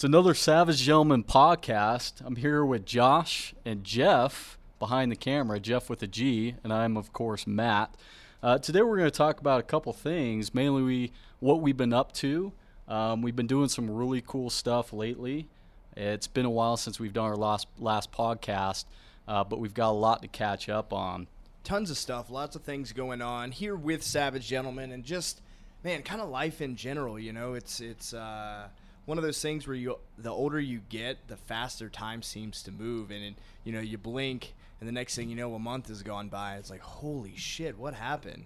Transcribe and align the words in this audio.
It's 0.00 0.04
another 0.06 0.32
Savage 0.32 0.78
Gentleman 0.78 1.24
podcast. 1.24 2.24
I'm 2.24 2.36
here 2.36 2.64
with 2.64 2.86
Josh 2.86 3.54
and 3.66 3.84
Jeff 3.84 4.56
behind 4.78 5.12
the 5.12 5.16
camera, 5.16 5.60
Jeff 5.60 5.90
with 5.90 6.02
a 6.02 6.06
G, 6.06 6.54
and 6.64 6.72
I'm, 6.72 6.96
of 6.96 7.12
course, 7.12 7.46
Matt. 7.46 7.94
Uh, 8.42 8.56
today 8.56 8.80
we're 8.80 8.96
going 8.96 9.10
to 9.10 9.14
talk 9.14 9.40
about 9.40 9.60
a 9.60 9.62
couple 9.62 9.92
things, 9.92 10.54
mainly 10.54 10.82
we, 10.82 11.12
what 11.40 11.60
we've 11.60 11.76
been 11.76 11.92
up 11.92 12.12
to. 12.12 12.50
Um, 12.88 13.20
we've 13.20 13.36
been 13.36 13.46
doing 13.46 13.68
some 13.68 13.90
really 13.90 14.22
cool 14.26 14.48
stuff 14.48 14.94
lately. 14.94 15.48
It's 15.94 16.26
been 16.26 16.46
a 16.46 16.50
while 16.50 16.78
since 16.78 16.98
we've 16.98 17.12
done 17.12 17.26
our 17.26 17.36
last, 17.36 17.66
last 17.78 18.10
podcast, 18.10 18.86
uh, 19.28 19.44
but 19.44 19.60
we've 19.60 19.74
got 19.74 19.90
a 19.90 19.92
lot 19.92 20.22
to 20.22 20.28
catch 20.28 20.70
up 20.70 20.94
on. 20.94 21.26
Tons 21.62 21.90
of 21.90 21.98
stuff, 21.98 22.30
lots 22.30 22.56
of 22.56 22.62
things 22.62 22.94
going 22.94 23.20
on 23.20 23.52
here 23.52 23.76
with 23.76 24.02
Savage 24.02 24.48
Gentlemen, 24.48 24.92
and 24.92 25.04
just 25.04 25.42
man, 25.84 26.00
kind 26.02 26.22
of 26.22 26.30
life 26.30 26.62
in 26.62 26.74
general. 26.74 27.18
You 27.18 27.34
know, 27.34 27.52
it's 27.52 27.82
it's 27.82 28.14
uh, 28.14 28.68
one 29.06 29.18
of 29.18 29.24
those 29.24 29.40
things 29.40 29.66
where 29.66 29.76
you 29.76 29.98
the 30.18 30.30
older 30.30 30.60
you 30.60 30.80
get, 30.88 31.28
the 31.28 31.36
faster 31.36 31.88
time 31.88 32.22
seems 32.22 32.62
to 32.62 32.72
move, 32.72 33.10
and 33.10 33.24
it, 33.24 33.34
you 33.64 33.72
know 33.72 33.80
you 33.80 33.98
blink, 33.98 34.54
and 34.80 34.88
the 34.88 34.92
next 34.92 35.16
thing 35.16 35.28
you 35.28 35.36
know, 35.36 35.54
a 35.54 35.58
month 35.58 35.88
has 35.88 36.02
gone 36.02 36.28
by. 36.28 36.56
It's 36.56 36.70
like 36.70 36.80
holy 36.80 37.34
shit, 37.36 37.78
what 37.78 37.94
happened? 37.94 38.44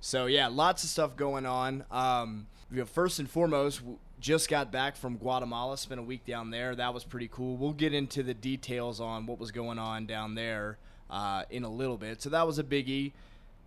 So 0.00 0.26
yeah, 0.26 0.48
lots 0.48 0.82
of 0.82 0.90
stuff 0.90 1.16
going 1.16 1.46
on. 1.46 1.84
Um, 1.90 2.46
you 2.70 2.78
know, 2.78 2.86
first 2.86 3.18
and 3.18 3.28
foremost, 3.28 3.82
just 4.20 4.48
got 4.48 4.70
back 4.72 4.96
from 4.96 5.16
Guatemala. 5.16 5.76
Spent 5.76 6.00
a 6.00 6.02
week 6.02 6.24
down 6.24 6.50
there. 6.50 6.74
That 6.74 6.94
was 6.94 7.04
pretty 7.04 7.28
cool. 7.28 7.56
We'll 7.56 7.72
get 7.72 7.92
into 7.92 8.22
the 8.22 8.34
details 8.34 9.00
on 9.00 9.26
what 9.26 9.38
was 9.38 9.50
going 9.50 9.78
on 9.78 10.06
down 10.06 10.34
there 10.34 10.78
uh, 11.10 11.44
in 11.50 11.64
a 11.64 11.70
little 11.70 11.96
bit. 11.96 12.22
So 12.22 12.30
that 12.30 12.46
was 12.46 12.58
a 12.58 12.64
biggie. 12.64 13.12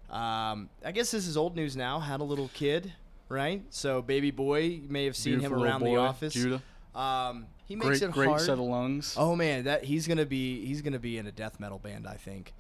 Um, 0.10 0.70
I 0.86 0.92
guess 0.92 1.12
this 1.12 1.28
is 1.28 1.38
old 1.38 1.56
news 1.56 1.76
now. 1.76 2.00
Had 2.00 2.22
a 2.22 2.24
little 2.24 2.50
kid 2.54 2.94
right? 3.34 3.64
So 3.72 4.02
baby 4.02 4.32
boy, 4.32 4.60
you 4.60 4.88
may 4.90 5.06
have 5.06 5.16
seen 5.16 5.40
Beautiful 5.40 5.58
him 5.58 5.64
around 5.64 5.80
boy, 5.82 5.96
the 5.96 5.98
office. 5.98 6.34
Judah. 6.34 6.62
Um, 6.96 7.48
he 7.66 7.76
makes 7.76 8.00
Great, 8.00 8.02
it 8.04 8.12
great 8.12 8.30
hard. 8.30 8.42
set 8.42 8.54
of 8.54 8.60
lungs. 8.60 9.16
Oh 9.18 9.36
man, 9.36 9.64
that 9.66 9.84
he's 9.84 10.08
gonna 10.08 10.26
be 10.26 10.66
he's 10.66 10.82
gonna 10.82 11.00
be 11.00 11.18
in 11.18 11.26
a 11.28 11.32
death 11.32 11.60
metal 11.60 11.80
band, 11.80 12.08
I 12.08 12.16
think. 12.16 12.54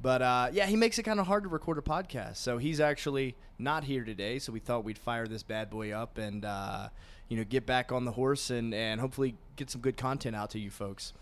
But 0.00 0.22
uh, 0.22 0.50
yeah, 0.52 0.66
he 0.66 0.76
makes 0.76 0.98
it 0.98 1.02
kind 1.04 1.18
of 1.18 1.26
hard 1.26 1.42
to 1.44 1.48
record 1.48 1.78
a 1.78 1.80
podcast. 1.80 2.36
So 2.36 2.58
he's 2.58 2.78
actually 2.78 3.34
not 3.58 3.82
here 3.84 4.04
today. 4.04 4.38
So 4.38 4.52
we 4.52 4.60
thought 4.60 4.84
we'd 4.84 4.98
fire 4.98 5.26
this 5.26 5.42
bad 5.42 5.70
boy 5.70 5.90
up 5.92 6.18
and 6.18 6.44
uh, 6.44 6.88
you 7.28 7.36
know 7.36 7.44
get 7.44 7.66
back 7.66 7.90
on 7.90 8.04
the 8.04 8.12
horse 8.12 8.50
and 8.50 8.74
and 8.74 9.00
hopefully 9.00 9.34
get 9.56 9.70
some 9.70 9.80
good 9.80 9.96
content 9.96 10.36
out 10.36 10.50
to 10.50 10.58
you 10.58 10.70
folks. 10.70 11.12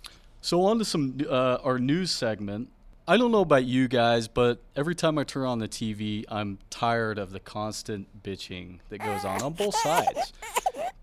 So 0.40 0.62
on 0.62 0.78
to 0.78 0.84
some 0.84 1.18
uh, 1.28 1.58
our 1.62 1.78
news 1.78 2.10
segment. 2.10 2.68
I 3.08 3.16
don't 3.16 3.30
know 3.30 3.40
about 3.40 3.64
you 3.64 3.86
guys, 3.86 4.26
but 4.26 4.60
every 4.74 4.96
time 4.96 5.16
I 5.16 5.22
turn 5.22 5.46
on 5.46 5.60
the 5.60 5.68
TV, 5.68 6.24
I'm 6.28 6.58
tired 6.70 7.18
of 7.18 7.30
the 7.30 7.38
constant 7.38 8.22
bitching 8.24 8.80
that 8.88 8.98
goes 8.98 9.24
on 9.24 9.42
on 9.42 9.52
both 9.52 9.76
sides. 9.76 10.32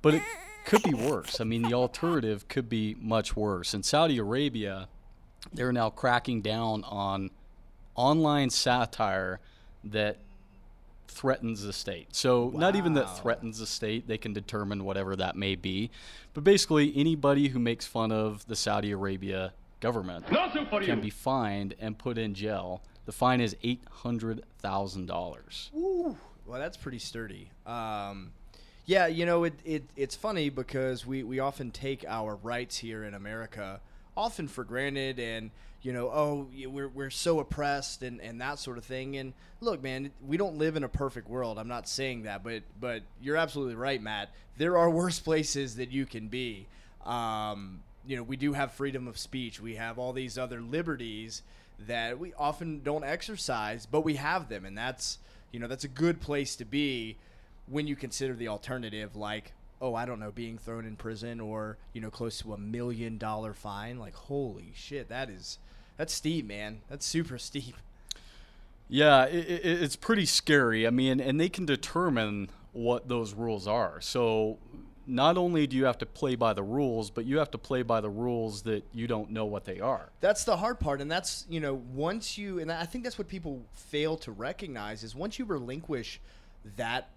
But 0.02 0.16
it 0.16 0.24
could 0.66 0.84
be 0.84 0.94
worse. 0.94 1.40
I 1.40 1.46
mean, 1.46 1.62
the 1.62 1.74
alternative 1.74 2.50
could 2.50 2.68
be 2.68 2.98
much 3.00 3.38
worse. 3.38 3.74
In 3.74 3.84
Saudi 3.84 4.18
Arabia, 4.18 4.90
they're 5.54 5.72
now 5.72 5.90
cracking 5.90 6.42
down 6.42 6.84
on 6.84 7.32
online 7.96 8.50
satire 8.50 9.40
that 9.86 10.18
threatens 11.08 11.64
the 11.64 11.72
state. 11.72 12.14
So 12.14 12.52
not 12.54 12.76
even 12.76 12.96
that 12.96 13.18
threatens 13.18 13.60
the 13.60 13.68
state, 13.68 14.08
they 14.08 14.18
can 14.18 14.34
determine 14.34 14.84
whatever 14.84 15.16
that 15.16 15.38
may 15.38 15.56
be. 15.56 15.90
But 16.34 16.44
basically 16.44 16.92
anybody 16.98 17.48
who 17.48 17.60
makes 17.60 17.86
fun 17.86 18.12
of 18.12 18.46
the 18.48 18.58
Saudi 18.58 18.92
Arabia 18.92 19.54
government 19.84 20.26
can 20.82 21.02
be 21.02 21.10
fined 21.10 21.76
and 21.80 21.98
put 21.98 22.18
in 22.18 22.34
jail. 22.34 22.82
The 23.06 23.12
fine 23.12 23.42
is 23.42 23.56
eight 23.64 23.84
hundred 23.92 24.44
thousand 24.60 25.08
dollars. 25.08 25.70
Woo. 25.74 26.18
Well, 26.48 26.60
that's 26.60 26.78
pretty 26.78 27.00
sturdy. 27.00 27.50
Um, 27.66 28.32
yeah, 28.86 29.08
you 29.08 29.26
know, 29.26 29.46
it, 29.46 29.54
it 29.64 29.84
it's 29.96 30.16
funny 30.16 30.50
because 30.50 31.06
we, 31.06 31.24
we 31.24 31.40
often 31.40 31.72
take 31.72 32.04
our 32.08 32.36
rights 32.36 32.78
here 32.78 33.04
in 33.04 33.14
America 33.14 33.80
often 34.16 34.48
for 34.48 34.64
granted 34.64 35.20
and, 35.20 35.52
you 35.82 35.92
know, 35.94 36.08
oh, 36.10 36.48
we're, 36.68 36.90
we're 36.90 37.10
so 37.10 37.40
oppressed 37.40 38.04
and, 38.04 38.22
and 38.22 38.42
that 38.42 38.60
sort 38.60 38.78
of 38.78 38.86
thing. 38.86 39.18
And 39.18 39.34
look, 39.62 39.82
man, 39.82 40.12
we 40.26 40.38
don't 40.38 40.58
live 40.58 40.76
in 40.76 40.84
a 40.84 40.90
perfect 40.90 41.30
world. 41.30 41.58
I'm 41.58 41.68
not 41.68 41.88
saying 41.88 42.24
that, 42.24 42.44
but, 42.44 42.64
but 42.80 43.04
you're 43.22 43.38
absolutely 43.38 43.76
right, 43.76 44.02
Matt. 44.02 44.30
There 44.58 44.78
are 44.78 44.90
worse 44.90 45.20
places 45.20 45.78
that 45.78 45.92
you 45.92 46.06
can 46.06 46.28
be. 46.28 46.68
Um, 47.06 47.82
you 48.06 48.18
know, 48.18 48.24
we 48.24 48.36
do 48.36 48.54
have 48.54 48.72
freedom 48.72 49.08
of 49.08 49.18
speech. 49.18 49.60
We 49.60 49.76
have 49.76 49.98
all 49.98 50.14
these 50.14 50.38
other 50.38 50.62
liberties 50.62 51.42
that 51.88 52.20
we 52.20 52.34
often 52.34 52.82
don't 52.84 53.04
exercise, 53.04 53.86
but 53.86 54.02
we 54.02 54.16
have 54.16 54.50
them, 54.50 54.66
and 54.66 54.78
that's 54.78 55.20
you 55.52 55.60
know 55.60 55.68
that's 55.68 55.84
a 55.84 55.90
good 55.90 56.22
place 56.22 56.56
to 56.58 56.66
be 56.66 57.18
when 57.68 57.88
you 57.88 57.96
consider 57.96 58.34
the 58.34 58.48
alternative, 58.48 59.16
like 59.16 59.54
oh 59.82 59.96
I 59.96 60.06
don't 60.06 60.20
know, 60.20 60.32
being 60.32 60.58
thrown 60.58 60.86
in 60.86 60.96
prison 60.96 61.40
or 61.40 61.78
you 61.94 62.02
know 62.02 62.10
close 62.10 62.40
to 62.40 62.54
a 62.54 62.58
million 62.58 63.18
dollar 63.18 63.54
fine. 63.54 64.00
Like 64.00 64.16
holy 64.16 64.72
shit, 64.76 65.10
that 65.10 65.30
is 65.30 65.60
that's 65.98 66.14
steep, 66.14 66.46
man. 66.46 66.82
That's 66.90 67.06
super 67.06 67.38
steep. 67.38 67.76
Yeah, 68.90 69.26
it, 69.26 69.50
it, 69.50 69.84
it's 69.84 69.96
pretty 69.96 70.26
scary. 70.26 70.86
I 70.86 70.90
mean, 70.90 71.20
and 71.20 71.40
they 71.40 71.50
can 71.50 71.66
determine 71.66 72.50
what 72.74 73.08
those 73.08 73.34
rules 73.34 73.68
are. 73.68 74.02
So 74.02 74.58
not 75.06 75.38
only 75.38 75.68
do 75.68 75.76
you 75.76 75.86
have 75.86 75.98
to 75.98 76.06
play 76.06 76.36
by 76.36 76.54
the 76.54 76.64
rules, 76.64 77.10
but 77.10 77.26
you 77.26 77.38
have 77.38 77.52
to 77.52 77.58
play 77.58 77.82
by 77.82 78.02
the 78.02 78.10
rules 78.10 78.62
that 78.64 78.84
you 78.94 79.08
don't 79.08 79.30
know 79.32 79.46
what 79.46 79.66
they 79.66 79.80
are. 79.80 80.10
That's 80.22 80.44
the 80.46 80.58
hard 80.58 80.80
part, 80.80 81.02
and 81.02 81.12
that's 81.12 81.46
you 81.50 81.60
know 81.60 81.82
once 81.94 82.38
you 82.38 82.60
and 82.60 82.72
I 82.72 82.86
think 82.86 83.04
that's 83.04 83.18
what 83.18 83.28
people 83.28 83.62
fail 83.74 84.18
to 84.18 84.32
recognize 84.32 85.04
is 85.04 85.16
once 85.16 85.38
you 85.38 85.46
relinquish 85.46 86.20
that 86.78 87.10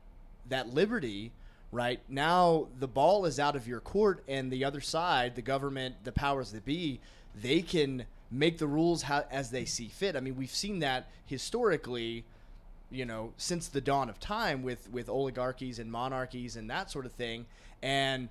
that 0.48 0.74
liberty, 0.74 1.32
right 1.70 2.00
now 2.08 2.66
the 2.78 2.88
ball 2.88 3.24
is 3.24 3.38
out 3.38 3.54
of 3.54 3.68
your 3.68 3.80
court, 3.80 4.22
and 4.26 4.50
the 4.50 4.64
other 4.64 4.80
side, 4.80 5.36
the 5.36 5.42
government, 5.42 5.96
the 6.04 6.12
powers 6.12 6.52
that 6.52 6.64
be, 6.64 7.00
they 7.40 7.62
can 7.62 8.04
make 8.30 8.58
the 8.58 8.66
rules 8.66 9.02
how, 9.02 9.24
as 9.30 9.50
they 9.50 9.64
see 9.64 9.86
fit. 9.86 10.16
I 10.16 10.20
mean, 10.20 10.36
we've 10.36 10.50
seen 10.50 10.80
that 10.80 11.08
historically 11.26 12.24
you 12.90 13.04
know 13.04 13.32
since 13.36 13.68
the 13.68 13.80
dawn 13.80 14.08
of 14.08 14.20
time 14.20 14.62
with 14.62 14.88
with 14.92 15.08
oligarchies 15.08 15.80
and 15.80 15.90
monarchies 15.90 16.56
and 16.56 16.70
that 16.70 16.88
sort 16.88 17.04
of 17.04 17.10
thing 17.10 17.44
and 17.86 18.28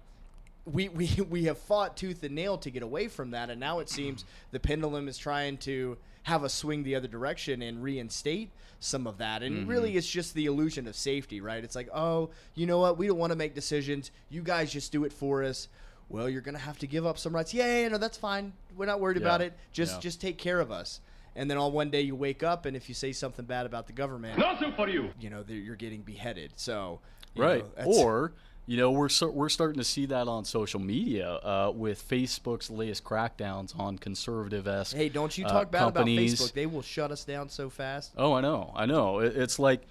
we, 0.66 0.90
we 1.00 1.10
we 1.30 1.44
have 1.46 1.58
fought 1.58 1.98
tooth 1.98 2.24
and 2.24 2.36
nail 2.36 2.58
to 2.60 2.70
get 2.70 2.84
away 2.84 3.08
from 3.08 3.32
that. 3.32 3.50
And 3.50 3.60
now 3.60 3.80
it 3.80 3.90
seems 3.90 4.26
the 4.52 4.60
pendulum 4.60 5.08
is 5.08 5.18
trying 5.18 5.58
to 5.60 5.98
have 6.24 6.44
us 6.44 6.54
swing 6.54 6.84
the 6.84 6.96
other 6.96 7.08
direction 7.08 7.62
and 7.62 7.82
reinstate 7.82 8.52
some 8.80 9.08
of 9.08 9.20
that. 9.20 9.44
And 9.44 9.68
really 9.68 9.90
mm-hmm. 9.90 10.00
it's 10.00 10.10
just 10.10 10.34
the 10.34 10.48
illusion 10.48 10.88
of 10.88 10.96
safety 10.96 11.40
right? 11.40 11.64
It's 11.64 11.76
like 11.76 11.90
oh 11.94 12.30
you 12.54 12.66
know 12.66 12.80
what? 12.80 12.98
We 12.98 13.08
don't 13.08 13.18
want 13.18 13.32
to 13.32 13.38
make 13.38 13.56
decisions. 13.56 14.12
You 14.30 14.42
guys 14.42 14.72
just 14.72 14.92
do 14.92 15.06
it 15.06 15.14
for 15.14 15.44
us. 15.44 15.70
Well 16.10 16.30
you're 16.30 16.42
gonna 16.42 16.58
have 16.58 16.80
to 16.80 16.88
give 16.88 17.06
up 17.06 17.18
some 17.18 17.34
rights. 17.34 17.54
Yeah, 17.54 17.68
yeah, 17.68 17.82
yeah 17.82 17.88
no 17.90 17.98
that's 17.98 18.18
fine. 18.18 18.52
We're 18.76 18.88
not 18.88 19.00
worried 19.00 19.18
about 19.18 19.42
it. 19.42 19.54
Just 19.72 19.96
Yeah. 19.96 20.00
just 20.02 20.20
take 20.20 20.38
care 20.38 20.60
of 20.60 20.72
us. 20.72 21.00
And 21.38 21.52
then 21.52 21.58
all 21.58 21.72
one 21.72 21.90
day 21.90 22.02
you 22.02 22.16
wake 22.16 22.44
up 22.44 22.66
and 22.66 22.76
if 22.76 22.90
you 22.90 22.96
say 22.96 23.12
something 23.12 23.46
bad 23.46 23.66
about 23.66 23.88
the 23.88 23.94
government 23.94 24.40
Nothing 24.40 24.74
for 24.74 24.90
you. 24.90 25.12
you 25.20 25.30
know 25.30 25.44
that 25.44 25.54
you're 25.54 25.76
getting 25.76 26.02
beheaded. 26.02 26.54
So 26.56 27.00
you 27.36 27.44
Right. 27.44 27.78
know, 27.78 27.84
or 27.86 28.34
you 28.66 28.78
know 28.78 28.92
we're 28.92 29.10
so, 29.10 29.30
we're 29.30 29.50
starting 29.50 29.78
to 29.78 29.84
see 29.84 30.06
that 30.08 30.28
on 30.28 30.46
social 30.46 30.80
media 30.80 31.34
uh, 31.36 31.72
with 31.74 32.08
Facebook's 32.08 32.70
latest 32.70 33.04
crackdowns 33.04 33.78
on 33.80 33.98
conservative 33.98 34.68
esque. 34.68 34.96
hey, 34.96 35.10
don't 35.10 35.38
you 35.38 35.46
uh, 35.46 35.50
talk 35.50 35.72
bad 35.72 35.80
companies. 35.94 36.34
about 36.34 36.50
Facebook? 36.50 36.54
They 36.54 36.66
will 36.66 36.82
shut 36.82 37.12
us 37.12 37.24
down 37.24 37.50
so 37.50 37.70
fast. 37.70 38.14
Oh, 38.18 38.34
I 38.34 38.42
know, 38.42 38.72
I 38.76 38.86
know. 38.86 39.20
It, 39.20 39.36
it's 39.36 39.60
like 39.60 39.82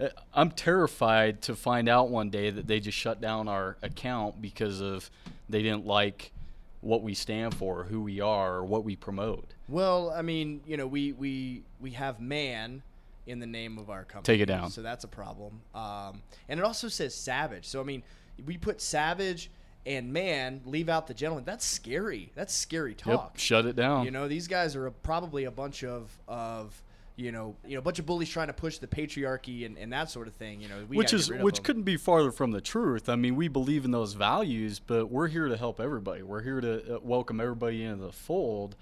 uh, 0.00 0.08
I'm 0.32 0.50
terrified 0.50 1.42
to 1.42 1.54
find 1.54 1.88
out 1.88 2.08
one 2.08 2.30
day 2.30 2.50
that 2.50 2.66
they 2.66 2.80
just 2.80 2.96
shut 2.96 3.20
down 3.20 3.48
our 3.48 3.76
account 3.82 4.40
because 4.40 4.80
of 4.80 5.10
they 5.48 5.62
didn't 5.62 5.86
like 5.86 6.32
what 6.80 7.02
we 7.02 7.14
stand 7.14 7.54
for, 7.54 7.84
who 7.84 8.00
we 8.00 8.20
are, 8.20 8.56
or 8.56 8.64
what 8.64 8.84
we 8.84 8.96
promote. 8.96 9.54
Well, 9.68 10.10
I 10.10 10.22
mean, 10.22 10.60
you 10.66 10.76
know, 10.76 10.86
we 10.86 11.12
we 11.12 11.62
we 11.80 11.92
have 11.92 12.20
man 12.20 12.82
in 13.26 13.38
the 13.38 13.46
name 13.46 13.78
of 13.78 13.88
our 13.88 14.04
company. 14.04 14.36
Take 14.36 14.42
it 14.42 14.46
down. 14.46 14.70
So 14.70 14.82
that's 14.82 15.04
a 15.04 15.08
problem. 15.08 15.60
Um, 15.74 16.22
and 16.48 16.58
it 16.58 16.64
also 16.64 16.88
says 16.88 17.14
savage. 17.14 17.66
So 17.66 17.80
I 17.80 17.84
mean, 17.84 18.02
we 18.46 18.56
put 18.56 18.80
savage 18.80 19.50
and 19.84 20.12
man, 20.12 20.60
leave 20.64 20.88
out 20.88 21.06
the 21.06 21.14
gentleman. 21.14 21.44
That's 21.44 21.64
scary. 21.64 22.30
That's 22.34 22.54
scary 22.54 22.94
talk. 22.94 23.32
Yep, 23.34 23.38
shut 23.38 23.66
it 23.66 23.76
down. 23.76 24.04
You 24.04 24.10
know, 24.10 24.28
these 24.28 24.46
guys 24.46 24.76
are 24.76 24.86
a, 24.86 24.92
probably 24.92 25.44
a 25.44 25.50
bunch 25.50 25.84
of 25.84 26.16
of 26.28 26.80
you 27.16 27.30
know, 27.30 27.56
you 27.66 27.74
know, 27.74 27.80
a 27.80 27.82
bunch 27.82 27.98
of 27.98 28.06
bullies 28.06 28.30
trying 28.30 28.46
to 28.46 28.52
push 28.52 28.78
the 28.78 28.86
patriarchy 28.86 29.66
and, 29.66 29.76
and 29.76 29.92
that 29.92 30.10
sort 30.10 30.28
of 30.28 30.34
thing. 30.34 30.60
You 30.60 30.68
know, 30.68 30.86
we 30.88 30.96
which 30.96 31.12
is 31.12 31.26
get 31.26 31.32
rid 31.32 31.40
of 31.40 31.44
which 31.44 31.56
them. 31.56 31.64
couldn't 31.64 31.82
be 31.82 31.96
farther 31.96 32.32
from 32.32 32.52
the 32.52 32.60
truth. 32.60 33.08
I 33.08 33.16
mean, 33.16 33.36
we 33.36 33.48
believe 33.48 33.84
in 33.84 33.90
those 33.90 34.14
values, 34.14 34.78
but 34.80 35.10
we're 35.10 35.28
here 35.28 35.48
to 35.48 35.56
help 35.56 35.80
everybody. 35.80 36.22
We're 36.22 36.42
here 36.42 36.60
to 36.60 36.96
uh, 36.96 36.98
welcome 37.02 37.40
everybody 37.40 37.82
into 37.82 38.04
the 38.06 38.12
fold. 38.12 38.76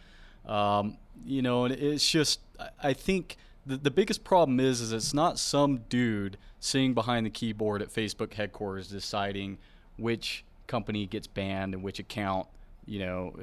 Um, 0.47 0.97
you 1.25 1.43
know, 1.43 1.65
and 1.65 1.75
it's 1.75 2.09
just 2.09 2.41
I 2.83 2.93
think 2.93 3.37
the, 3.67 3.77
the 3.77 3.91
biggest 3.91 4.25
problem 4.25 4.61
is 4.61 4.81
is 4.81 4.93
it's 4.93 5.15
not 5.15 5.39
some 5.39 5.79
dude 5.89 6.37
sitting 6.59 6.95
behind 6.95 7.27
the 7.27 7.31
keyboard 7.31 7.83
at 7.83 7.89
Facebook 7.89 8.35
headquarters 8.35 8.89
deciding 8.89 9.59
which 9.97 10.45
company 10.67 11.07
gets 11.07 11.27
banned 11.27 11.75
and 11.75 11.83
which 11.83 11.99
account 11.99 12.47
you 12.87 12.99
know 12.99 13.35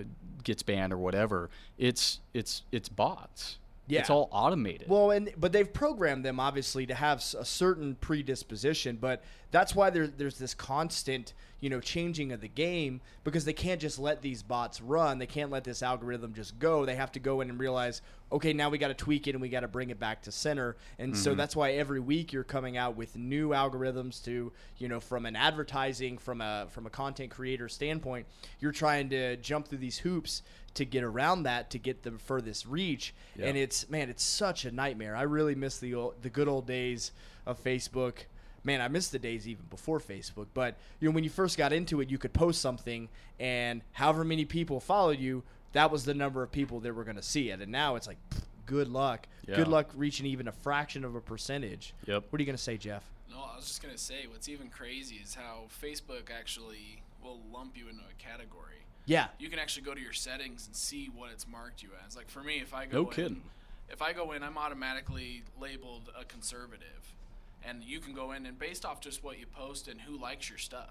gets 0.43 0.63
banned 0.63 0.93
or 0.93 0.97
whatever. 0.97 1.49
It's 1.77 2.19
it's 2.33 2.63
it's 2.71 2.89
bots. 2.89 3.57
Yeah. 3.89 4.01
It's 4.01 4.09
all 4.09 4.27
automated. 4.31 4.89
Well, 4.89 5.11
and 5.11 5.31
but 5.37 5.53
they've 5.53 5.71
programmed 5.71 6.25
them 6.25 6.39
obviously 6.41 6.85
to 6.87 6.93
have 6.93 7.19
a 7.39 7.45
certain 7.45 7.95
predisposition, 7.95 8.97
but 8.97 9.23
that's 9.51 9.73
why 9.75 9.89
there, 9.89 10.07
there's 10.07 10.37
this 10.37 10.53
constant 10.53 11.33
you 11.59 11.69
know 11.69 11.79
changing 11.79 12.31
of 12.31 12.41
the 12.41 12.47
game 12.47 13.01
because 13.23 13.45
they 13.45 13.53
can't 13.53 13.81
just 13.81 13.97
let 13.99 14.21
these 14.21 14.43
bots 14.43 14.81
run. 14.81 15.17
They 15.17 15.25
can't 15.25 15.49
let 15.49 15.63
this 15.63 15.81
algorithm 15.81 16.33
just 16.33 16.59
go. 16.59 16.85
They 16.85 16.95
have 16.95 17.11
to 17.13 17.19
go 17.19 17.41
in 17.41 17.49
and 17.49 17.59
realize 17.59 18.01
okay 18.31 18.53
now 18.53 18.69
we 18.69 18.77
got 18.77 18.89
to 18.89 18.93
tweak 18.93 19.27
it 19.27 19.31
and 19.31 19.41
we 19.41 19.49
got 19.49 19.61
to 19.61 19.67
bring 19.67 19.89
it 19.89 19.99
back 19.99 20.21
to 20.23 20.31
center. 20.31 20.75
And 20.99 21.17
so 21.17 21.31
mm-hmm. 21.31 21.37
that's 21.37 21.55
why 21.55 21.71
every 21.71 21.99
week 21.99 22.33
you're 22.33 22.43
coming 22.43 22.77
out 22.77 22.95
with 22.95 23.15
new 23.15 23.49
algorithms 23.49 24.23
to 24.25 24.51
you 24.77 24.87
know 24.87 24.99
from 24.99 25.25
an 25.25 25.35
advertising 25.35 26.17
from 26.17 26.41
a 26.41 26.67
from 26.69 26.85
a 26.85 26.89
content 26.89 27.31
creator 27.31 27.69
standpoint 27.69 28.27
you're 28.59 28.71
trying 28.71 29.09
to 29.09 29.37
jump 29.37 29.67
through 29.67 29.77
these 29.79 29.97
hoops 29.99 30.43
to 30.75 30.85
get 30.85 31.03
around 31.03 31.43
that 31.43 31.71
to 31.71 31.79
get 31.79 32.03
the 32.03 32.11
furthest 32.11 32.65
reach. 32.67 33.15
Yeah. 33.35 33.47
and 33.47 33.57
it's 33.57 33.89
man 33.89 34.09
it's 34.09 34.23
such 34.23 34.65
a 34.65 34.71
nightmare. 34.71 35.15
I 35.15 35.23
really 35.23 35.55
miss 35.55 35.79
the 35.79 35.95
old, 35.95 36.21
the 36.21 36.29
good 36.29 36.47
old 36.47 36.67
days 36.67 37.11
of 37.45 37.63
facebook 37.63 38.25
man 38.67 38.81
i 38.81 38.87
miss 38.87 39.07
the 39.07 39.17
days 39.17 39.47
even 39.47 39.65
before 39.71 39.99
facebook 39.99 40.45
but 40.53 40.75
you 40.99 41.07
know 41.09 41.15
when 41.15 41.23
you 41.23 41.29
first 41.29 41.57
got 41.57 41.73
into 41.73 42.01
it 42.01 42.11
you 42.11 42.17
could 42.19 42.33
post 42.33 42.61
something 42.61 43.09
and 43.39 43.81
however 43.93 44.23
many 44.23 44.45
people 44.45 44.79
followed 44.79 45.19
you 45.19 45.41
that 45.71 45.89
was 45.91 46.05
the 46.05 46.13
number 46.13 46.43
of 46.43 46.51
people 46.51 46.79
that 46.79 46.93
were 46.93 47.03
going 47.03 47.15
to 47.15 47.23
see 47.23 47.49
it 47.49 47.59
and 47.61 47.71
now 47.71 47.95
it's 47.95 48.05
like 48.07 48.17
pff, 48.29 48.41
good 48.67 48.87
luck 48.89 49.27
good 49.47 49.67
luck 49.67 49.89
reaching 49.95 50.25
even 50.25 50.47
a 50.47 50.51
fraction 50.51 51.03
of 51.05 51.15
a 51.15 51.21
percentage 51.21 51.93
Yep. 52.05 52.25
what 52.29 52.39
are 52.39 52.41
you 52.41 52.45
going 52.45 52.57
to 52.57 52.61
say 52.61 52.77
jeff 52.77 53.03
No, 53.31 53.37
I 53.41 53.55
was 53.55 53.65
just 53.65 53.81
gonna 53.81 53.97
say 53.97 54.27
what's 54.29 54.49
even 54.49 54.69
crazy 54.69 55.15
is 55.23 55.33
how 55.35 55.63
Facebook 55.81 56.29
actually 56.37 57.01
will 57.23 57.39
lump 57.51 57.75
you 57.77 57.87
into 57.89 58.01
a 58.03 58.13
category. 58.21 58.83
yeah 59.05 59.27
You 59.39 59.49
can 59.49 59.59
actually 59.59 59.83
go 59.83 59.93
to 59.93 60.01
your 60.01 60.13
settings 60.13 60.67
and 60.67 60.75
see 60.75 61.09
what 61.15 61.31
it's 61.31 61.47
marked 61.47 61.81
you 61.83 61.89
as. 62.05 62.15
Like 62.17 62.29
for 62.29 62.43
me, 62.43 62.59
if 62.61 62.73
I 62.73 62.85
go 62.85 63.03
No 63.03 63.07
in, 63.09 63.13
kidding. 63.15 63.41
if 63.89 64.01
I 64.01 64.11
go 64.13 64.33
in, 64.33 64.43
I'm 64.43 64.57
automatically 64.57 65.43
labeled 65.59 66.09
a 66.19 66.25
conservative, 66.25 67.13
and 67.67 67.83
you 67.83 67.99
can 67.99 68.13
go 68.13 68.31
in 68.31 68.45
and 68.45 68.57
based 68.57 68.85
off 68.85 68.99
just 69.01 69.23
what 69.23 69.39
you 69.39 69.45
post 69.45 69.87
and 69.87 69.99
who 70.01 70.17
likes 70.17 70.49
your 70.49 70.57
stuff. 70.57 70.89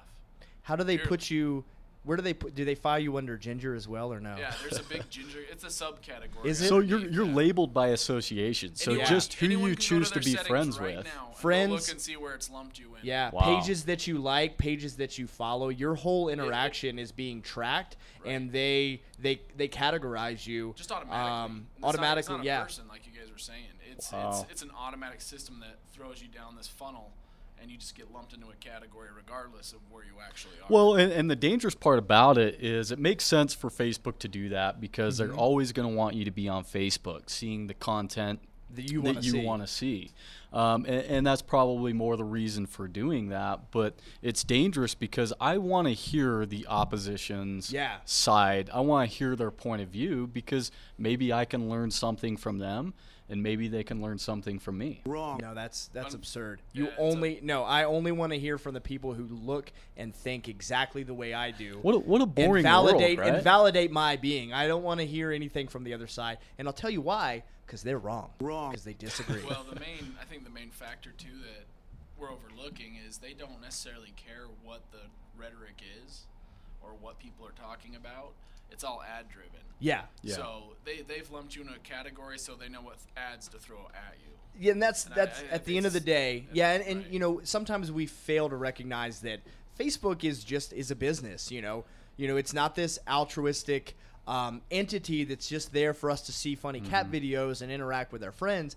how 0.63 0.77
do 0.77 0.85
they 0.85 0.95
You're- 0.95 1.07
put 1.07 1.31
you 1.31 1.65
where 2.05 2.17
do 2.17 2.23
they 2.23 2.35
put 2.35 2.55
do 2.55 2.65
they 2.65 2.77
file 2.77 3.01
you 3.01 3.17
under 3.17 3.37
ginger 3.37 3.75
as 3.75 3.89
well 3.89 4.13
or 4.13 4.21
no 4.21 4.37
Yeah, 4.37 4.55
there's 4.63 4.79
a 4.79 4.83
big 4.85 5.11
ginger. 5.11 5.41
It's 5.51 5.65
a 5.65 5.67
subcategory. 5.67 6.45
Is 6.45 6.61
it? 6.63 6.69
So 6.69 6.79
you're 6.79 7.01
you're 7.01 7.27
that. 7.27 7.35
labeled 7.35 7.75
by 7.75 7.89
association. 7.89 8.77
So 8.77 8.93
Anyone- 8.93 9.09
just 9.09 9.35
who 9.35 9.47
anyone 9.47 9.71
you 9.71 9.75
choose 9.77 10.13
to 10.13 10.21
their 10.21 10.23
be 10.23 10.49
friends 10.49 10.79
right 10.79 10.99
with. 10.99 11.07
now 11.07 11.27
and 11.31 11.37
Friends- 11.37 11.73
look 11.73 11.89
and 11.91 12.01
see 12.01 12.17
where 12.17 12.35
it's 12.35 12.49
lumped 12.49 12.79
you 12.79 12.95
in. 12.95 13.01
Yeah, 13.03 13.31
Wow. 13.33 13.41
pages 13.61 13.87
that 13.87 14.07
you 14.07 14.19
like, 14.19 14.57
pages 14.57 14.95
that 14.99 15.19
you 15.19 15.27
follow, 15.27 15.69
your 15.69 15.97
whole 15.97 16.29
interaction 16.29 17.01
is 17.01 17.11
being 17.11 17.43
tracked, 17.43 17.97
and 18.25 18.53
they 18.53 19.03
they 19.19 19.41
they 19.57 19.67
categorize 19.69 20.47
you 20.47 20.75
just 20.77 20.93
automatically. 20.93 21.29
Um, 21.29 21.51
And 21.51 21.59
it's 21.59 21.81
not- 21.83 21.89
automatically, 21.89 22.21
it's 22.21 22.29
not, 22.29 22.41
a 22.41 22.45
yeah. 22.45 22.63
person 22.63 22.87
like 22.89 23.05
you 23.07 23.13
guys 23.21 23.33
were 23.33 23.39
saying. 23.39 23.65
It's 23.97 24.13
Wow. 24.13 24.31
it's 24.43 24.51
it's 24.53 24.63
an 24.63 24.71
automatic 24.79 25.21
system 25.21 25.61
that 25.61 25.77
throws 25.93 26.21
you 26.23 26.29
down 26.29 26.57
this 26.57 26.69
funnel, 26.69 27.13
and 27.61 27.71
you 27.71 27.77
just 27.79 27.95
get 27.95 28.13
lumped 28.13 28.33
into 28.35 28.47
a 28.49 28.55
category 28.61 29.09
regardless 29.15 29.73
of 29.73 29.79
where 29.91 30.05
you 30.05 30.13
actually 30.27 30.55
are. 30.63 30.67
Well, 30.69 30.95
and, 30.95 31.11
and 31.13 31.31
the 31.31 31.37
dangerous 31.37 31.75
part 31.75 31.99
about 31.99 32.37
it 32.39 32.59
is 32.63 32.91
it 32.93 32.99
makes 32.99 33.25
sense 33.25 33.55
for 33.55 33.71
Facebook 33.71 34.19
to 34.19 34.29
do 34.29 34.49
that 34.51 34.81
because 34.81 35.19
Mm-hmm. 35.19 35.29
they're 35.33 35.39
always 35.39 35.73
going 35.73 35.89
to 35.89 35.95
want 35.97 36.15
you 36.15 36.25
to 36.25 36.31
be 36.31 36.49
on 36.49 36.65
Facebook, 36.65 37.31
seeing 37.31 37.67
the 37.67 37.75
content 37.75 38.41
That 38.75 38.91
you 38.93 39.03
see. 39.23 39.45
want 39.45 39.63
to 39.63 39.67
see. 39.69 40.11
Um, 40.53 40.85
and, 40.87 41.05
and 41.07 41.27
that's 41.27 41.43
probably 41.43 41.93
more 41.93 42.17
the 42.17 42.25
reason 42.25 42.67
for 42.67 42.89
doing 42.89 43.29
that. 43.29 43.71
But 43.71 43.95
it's 44.23 44.43
dangerous 44.45 44.95
because 44.95 45.33
I 45.41 45.59
want 45.59 45.87
to 45.89 45.93
hear 45.95 46.47
the 46.47 46.67
opposition's 46.67 47.71
Yeah. 47.73 47.97
side. 48.05 48.71
I 48.73 48.81
want 48.81 49.11
to 49.11 49.17
hear 49.17 49.37
their 49.37 49.51
point 49.51 49.83
of 49.83 49.89
view 49.89 50.27
because 50.27 50.71
maybe 50.99 51.33
I 51.33 51.45
can 51.45 51.69
learn 51.69 51.91
something 51.91 52.37
from 52.37 52.59
them 52.59 52.95
and 53.29 53.43
maybe 53.43 53.69
they 53.69 53.83
can 53.83 54.01
learn 54.01 54.19
something 54.19 54.59
from 54.59 54.79
me. 54.79 55.03
Wrong. 55.07 55.39
No, 55.43 55.55
that's 55.55 55.89
that's 55.89 56.15
Un- 56.15 56.21
absurd. 56.21 56.63
yeah, 56.73 56.85
You 56.85 56.89
a- 56.91 56.97
only 56.99 57.41
no. 57.43 57.65
I 57.65 57.85
only 57.85 58.13
want 58.13 58.33
to 58.33 58.39
hear 58.39 58.59
from 58.59 58.75
the 58.75 58.81
people 58.81 59.15
who 59.15 59.25
look 59.27 59.73
and 59.97 60.15
think 60.15 60.49
exactly 60.49 61.03
the 61.03 61.15
way 61.15 61.35
I 61.35 61.51
do. 61.51 61.79
What 61.83 61.95
a, 61.95 61.99
what 61.99 62.21
a 62.21 62.25
and 62.25 62.35
boring 62.35 62.63
validate 62.63 63.19
world, 63.19 63.29
right? 63.29 63.35
and 63.37 63.45
validate 63.45 63.91
my 63.91 64.17
being. 64.17 64.53
I 64.53 64.67
don't 64.69 64.83
want 64.83 65.01
to 65.01 65.07
hear 65.07 65.33
anything 65.33 65.69
from 65.69 65.85
the 65.85 65.95
other 65.95 66.07
side, 66.07 66.39
and 66.59 66.69
I'll 66.69 66.75
tell 66.75 66.91
you 66.91 67.01
why. 67.01 67.43
Because 67.67 67.83
they're 67.83 67.99
wrong. 67.99 68.31
Wrong. 68.41 68.71
Because 68.71 68.85
they 68.85 68.93
disagree. 68.93 69.43
well, 69.49 69.67
the 69.69 69.81
main 69.81 70.15
I 70.21 70.25
think 70.25 70.45
the 70.45 70.51
main 70.51 70.71
factor 70.71 71.11
too 71.19 71.37
that 71.43 71.67
we're 72.17 72.31
overlooking 72.31 72.97
is 73.09 73.19
they 73.19 73.33
don't 73.33 73.61
necessarily 73.61 74.15
care 74.17 74.47
what 74.63 74.83
the 74.93 75.01
rhetoric 75.37 75.83
is 76.05 76.27
or 76.81 76.91
what 77.01 77.19
people 77.19 77.45
are 77.45 77.51
talking 77.61 77.97
about. 77.97 78.35
It's 78.71 78.85
all 78.85 79.03
ad 79.03 79.29
driven. 79.29 79.51
yeah. 79.79 80.03
Yeah. 80.23 80.35
So 80.37 80.63
they 80.85 81.03
they've 81.03 81.31
lumped 81.31 81.55
you 81.57 81.63
in 81.63 81.69
a 81.69 81.79
category 81.79 82.39
so 82.39 82.55
they 82.55 82.69
know 82.69 82.83
what 82.83 82.97
ads 83.17 83.49
to 83.49 83.59
throw 83.59 83.79
at 83.95 84.15
you. 84.23 84.33
Yeah, 84.59 84.73
and 84.73 84.83
that's 84.83 85.07
And 85.07 85.15
that's 85.15 85.41
I- 85.41 85.45
I 85.45 85.55
at 85.57 85.65
the 85.65 85.77
end 85.77 85.87
of 85.87 85.93
the 85.93 86.01
day. 86.01 86.47
Yeah, 86.53 86.73
and, 86.73 86.83
and 86.85 87.03
right. 87.03 87.11
you 87.13 87.19
know 87.19 87.41
sometimes 87.45 87.91
we 87.93 88.07
fail 88.07 88.49
to 88.49 88.57
recognize 88.57 89.21
that 89.21 89.41
Facebook 89.79 90.25
is 90.25 90.43
just 90.45 90.73
is 90.73 90.91
a 90.91 90.97
business. 90.97 91.51
You 91.51 91.63
know, 91.63 91.85
you 92.17 92.27
know 92.29 92.37
it's 92.37 92.53
not 92.55 92.75
this 92.75 92.99
altruistic 93.09 93.97
um, 94.27 94.63
entity 94.71 95.25
that's 95.25 95.49
just 95.49 95.73
there 95.73 95.95
for 95.95 96.11
us 96.11 96.23
to 96.23 96.33
see 96.33 96.55
funny 96.55 96.81
cat 96.81 97.11
videos 97.11 97.63
and 97.63 97.71
interact 97.71 98.13
with 98.13 98.25
our 98.25 98.33
friends. 98.33 98.77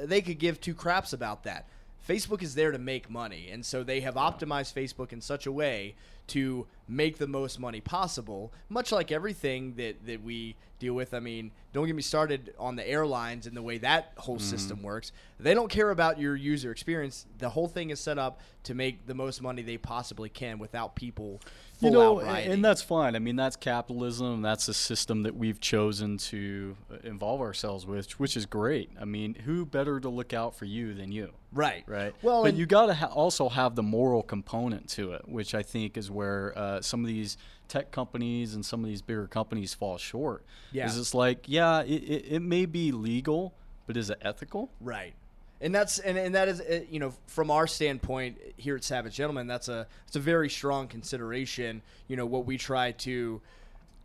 Uh, 0.00 0.06
They 0.06 0.20
could 0.20 0.38
give 0.38 0.60
two 0.60 0.74
craps 0.74 1.12
about 1.12 1.44
that. 1.44 1.66
Facebook 2.08 2.42
is 2.42 2.54
there 2.54 2.72
to 2.72 2.78
make 2.78 3.08
money, 3.10 3.50
and 3.50 3.64
so 3.64 3.82
they 3.84 4.00
have 4.00 4.14
optimized 4.14 4.74
Facebook 4.74 5.12
in 5.12 5.20
such 5.20 5.46
a 5.46 5.52
way 5.52 5.94
to 6.30 6.66
make 6.88 7.18
the 7.18 7.28
most 7.28 7.58
money 7.60 7.80
possible. 7.80 8.52
Much 8.68 8.92
like 8.92 9.12
everything 9.12 9.74
that 9.76 10.06
that 10.06 10.22
we 10.22 10.56
deal 10.80 10.94
with. 10.94 11.14
I 11.14 11.20
mean, 11.20 11.52
don't 11.72 11.86
get 11.86 11.94
me 11.94 12.02
started 12.02 12.54
on 12.58 12.74
the 12.74 12.88
airlines 12.88 13.46
and 13.46 13.56
the 13.56 13.62
way 13.62 13.78
that 13.78 14.12
whole 14.16 14.40
system 14.40 14.82
works. 14.82 15.12
They 15.38 15.54
don't 15.54 15.70
care 15.70 15.90
about 15.90 16.18
your 16.18 16.34
user 16.34 16.72
experience. 16.72 17.26
The 17.38 17.50
whole 17.50 17.68
thing 17.68 17.90
is 17.90 18.00
set 18.00 18.18
up 18.18 18.40
to 18.64 18.74
make 18.74 19.06
the 19.06 19.14
most 19.14 19.40
money 19.40 19.62
they 19.62 19.78
possibly 19.78 20.28
can 20.28 20.58
without 20.58 20.96
people 20.96 21.40
full 21.78 21.88
you 21.88 21.94
know, 21.94 22.20
out 22.20 22.42
and, 22.42 22.64
that's 22.64 22.82
fine. 22.82 23.16
I 23.16 23.20
mean, 23.20 23.36
that's 23.36 23.56
capitalism. 23.56 24.42
That's 24.42 24.68
a 24.68 24.74
system 24.74 25.22
that 25.22 25.36
we've 25.36 25.60
chosen 25.60 26.18
to 26.18 26.76
uh, 26.92 26.96
involve 27.04 27.40
ourselves 27.40 27.86
with, 27.86 28.18
which 28.18 28.36
is 28.36 28.44
great. 28.44 28.90
I 29.00 29.04
mean, 29.04 29.34
who 29.34 29.64
better 29.64 29.98
to 30.00 30.08
look 30.08 30.34
out 30.34 30.54
for 30.54 30.66
you 30.66 30.92
than 30.92 31.10
you, 31.10 31.30
right. 31.52 31.84
right? 31.86 32.14
Well, 32.20 32.42
but 32.42 32.54
you 32.54 32.66
got 32.66 32.86
to 32.86 32.94
ha- 32.94 33.06
also 33.06 33.48
have 33.48 33.76
the 33.76 33.82
moral 33.82 34.22
component 34.22 34.88
to 34.90 35.12
it, 35.12 35.26
which 35.26 35.54
I 35.54 35.62
think 35.62 35.96
is 35.96 36.10
where 36.10 36.19
uh, 36.22 36.80
some 36.80 37.00
of 37.00 37.06
these 37.06 37.36
tech 37.68 37.90
companies 37.90 38.54
and 38.54 38.66
some 38.66 38.80
of 38.80 38.86
these 38.86 39.00
bigger 39.00 39.26
companies 39.26 39.72
fall 39.72 39.96
short. 39.96 40.44
Yeah. 40.72 40.86
is 40.86 40.98
it's 40.98 41.14
like, 41.14 41.44
yeah, 41.46 41.82
it, 41.82 42.02
it, 42.02 42.24
it 42.32 42.42
may 42.42 42.66
be 42.66 42.92
legal, 42.92 43.54
but 43.86 43.96
is 43.96 44.10
it 44.10 44.18
ethical? 44.22 44.70
Right. 44.80 45.14
And 45.62 45.74
that's 45.74 45.98
and, 45.98 46.16
and 46.16 46.34
that 46.34 46.48
is 46.48 46.60
uh, 46.60 46.80
you 46.90 46.98
know 46.98 47.12
from 47.26 47.50
our 47.50 47.66
standpoint 47.66 48.38
here 48.56 48.76
at 48.76 48.82
Savage 48.82 49.14
Gentlemen 49.14 49.46
that's 49.46 49.68
a 49.68 49.86
it's 50.06 50.16
a 50.16 50.20
very 50.20 50.48
strong 50.48 50.88
consideration 50.88 51.82
you 52.08 52.16
know 52.16 52.24
what 52.24 52.46
we 52.46 52.56
try 52.56 52.92
to 52.92 53.42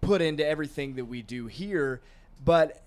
put 0.01 0.21
into 0.21 0.45
everything 0.45 0.95
that 0.95 1.05
we 1.05 1.21
do 1.21 1.47
here 1.47 2.01
but 2.43 2.83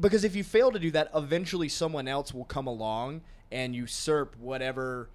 because 0.00 0.24
if 0.24 0.34
you 0.34 0.42
fail 0.42 0.72
to 0.72 0.80
do 0.80 0.90
that 0.90 1.10
eventually 1.14 1.68
someone 1.68 2.08
else 2.08 2.34
will 2.34 2.44
come 2.44 2.66
along 2.66 3.20
and 3.52 3.72
usurp 3.74 4.34
whatever 4.40 5.08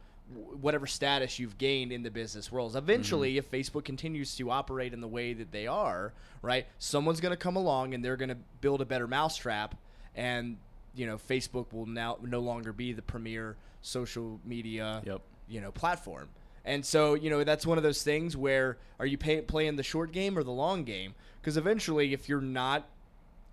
whatever 0.62 0.88
status 0.88 1.38
you've 1.38 1.58
gained 1.58 1.92
in 1.92 2.02
the 2.02 2.10
business 2.10 2.52
world 2.52 2.76
eventually 2.76 3.36
mm-hmm. 3.36 3.40
if 3.40 3.52
facebook 3.52 3.84
continues 3.84 4.36
to 4.36 4.50
operate 4.50 4.94
in 4.94 5.02
the 5.02 5.08
way 5.08 5.34
that 5.34 5.52
they 5.52 5.68
are 5.68 6.14
right 6.42 6.66
someone's 6.80 7.20
going 7.20 7.32
to 7.32 7.38
come 7.38 7.56
along 7.56 7.94
and 7.94 8.04
they're 8.04 8.18
going 8.18 8.30
to 8.30 8.38
build 8.62 8.82
a 8.82 8.86
better 8.86 9.08
mousetrap 9.08 9.76
and 10.16 10.58
you 10.96 11.06
know 11.06 11.18
facebook 11.18 11.72
will 11.72 11.86
now 11.86 12.18
no 12.24 12.40
longer 12.40 12.72
be 12.72 12.94
the 12.94 13.02
premier 13.02 13.56
social 13.84 14.40
media 14.46 15.02
Yep. 15.06 15.22
you 15.48 15.62
know 15.62 15.72
platform. 15.72 16.30
And 16.66 16.84
so 16.86 17.14
you 17.14 17.30
know 17.30 17.44
that's 17.44 17.68
one 17.68 17.78
of 17.78 17.84
those 17.84 18.02
things 18.02 18.36
where 18.36 18.78
are 19.00 19.06
you 19.06 19.18
pay, 19.18 19.42
playing 19.42 19.76
the 19.76 19.84
short 19.84 20.12
game 20.12 20.38
or 20.38 20.44
the 20.44 20.52
long 20.52 20.84
game? 20.86 21.14
Because 21.40 21.58
eventually 21.58 22.14
if 22.14 22.28
you're 22.28 22.42
not 22.42 22.88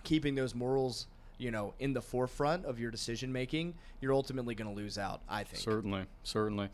keeping 0.04 0.36
those 0.36 0.54
morals 0.54 1.06
you 1.40 1.50
know 1.50 1.74
in 1.78 1.92
the 1.92 2.02
forefront 2.02 2.64
of 2.64 2.78
your 2.78 2.90
decision 2.90 3.32
making 3.32 3.74
you're 4.00 4.12
ultimately 4.12 4.54
going 4.54 4.68
to 4.68 4.76
lose 4.76 4.98
out 4.98 5.20
i 5.28 5.42
think 5.42 5.62
Certainly, 5.62 6.04
certainly. 6.22 6.68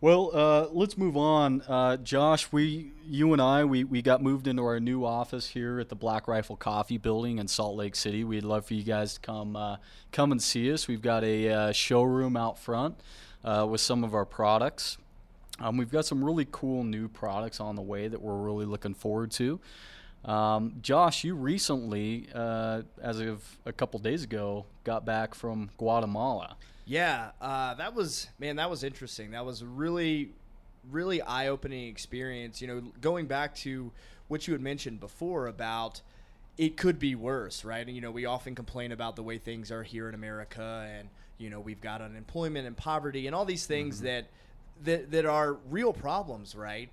Well, 0.00 0.30
uh, 0.32 0.68
let's 0.70 0.96
move 0.96 1.16
on. 1.16 1.60
Uh, 1.62 1.96
Josh, 1.96 2.52
we, 2.52 2.92
you 3.04 3.32
and 3.32 3.42
I, 3.42 3.64
we, 3.64 3.82
we 3.82 4.00
got 4.00 4.22
moved 4.22 4.46
into 4.46 4.62
our 4.62 4.78
new 4.78 5.04
office 5.04 5.48
here 5.48 5.80
at 5.80 5.88
the 5.88 5.96
Black 5.96 6.28
Rifle 6.28 6.54
Coffee 6.54 6.98
Building 6.98 7.38
in 7.38 7.48
Salt 7.48 7.74
Lake 7.74 7.96
City. 7.96 8.22
We'd 8.22 8.44
love 8.44 8.64
for 8.64 8.74
you 8.74 8.84
guys 8.84 9.14
to 9.14 9.20
come 9.20 9.56
uh, 9.56 9.78
come 10.12 10.30
and 10.30 10.40
see 10.40 10.72
us. 10.72 10.86
We've 10.86 11.02
got 11.02 11.24
a 11.24 11.48
uh, 11.48 11.72
showroom 11.72 12.36
out 12.36 12.60
front 12.60 12.94
uh, 13.42 13.66
with 13.68 13.80
some 13.80 14.04
of 14.04 14.14
our 14.14 14.24
products. 14.24 14.98
Um, 15.58 15.76
we've 15.76 15.90
got 15.90 16.06
some 16.06 16.24
really 16.24 16.46
cool 16.52 16.84
new 16.84 17.08
products 17.08 17.58
on 17.58 17.74
the 17.74 17.82
way 17.82 18.06
that 18.06 18.22
we're 18.22 18.36
really 18.36 18.66
looking 18.66 18.94
forward 18.94 19.32
to. 19.32 19.58
Um, 20.24 20.76
Josh, 20.82 21.24
you 21.24 21.34
recently, 21.34 22.28
uh, 22.34 22.82
as 23.00 23.20
of 23.20 23.58
a 23.64 23.72
couple 23.72 24.00
days 24.00 24.24
ago, 24.24 24.66
got 24.84 25.04
back 25.04 25.34
from 25.34 25.70
Guatemala. 25.78 26.56
Yeah, 26.84 27.30
uh, 27.40 27.74
that 27.74 27.94
was 27.94 28.28
man, 28.38 28.56
that 28.56 28.70
was 28.70 28.82
interesting. 28.82 29.30
That 29.32 29.44
was 29.44 29.62
a 29.62 29.66
really, 29.66 30.30
really 30.90 31.20
eye-opening 31.22 31.88
experience. 31.88 32.60
You 32.60 32.68
know, 32.68 32.82
going 33.00 33.26
back 33.26 33.54
to 33.56 33.92
what 34.28 34.46
you 34.46 34.52
had 34.54 34.62
mentioned 34.62 35.00
before 35.00 35.46
about 35.46 36.00
it 36.56 36.76
could 36.76 36.98
be 36.98 37.14
worse, 37.14 37.64
right? 37.64 37.86
And 37.86 37.94
you 37.94 38.02
know, 38.02 38.10
we 38.10 38.26
often 38.26 38.54
complain 38.54 38.92
about 38.92 39.16
the 39.16 39.22
way 39.22 39.38
things 39.38 39.70
are 39.70 39.82
here 39.82 40.08
in 40.08 40.14
America, 40.14 40.88
and 40.98 41.08
you 41.38 41.50
know, 41.50 41.60
we've 41.60 41.80
got 41.80 42.02
unemployment 42.02 42.66
and 42.66 42.76
poverty 42.76 43.26
and 43.26 43.34
all 43.34 43.44
these 43.44 43.66
things 43.66 44.00
that 44.00 44.26
that 44.82 45.10
that 45.12 45.24
are 45.24 45.54
real 45.70 45.92
problems, 45.92 46.54
right? 46.54 46.90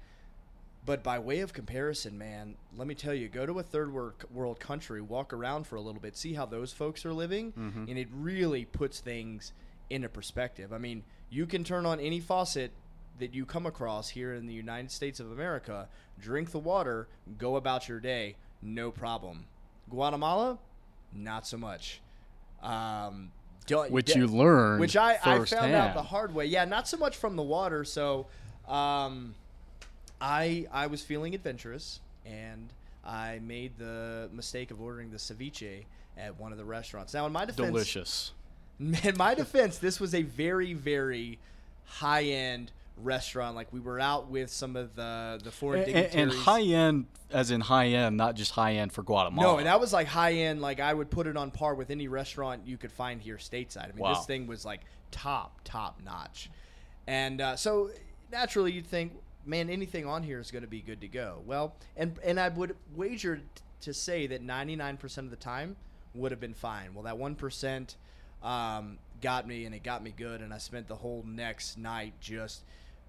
But 0.86 1.02
by 1.04 1.18
way 1.18 1.40
of 1.40 1.52
comparison, 1.52 2.18
man, 2.18 2.56
let 2.78 2.88
me 2.88 2.94
tell 2.94 3.14
you, 3.14 3.28
go 3.28 3.46
to 3.46 3.58
a 3.60 3.64
third 3.64 3.92
world 3.92 4.60
country, 4.60 5.02
walk 5.02 5.34
around 5.34 5.66
for 5.66 5.78
a 5.78 5.82
little 5.82 6.00
bit, 6.02 6.16
see 6.16 6.34
how 6.34 6.46
those 6.46 6.72
folks 6.72 7.06
are 7.06 7.14
living, 7.14 7.54
Mhm. 7.54 7.90
and 7.90 7.98
it 7.98 8.08
really 8.12 8.66
puts 8.66 9.00
things 9.00 9.52
into 9.90 10.10
perspective. 10.10 10.72
I 10.72 10.78
mean, 10.78 11.04
you 11.30 11.48
can 11.48 11.64
turn 11.64 11.86
on 11.88 12.00
any 12.00 12.20
faucet 12.20 12.72
that 13.18 13.34
you 13.34 13.46
come 13.46 13.66
across 13.66 14.10
here 14.10 14.34
in 14.36 14.46
the 14.46 14.54
United 14.54 14.92
States 14.92 15.20
of 15.20 15.32
America, 15.32 15.88
drink 16.20 16.52
the 16.52 16.60
water, 16.60 17.08
go 17.38 17.56
about 17.56 17.88
your 17.90 18.00
day, 18.00 18.36
no 18.62 18.92
problem. 18.92 19.46
Guatemala, 19.90 20.60
not 21.14 21.48
so 21.48 21.58
much. 21.58 22.02
Um, 22.62 23.32
don't- 23.66 23.92
Which 23.92 24.08
de- 24.14 24.20
you 24.20 24.28
learn, 24.28 24.80
which 24.80 24.96
I, 24.98 25.14
I 25.24 25.46
found 25.46 25.74
out 25.74 25.94
the 25.96 26.04
hard 26.04 26.34
way. 26.36 26.46
Yeah, 26.46 26.66
not 26.66 26.88
so 26.88 26.98
much 26.98 27.16
from 27.16 27.36
the 27.36 27.44
water. 27.44 27.84
So, 27.84 28.28
um, 28.68 29.34
I 30.22 30.68
I 30.72 30.88
was 30.88 31.02
feeling 31.02 31.36
adventurous, 31.36 32.00
and 32.26 32.72
I 33.06 33.40
made 33.44 33.78
the 33.78 34.30
mistake 34.34 34.72
of 34.72 34.82
ordering 34.82 35.12
the 35.12 35.18
ceviche 35.18 35.84
at 36.18 36.40
one 36.40 36.52
of 36.52 36.58
the 36.58 36.66
restaurants. 36.66 37.14
Now, 37.14 37.26
in 37.26 37.34
my 37.34 37.46
defense, 37.46 37.68
Delicious. 37.68 38.32
in 38.80 39.18
my 39.18 39.36
defense, 39.36 39.78
this 39.78 40.00
was 40.00 40.14
a 40.14 40.22
very 40.22 40.74
very 40.74 41.40
high 41.86 42.24
end 42.24 42.72
restaurant. 42.98 43.56
Like 43.56 43.72
we 43.74 43.80
were 43.80 44.00
out 44.00 44.30
with 44.30 44.50
some 44.50 44.76
of 44.76 44.96
the 44.96 45.40
the 45.44 45.52
foreign 45.52 45.84
And, 45.90 46.16
and 46.16 46.32
high 46.32 46.62
end, 46.64 47.06
as 47.32 47.52
in 47.52 47.62
high 47.62 47.88
end, 47.88 48.18
not 48.18 48.36
just 48.36 48.52
high 48.52 48.74
end 48.76 48.94
for 48.94 49.04
Guatemala. 49.04 49.48
No, 49.54 49.58
and 49.58 49.68
that 49.68 49.80
was 49.80 49.94
like 49.94 50.08
high 50.08 50.34
end. 50.34 50.62
Like 50.62 50.80
I 50.80 50.94
would 50.94 51.10
put 51.10 51.28
it 51.28 51.38
on 51.38 51.52
par 51.52 51.76
with 51.76 51.90
any 51.90 52.08
restaurant 52.08 52.64
you 52.66 52.78
could 52.78 52.92
find 52.92 53.22
here 53.22 53.38
stateside. 53.38 53.84
I 53.84 53.88
mean, 53.88 53.98
Wow. 53.98 54.14
this 54.14 54.26
thing 54.26 54.48
was 54.48 54.66
like 54.66 54.82
top, 55.12 55.60
top 55.64 56.00
notch. 56.04 56.50
And 57.08 57.40
uh, 57.42 57.56
so 57.56 57.92
naturally, 58.32 58.72
you'd 58.72 58.88
think, 58.88 59.14
man, 59.46 59.70
anything 59.70 60.06
on 60.06 60.24
here 60.24 60.40
is 60.40 60.52
going 60.52 60.64
to 60.64 60.70
be 60.70 60.82
good 60.82 61.02
to 61.02 61.08
go. 61.08 61.42
Well, 61.46 61.76
and 61.96 62.18
and 62.24 62.40
I 62.40 62.50
would 62.50 62.76
wager 62.96 63.38
t- 63.38 63.44
to 63.82 63.94
say 63.94 64.28
that 64.28 64.46
99% 64.46 65.18
of 65.20 65.30
the 65.30 65.36
time 65.36 65.76
would 66.14 66.32
have 66.32 66.40
been 66.40 66.54
fine. 66.54 66.94
Well, 66.94 67.04
that 67.04 67.18
one 67.18 67.36
percent 67.36 67.96
um, 68.44 68.98
got 69.22 69.48
me, 69.48 69.66
and 69.66 69.76
it 69.76 69.84
got 69.84 70.04
me 70.04 70.14
good. 70.16 70.42
And 70.42 70.54
I 70.54 70.58
spent 70.58 70.88
the 70.88 70.96
whole 70.96 71.24
next 71.28 71.78
night 71.78 72.14
just, 72.20 72.64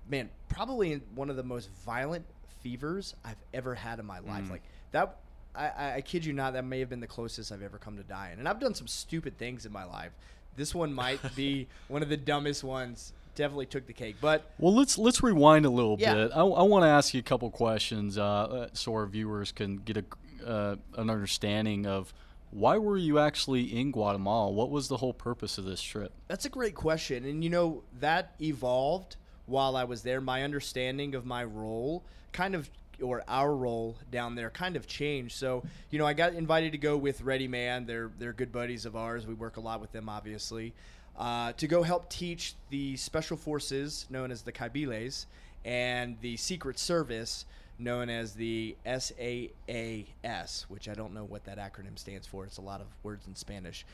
man, 0.08 0.30
probably 0.48 0.92
in 0.92 1.02
one 1.14 1.30
of 1.30 1.36
the 1.36 1.42
most 1.42 1.70
violent 1.84 2.24
fevers 2.62 3.14
I've 3.24 3.42
ever 3.54 3.74
had 3.74 3.98
in 3.98 4.06
my 4.06 4.18
life. 4.20 4.44
Mm. 4.44 4.50
Like 4.50 4.62
that. 4.92 5.18
I, 5.58 5.94
I 5.94 6.00
kid 6.02 6.26
you 6.26 6.34
not, 6.34 6.52
that 6.52 6.66
may 6.66 6.80
have 6.80 6.90
been 6.90 7.00
the 7.00 7.06
closest 7.06 7.50
I've 7.50 7.62
ever 7.62 7.78
come 7.78 7.96
to 7.96 8.02
dying. 8.02 8.38
And 8.38 8.46
I've 8.46 8.60
done 8.60 8.74
some 8.74 8.86
stupid 8.86 9.38
things 9.38 9.64
in 9.64 9.72
my 9.72 9.84
life. 9.84 10.12
This 10.54 10.74
one 10.74 10.92
might 10.92 11.34
be 11.34 11.66
one 11.88 12.02
of 12.02 12.10
the 12.10 12.16
dumbest 12.18 12.62
ones. 12.62 13.14
Definitely 13.36 13.66
took 13.66 13.86
the 13.86 13.92
cake. 13.92 14.16
But 14.20 14.50
Well, 14.58 14.74
let's 14.74 14.98
let's 14.98 15.22
rewind 15.22 15.64
a 15.66 15.70
little 15.70 15.96
Yeah. 15.98 16.14
bit. 16.14 16.32
I, 16.34 16.40
I 16.40 16.62
want 16.62 16.82
to 16.84 16.88
ask 16.88 17.14
you 17.14 17.20
a 17.20 17.22
couple 17.22 17.50
questions 17.50 18.18
uh, 18.18 18.24
uh, 18.24 18.68
so 18.72 18.92
our 18.94 19.06
viewers 19.06 19.52
can 19.52 19.76
get 19.76 19.96
a 19.98 20.04
uh, 20.46 20.76
an 20.96 21.10
understanding 21.10 21.86
of 21.86 22.12
why 22.50 22.78
were 22.78 22.96
you 22.96 23.18
actually 23.18 23.78
in 23.78 23.90
Guatemala? 23.90 24.50
What 24.50 24.70
was 24.70 24.88
the 24.88 24.96
whole 24.96 25.12
purpose 25.12 25.58
of 25.58 25.64
this 25.64 25.82
trip? 25.82 26.12
That's 26.28 26.44
a 26.44 26.48
great 26.48 26.74
question. 26.74 27.24
And 27.24 27.44
you 27.44 27.50
know, 27.50 27.82
that 28.00 28.34
evolved 28.40 29.16
while 29.46 29.76
I 29.76 29.84
was 29.84 30.02
there. 30.02 30.20
My 30.20 30.42
understanding 30.42 31.14
of 31.14 31.24
my 31.26 31.44
role 31.44 32.04
kind 32.32 32.54
of 32.54 32.70
or 33.02 33.22
our 33.28 33.54
role 33.54 33.96
down 34.10 34.34
there 34.34 34.48
kind 34.48 34.74
of 34.74 34.86
changed. 34.86 35.36
So, 35.36 35.62
you 35.90 35.98
know, 35.98 36.06
I 36.06 36.14
got 36.14 36.32
invited 36.32 36.72
to 36.72 36.78
go 36.78 36.96
with 36.96 37.20
Ready 37.20 37.48
Man. 37.48 37.84
They're 37.86 38.10
they're 38.18 38.32
good 38.32 38.52
buddies 38.52 38.86
of 38.86 38.96
ours. 38.96 39.26
We 39.26 39.34
work 39.34 39.56
a 39.56 39.60
lot 39.60 39.80
with 39.80 39.92
them 39.92 40.08
obviously. 40.08 40.74
Uh, 41.16 41.52
to 41.52 41.66
go 41.66 41.82
help 41.82 42.10
teach 42.10 42.54
the 42.68 42.94
special 42.96 43.36
forces 43.36 44.06
known 44.10 44.30
as 44.30 44.42
the 44.42 44.52
Kaibiles 44.52 45.24
and 45.64 46.16
the 46.20 46.36
Secret 46.36 46.78
Service 46.78 47.46
known 47.78 48.08
as 48.08 48.34
the 48.34 48.76
SAAS, 48.84 50.66
which 50.68 50.88
I 50.88 50.94
don't 50.94 51.14
know 51.14 51.24
what 51.24 51.44
that 51.44 51.58
acronym 51.58 51.98
stands 51.98 52.26
for. 52.26 52.44
It's 52.44 52.58
a 52.58 52.62
lot 52.62 52.80
of 52.80 52.86
words 53.02 53.26
in 53.26 53.34
Spanish. 53.34 53.84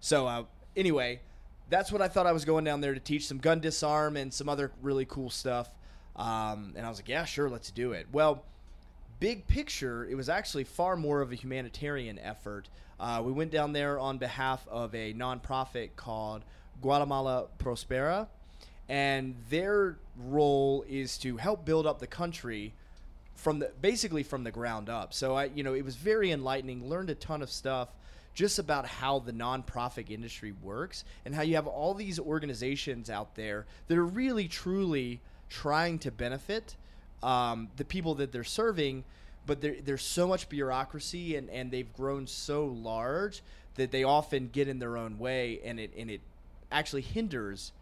So, 0.00 0.26
uh, 0.26 0.44
anyway, 0.76 1.20
that's 1.70 1.90
what 1.90 2.02
I 2.02 2.08
thought 2.08 2.26
I 2.26 2.32
was 2.32 2.44
going 2.44 2.64
down 2.64 2.80
there 2.80 2.94
to 2.94 3.00
teach 3.00 3.26
some 3.26 3.38
gun 3.38 3.60
disarm 3.60 4.16
and 4.16 4.32
some 4.32 4.48
other 4.48 4.70
really 4.82 5.04
cool 5.04 5.30
stuff. 5.30 5.68
Um, 6.16 6.74
and 6.76 6.84
I 6.84 6.88
was 6.88 6.98
like, 6.98 7.08
yeah, 7.08 7.24
sure, 7.24 7.48
let's 7.48 7.70
do 7.70 7.92
it. 7.92 8.06
Well, 8.12 8.44
big 9.18 9.46
picture, 9.46 10.04
it 10.04 10.14
was 10.14 10.28
actually 10.28 10.64
far 10.64 10.96
more 10.96 11.20
of 11.20 11.32
a 11.32 11.34
humanitarian 11.34 12.18
effort. 12.18 12.68
Uh, 13.00 13.22
we 13.24 13.32
went 13.32 13.50
down 13.50 13.72
there 13.72 13.98
on 13.98 14.18
behalf 14.18 14.66
of 14.68 14.94
a 14.94 15.12
nonprofit 15.14 15.90
called 15.96 16.44
Guatemala 16.82 17.46
Prospera, 17.58 18.26
and 18.88 19.34
their 19.50 19.96
role 20.16 20.84
is 20.88 21.18
to 21.18 21.36
help 21.36 21.64
build 21.64 21.86
up 21.86 21.98
the 21.98 22.06
country 22.06 22.72
from 23.36 23.58
the 23.58 23.70
basically 23.80 24.22
from 24.22 24.44
the 24.44 24.50
ground 24.50 24.88
up. 24.88 25.12
So 25.12 25.34
I, 25.34 25.44
you 25.46 25.62
know, 25.62 25.74
it 25.74 25.84
was 25.84 25.96
very 25.96 26.30
enlightening. 26.30 26.88
Learned 26.88 27.10
a 27.10 27.14
ton 27.14 27.42
of 27.42 27.50
stuff 27.50 27.88
just 28.34 28.58
about 28.58 28.86
how 28.86 29.20
the 29.20 29.32
nonprofit 29.32 30.10
industry 30.10 30.52
works 30.62 31.04
and 31.24 31.34
how 31.34 31.42
you 31.42 31.54
have 31.54 31.66
all 31.66 31.94
these 31.94 32.18
organizations 32.18 33.08
out 33.08 33.34
there 33.36 33.64
that 33.86 33.96
are 33.96 34.04
really 34.04 34.48
truly 34.48 35.20
trying 35.48 35.98
to 36.00 36.10
benefit 36.10 36.74
um, 37.22 37.68
the 37.76 37.84
people 37.84 38.16
that 38.16 38.32
they're 38.32 38.44
serving, 38.44 39.04
but 39.46 39.60
there, 39.60 39.76
there's 39.82 40.02
so 40.02 40.26
much 40.26 40.48
bureaucracy 40.48 41.36
and, 41.36 41.48
and 41.50 41.70
they've 41.70 41.92
grown 41.94 42.26
so 42.26 42.66
large 42.66 43.42
that 43.76 43.90
they 43.90 44.04
often 44.04 44.48
get 44.52 44.68
in 44.68 44.78
their 44.78 44.96
own 44.96 45.18
way 45.18 45.60
and 45.64 45.80
it 45.80 45.92
and 45.96 46.10
it 46.10 46.20
actually 46.70 47.02
hinders 47.02 47.72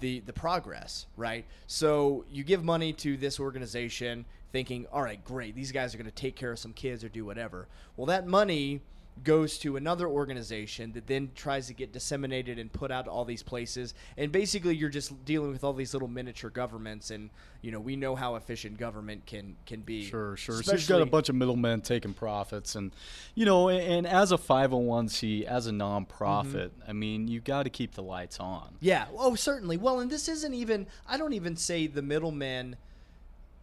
the 0.00 0.20
the 0.20 0.32
progress, 0.32 1.06
right? 1.16 1.44
So 1.66 2.24
you 2.30 2.44
give 2.44 2.64
money 2.64 2.92
to 2.94 3.16
this 3.16 3.40
organization 3.40 4.24
thinking, 4.52 4.86
"All 4.92 5.02
right, 5.02 5.22
great. 5.24 5.54
These 5.54 5.72
guys 5.72 5.94
are 5.94 5.98
going 5.98 6.10
to 6.10 6.14
take 6.14 6.36
care 6.36 6.52
of 6.52 6.58
some 6.58 6.72
kids 6.72 7.04
or 7.04 7.08
do 7.08 7.24
whatever." 7.24 7.68
Well, 7.96 8.06
that 8.06 8.26
money 8.26 8.80
goes 9.24 9.58
to 9.58 9.76
another 9.76 10.06
organization 10.08 10.92
that 10.92 11.06
then 11.06 11.30
tries 11.34 11.66
to 11.68 11.74
get 11.74 11.92
disseminated 11.92 12.58
and 12.58 12.72
put 12.72 12.90
out 12.90 13.06
to 13.06 13.10
all 13.10 13.24
these 13.24 13.42
places. 13.42 13.94
And 14.16 14.30
basically 14.32 14.76
you're 14.76 14.88
just 14.88 15.24
dealing 15.24 15.50
with 15.50 15.64
all 15.64 15.72
these 15.72 15.92
little 15.92 16.08
miniature 16.08 16.50
governments 16.50 17.10
and 17.10 17.30
you 17.60 17.72
know, 17.72 17.80
we 17.80 17.96
know 17.96 18.14
how 18.14 18.36
efficient 18.36 18.78
government 18.78 19.26
can 19.26 19.56
can 19.66 19.80
be. 19.80 20.04
Sure, 20.04 20.36
sure. 20.36 20.54
So 20.54 20.58
you've 20.58 20.80
Especially- 20.80 21.00
got 21.00 21.08
a 21.08 21.10
bunch 21.10 21.28
of 21.28 21.34
middlemen 21.34 21.80
taking 21.80 22.14
profits, 22.14 22.76
and 22.76 22.92
you 23.34 23.44
know, 23.44 23.68
and, 23.68 23.80
and 23.80 24.06
as 24.06 24.30
a 24.30 24.38
501c, 24.38 25.42
as 25.42 25.66
a 25.66 25.72
nonprofit, 25.72 26.68
Mm-hmm. 26.68 26.88
I 26.90 26.92
mean, 26.92 27.26
you 27.26 27.40
got 27.40 27.64
to 27.64 27.70
keep 27.70 27.94
the 27.94 28.02
lights 28.02 28.38
on. 28.38 28.76
Yeah. 28.78 29.06
Oh, 29.16 29.34
certainly. 29.34 29.76
Well, 29.76 29.98
and 29.98 30.08
this 30.08 30.28
isn't 30.28 30.54
even. 30.54 30.86
I 31.08 31.16
don't 31.18 31.32
even 31.32 31.56
say 31.56 31.88
the 31.88 32.00
middlemen 32.02 32.76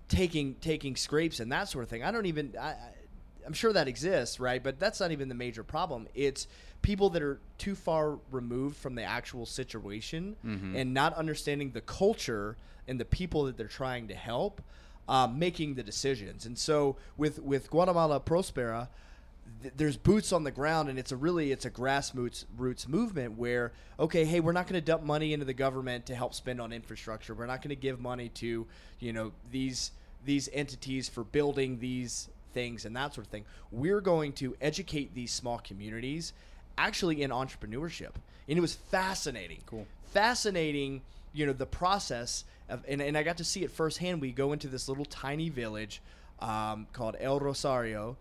taking 0.10 0.56
taking 0.56 0.96
scrapes 0.96 1.40
and 1.40 1.52
that 1.52 1.70
sort 1.70 1.84
of 1.84 1.90
thing. 1.90 2.04
I 2.04 2.12
don't 2.12 2.26
even. 2.26 2.54
I, 2.60 2.76
I'm 3.46 3.54
sure 3.54 3.72
that 3.74 3.88
exists, 3.88 4.40
right? 4.40 4.62
But 4.64 4.80
that's 4.80 5.00
not 5.00 5.12
even 5.12 5.30
the 5.30 5.36
major 5.36 5.64
problem. 5.64 6.08
It's 6.16 6.48
people 6.82 7.10
that 7.12 7.22
are 7.22 7.40
too 7.58 7.76
far 7.76 8.18
removed 8.32 8.78
from 8.78 8.96
the 8.96 9.04
actual 9.04 9.46
situation 9.46 10.36
Mhm. 10.46 10.76
and 10.76 10.94
not 10.94 11.14
understanding 11.16 11.72
the 11.72 11.82
culture 11.82 12.58
and 12.88 13.00
the 13.00 13.06
people 13.06 13.46
that 13.46 13.58
they're 13.58 13.68
trying 13.68 14.08
to 14.10 14.16
help, 14.16 14.62
um, 15.08 15.38
making 15.40 15.76
the 15.76 15.84
decisions. 15.84 16.46
And 16.46 16.58
so 16.58 16.96
with 17.18 17.40
with 17.40 17.70
Guatemala 17.70 18.20
Prospera, 18.20 18.88
th- 19.62 19.74
there's 19.78 19.98
boots 19.98 20.32
on 20.34 20.44
the 20.44 20.52
ground 20.52 20.90
and 20.90 20.98
it's 21.00 21.12
a 21.12 21.16
really 21.16 21.52
it's 21.52 21.66
a 21.66 21.72
grassroots 21.72 22.46
roots 22.58 22.88
movement 22.88 23.38
where 23.38 23.72
okay 24.00 24.26
hey 24.26 24.40
we're 24.40 24.52
not 24.52 24.66
going 24.68 24.80
to 24.80 24.86
dump 24.86 25.04
money 25.04 25.34
into 25.34 25.46
the 25.46 25.54
government 25.54 26.06
to 26.08 26.16
help 26.16 26.34
spend 26.34 26.60
on 26.60 26.74
infrastructure 26.74 27.34
we're 27.36 27.46
not 27.46 27.62
going 27.62 27.70
to 27.70 27.76
give 27.76 28.00
money 28.00 28.30
to 28.30 28.66
you 29.00 29.14
know 29.14 29.32
these 29.52 29.92
these 30.26 30.50
entities 30.54 31.08
for 31.08 31.24
building 31.24 31.78
these 31.80 32.28
things 32.56 32.86
and 32.86 32.96
that 32.96 33.14
sort 33.14 33.28
of 33.28 33.32
thing 33.32 33.46
we're 33.72 34.02
going 34.02 34.32
to 34.34 34.56
educate 34.62 35.14
these 35.14 35.32
small 35.32 35.60
communities 35.60 36.34
actually 36.78 37.22
in 37.22 37.30
entrepreneurship 37.30 38.14
and 38.50 38.58
it 38.58 38.62
was 38.62 38.74
fascinating 38.74 39.60
Cool. 39.68 39.86
fascinating 40.14 41.02
you 41.34 41.46
know 41.46 41.54
the 41.54 41.66
process 41.68 42.46
of 42.70 42.84
and, 42.88 43.02
and 43.02 43.16
i 43.18 43.22
got 43.24 43.38
to 43.38 43.44
see 43.44 43.64
it 43.64 43.70
firsthand 43.70 44.22
we 44.22 44.32
go 44.32 44.54
into 44.54 44.68
this 44.68 44.88
little 44.90 45.06
tiny 45.06 45.50
village 45.50 46.02
um, 46.40 46.88
called 46.94 47.16
el 47.20 47.40
rosario 47.40 48.16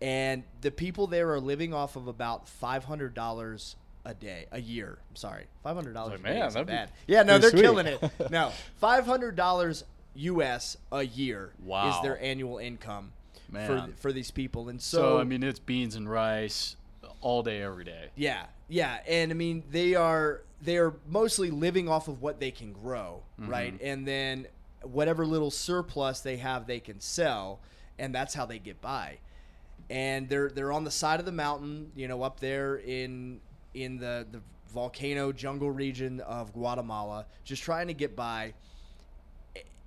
and 0.00 0.42
the 0.60 0.70
people 0.70 1.06
there 1.06 1.32
are 1.32 1.40
living 1.40 1.72
off 1.74 1.96
of 1.96 2.06
about 2.08 2.48
five 2.48 2.84
hundred 2.84 3.14
dollars 3.14 3.76
a 4.04 4.14
day, 4.14 4.46
a 4.50 4.60
year. 4.60 4.98
I'm 5.10 5.14
sorry, 5.14 5.44
five 5.62 5.76
hundred 5.76 5.94
dollars 5.94 6.20
Like, 6.20 6.32
a 6.32 6.34
day 6.34 6.40
man, 6.40 6.52
be 6.54 6.64
bad. 6.64 6.90
Yeah, 7.06 7.22
no, 7.22 7.38
they're 7.38 7.50
sweet. 7.50 7.62
killing 7.62 7.86
it. 7.86 8.02
No, 8.32 8.50
five 8.78 9.06
hundred 9.06 9.36
dollars 9.36 9.84
U.S. 10.16 10.76
a 10.90 11.02
year 11.04 11.52
Wow. 11.64 11.88
is 11.90 12.02
their 12.02 12.20
annual 12.20 12.58
income 12.58 13.12
Man. 13.52 13.94
for 13.96 14.12
these 14.12 14.30
people, 14.30 14.68
and 14.68 14.80
So, 14.80 14.98
so, 14.98 15.18
I 15.18 15.24
mean, 15.24 15.42
it's 15.42 15.58
beans 15.58 15.94
and 15.94 16.10
rice 16.10 16.76
all 17.20 17.42
day, 17.42 17.62
every 17.62 17.84
day. 17.84 18.08
yeah, 18.16 18.46
yeah, 18.68 18.98
and 19.06 19.30
I 19.30 19.34
mean 19.34 19.62
they 19.70 19.94
are 19.94 20.42
they 20.62 20.78
are 20.78 20.94
mostly 21.08 21.50
living 21.50 21.88
off 21.88 22.08
of 22.08 22.22
what 22.22 22.40
they 22.40 22.50
can 22.50 22.72
grow, 22.72 23.22
mm-hmm. 23.40 23.50
right? 23.50 23.80
And 23.82 24.06
then 24.06 24.46
whatever 24.82 25.26
little 25.26 25.50
surplus 25.50 26.20
they 26.20 26.36
have, 26.38 26.66
they 26.66 26.80
can 26.80 27.00
sell, 27.00 27.60
and 27.98 28.14
that's 28.14 28.34
how 28.34 28.46
they 28.46 28.58
get 28.58 28.80
by. 28.80 29.18
And 29.90 30.28
they're 30.28 30.48
they're 30.48 30.72
on 30.72 30.84
the 30.84 30.90
side 30.90 31.20
of 31.20 31.26
the 31.26 31.32
mountain, 31.32 31.92
you 31.94 32.08
know, 32.08 32.22
up 32.22 32.40
there 32.40 32.76
in 32.76 33.40
in 33.74 33.98
the 33.98 34.26
the 34.30 34.40
volcano 34.72 35.32
jungle 35.32 35.70
region 35.70 36.20
of 36.20 36.52
Guatemala, 36.52 37.26
just 37.44 37.62
trying 37.62 37.88
to 37.88 37.94
get 37.94 38.16
by. 38.16 38.54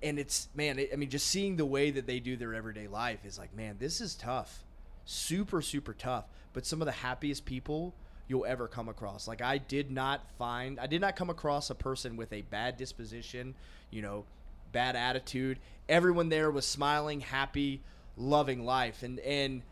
And 0.02 0.18
it's 0.18 0.48
man, 0.54 0.78
it, 0.78 0.90
I 0.92 0.96
mean, 0.96 1.10
just 1.10 1.26
seeing 1.26 1.56
the 1.56 1.66
way 1.66 1.90
that 1.90 2.06
they 2.06 2.20
do 2.20 2.36
their 2.36 2.54
everyday 2.54 2.88
life 2.88 3.24
is 3.24 3.38
like, 3.38 3.54
man, 3.54 3.76
this 3.78 4.00
is 4.00 4.14
tough, 4.14 4.64
super 5.04 5.62
super 5.62 5.94
tough. 5.94 6.24
But 6.52 6.66
some 6.66 6.80
of 6.80 6.86
the 6.86 6.92
happiest 6.92 7.44
people 7.44 7.94
you'll 8.28 8.46
ever 8.46 8.66
come 8.68 8.88
across. 8.88 9.28
Like 9.28 9.42
I 9.42 9.58
did 9.58 9.90
not 9.90 10.28
find, 10.38 10.80
I 10.80 10.86
did 10.86 11.00
not 11.00 11.16
come 11.16 11.30
across 11.30 11.70
a 11.70 11.74
person 11.74 12.16
with 12.16 12.32
a 12.32 12.42
bad 12.42 12.76
disposition, 12.76 13.54
you 13.90 14.02
know, 14.02 14.24
bad 14.72 14.96
attitude. 14.96 15.58
Everyone 15.88 16.28
there 16.28 16.50
was 16.50 16.66
smiling, 16.66 17.20
happy, 17.20 17.82
loving 18.16 18.64
life, 18.64 19.02
and 19.02 19.20
and 19.20 19.62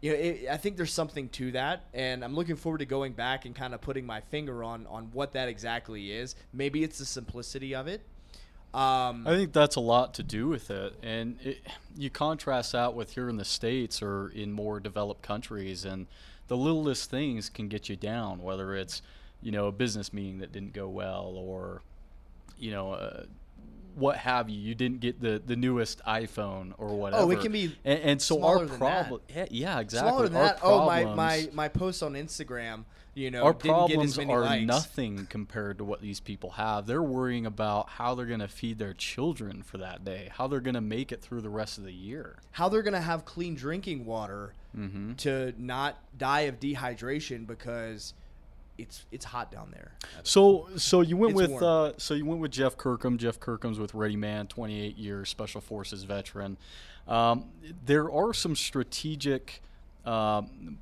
you 0.00 0.12
know, 0.12 0.16
it, 0.16 0.46
I 0.48 0.56
think 0.56 0.76
there's 0.76 0.92
something 0.92 1.28
to 1.30 1.52
that, 1.52 1.86
and 1.92 2.24
I'm 2.24 2.34
looking 2.34 2.56
forward 2.56 2.78
to 2.78 2.86
going 2.86 3.14
back 3.14 3.44
and 3.44 3.54
kind 3.54 3.74
of 3.74 3.80
putting 3.80 4.06
my 4.06 4.20
finger 4.20 4.62
on 4.62 4.86
on 4.86 5.10
what 5.12 5.32
that 5.32 5.48
exactly 5.48 6.12
is. 6.12 6.36
Maybe 6.52 6.84
it's 6.84 6.98
the 6.98 7.04
simplicity 7.04 7.74
of 7.74 7.88
it. 7.88 8.02
Um, 8.74 9.26
I 9.26 9.30
think 9.30 9.52
that's 9.54 9.76
a 9.76 9.80
lot 9.80 10.12
to 10.14 10.22
do 10.22 10.46
with 10.46 10.70
it, 10.70 10.94
and 11.02 11.38
it, 11.42 11.60
you 11.96 12.10
contrast 12.10 12.72
that 12.72 12.92
with 12.94 13.14
here 13.14 13.28
in 13.28 13.36
the 13.36 13.44
states 13.44 14.02
or 14.02 14.28
in 14.28 14.52
more 14.52 14.78
developed 14.78 15.22
countries, 15.22 15.86
and 15.86 16.06
the 16.48 16.56
littlest 16.56 17.10
things 17.10 17.48
can 17.48 17.68
get 17.68 17.88
you 17.88 17.96
down. 17.96 18.42
Whether 18.42 18.74
it's 18.74 19.00
you 19.40 19.52
know 19.52 19.68
a 19.68 19.72
business 19.72 20.12
meeting 20.12 20.38
that 20.38 20.52
didn't 20.52 20.74
go 20.74 20.86
well, 20.86 21.32
or 21.34 21.80
you 22.58 22.70
know 22.70 22.92
uh, 22.92 23.22
what 23.94 24.16
have 24.18 24.48
you. 24.48 24.60
You 24.60 24.74
didn't 24.74 25.00
get 25.00 25.20
the 25.20 25.40
the 25.44 25.56
newest 25.56 26.04
iPhone 26.04 26.72
or 26.78 26.88
whatever. 26.88 27.22
Oh, 27.22 27.30
it 27.30 27.40
can 27.40 27.52
be 27.52 27.74
and, 27.84 28.00
and 28.00 28.22
so 28.22 28.42
our 28.44 28.66
problem. 28.66 29.22
Yeah, 29.34 29.46
yeah, 29.50 29.80
exactly. 29.80 30.10
Smaller 30.10 30.28
than 30.28 30.36
our 30.36 30.44
that. 30.44 30.58
Oh, 30.62 30.86
my, 30.86 31.04
my 31.04 31.48
my 31.52 31.68
post 31.68 32.02
on 32.02 32.12
Instagram, 32.12 32.84
you 33.18 33.30
know, 33.30 33.42
our 33.42 33.52
didn't 33.52 33.88
get 33.88 33.98
as 34.00 34.16
problems 34.16 34.18
are 34.30 34.40
likes. 34.40 34.66
nothing 34.66 35.26
compared 35.26 35.78
to 35.78 35.84
what 35.84 36.00
these 36.00 36.20
people 36.20 36.50
have. 36.50 36.86
They're 36.86 37.02
worrying 37.02 37.44
about 37.46 37.88
how 37.88 38.14
they're 38.14 38.26
going 38.26 38.40
to 38.40 38.48
feed 38.48 38.78
their 38.78 38.94
children 38.94 39.62
for 39.62 39.78
that 39.78 40.04
day, 40.04 40.30
how 40.32 40.46
they're 40.46 40.60
going 40.60 40.74
to 40.74 40.80
make 40.80 41.10
it 41.12 41.20
through 41.20 41.40
the 41.40 41.50
rest 41.50 41.78
of 41.78 41.84
the 41.84 41.92
year. 41.92 42.36
How 42.52 42.68
they're 42.68 42.82
gonna 42.82 43.00
have 43.00 43.24
clean 43.24 43.54
drinking 43.54 44.04
water 44.04 44.54
Mm-hmm. 44.76 45.14
to 45.14 45.54
not 45.56 45.98
die 46.16 46.42
of 46.42 46.60
dehydration 46.60 47.46
because 47.46 48.12
it's 48.76 49.06
it's 49.10 49.24
hot 49.24 49.50
down 49.50 49.70
there. 49.72 49.92
So, 50.22 50.68
so 50.76 51.00
you 51.00 51.16
went 51.16 51.32
It's 51.40 51.50
with 51.52 51.62
uh, 51.62 51.92
so 51.96 52.14
you 52.14 52.24
went 52.26 52.40
with 52.40 52.52
Jeff 52.52 52.76
Kirkham. 52.76 53.18
Jeff 53.18 53.40
Kirkham's 53.40 53.78
with 53.80 53.94
Ready 53.94 54.14
Man, 54.16 54.46
28 54.46 54.96
year 54.96 55.24
Special 55.24 55.60
Forces 55.60 56.04
veteran. 56.04 56.58
Um, 57.08 57.46
there 57.84 58.10
are 58.10 58.32
some 58.34 58.54
strategic 58.54 59.62
um, 60.04 60.78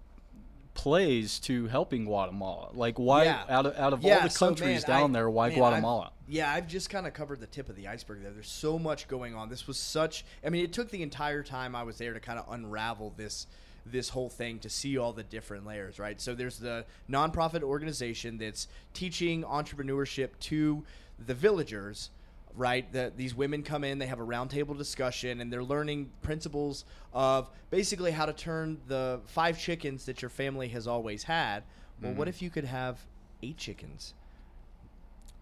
plays 0.76 1.40
to 1.40 1.66
helping 1.66 2.04
Guatemala. 2.04 2.68
Like, 2.72 2.98
why 2.98 3.24
Yeah. 3.24 3.44
out 3.48 3.66
of 3.66 3.76
out 3.76 3.92
of 3.92 4.04
all 4.04 4.08
Yeah, 4.10 4.22
the 4.22 4.30
so, 4.30 4.46
countries 4.46 4.86
man, 4.86 4.98
down 5.00 5.10
I- 5.10 5.18
there, 5.18 5.30
why 5.30 5.46
man, 5.48 5.52
I've- 5.52 5.60
Guatemala? 5.60 6.12
Yeah, 6.28 6.52
I've 6.52 6.68
just 6.68 6.90
kind 6.90 7.06
of 7.06 7.14
covered 7.14 7.40
the 7.40 7.46
tip 7.46 7.68
of 7.68 7.76
the 7.76 7.88
iceberg 7.88 8.22
there. 8.22 8.32
There's 8.32 8.50
so 8.50 8.78
much 8.78 9.08
going 9.08 9.34
on. 9.34 9.48
This 9.48 9.66
was 9.66 9.78
such. 9.78 10.24
I 10.44 10.50
mean, 10.50 10.64
it 10.64 10.72
took 10.72 10.90
the 10.90 11.02
entire 11.02 11.42
time 11.42 11.74
I 11.74 11.82
was 11.82 11.98
there 11.98 12.12
to 12.14 12.20
kind 12.20 12.38
of 12.38 12.46
unravel 12.52 13.14
this 13.16 13.46
this 13.88 14.08
whole 14.08 14.28
thing 14.28 14.58
to 14.58 14.68
see 14.68 14.98
all 14.98 15.12
the 15.12 15.22
different 15.22 15.64
layers, 15.64 16.00
right? 16.00 16.20
So 16.20 16.34
there's 16.34 16.58
the 16.58 16.84
nonprofit 17.08 17.62
organization 17.62 18.36
that's 18.36 18.66
teaching 18.94 19.44
entrepreneurship 19.44 20.30
to 20.40 20.84
the 21.24 21.34
villagers, 21.34 22.10
right? 22.56 22.90
That 22.92 23.16
these 23.16 23.34
women 23.34 23.62
come 23.62 23.84
in, 23.84 23.98
they 23.98 24.06
have 24.06 24.20
a 24.20 24.24
roundtable 24.24 24.76
discussion, 24.76 25.40
and 25.40 25.52
they're 25.52 25.64
learning 25.64 26.10
principles 26.22 26.84
of 27.12 27.50
basically 27.70 28.10
how 28.10 28.26
to 28.26 28.32
turn 28.32 28.78
the 28.88 29.20
five 29.26 29.58
chickens 29.58 30.06
that 30.06 30.22
your 30.22 30.30
family 30.30 30.68
has 30.68 30.86
always 30.86 31.22
had. 31.22 31.62
Well, 32.02 32.12
what 32.12 32.26
mm. 32.26 32.30
if 32.30 32.42
you 32.42 32.50
could 32.50 32.64
have 32.64 32.98
eight 33.42 33.56
chickens? 33.56 34.14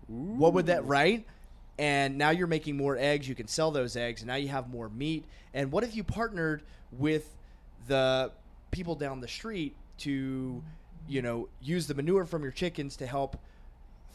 What 0.06 0.52
would 0.52 0.66
that 0.66 0.84
right? 0.84 1.24
And 1.78 2.18
now 2.18 2.30
you're 2.30 2.46
making 2.46 2.76
more 2.76 2.96
eggs. 2.96 3.28
You 3.28 3.34
can 3.34 3.48
sell 3.48 3.70
those 3.70 3.96
eggs, 3.96 4.20
and 4.20 4.28
now 4.28 4.36
you 4.36 4.48
have 4.48 4.68
more 4.68 4.88
meat. 4.88 5.24
And 5.54 5.72
what 5.72 5.82
if 5.82 5.96
you 5.96 6.04
partnered 6.04 6.62
with 6.92 7.34
the 7.88 8.30
people 8.70 8.94
down 8.94 9.20
the 9.20 9.28
street 9.28 9.74
to, 9.98 10.62
you 11.08 11.22
know, 11.22 11.48
use 11.60 11.86
the 11.86 11.94
manure 11.94 12.26
from 12.26 12.42
your 12.42 12.52
chickens 12.52 12.96
to 12.96 13.06
help 13.06 13.36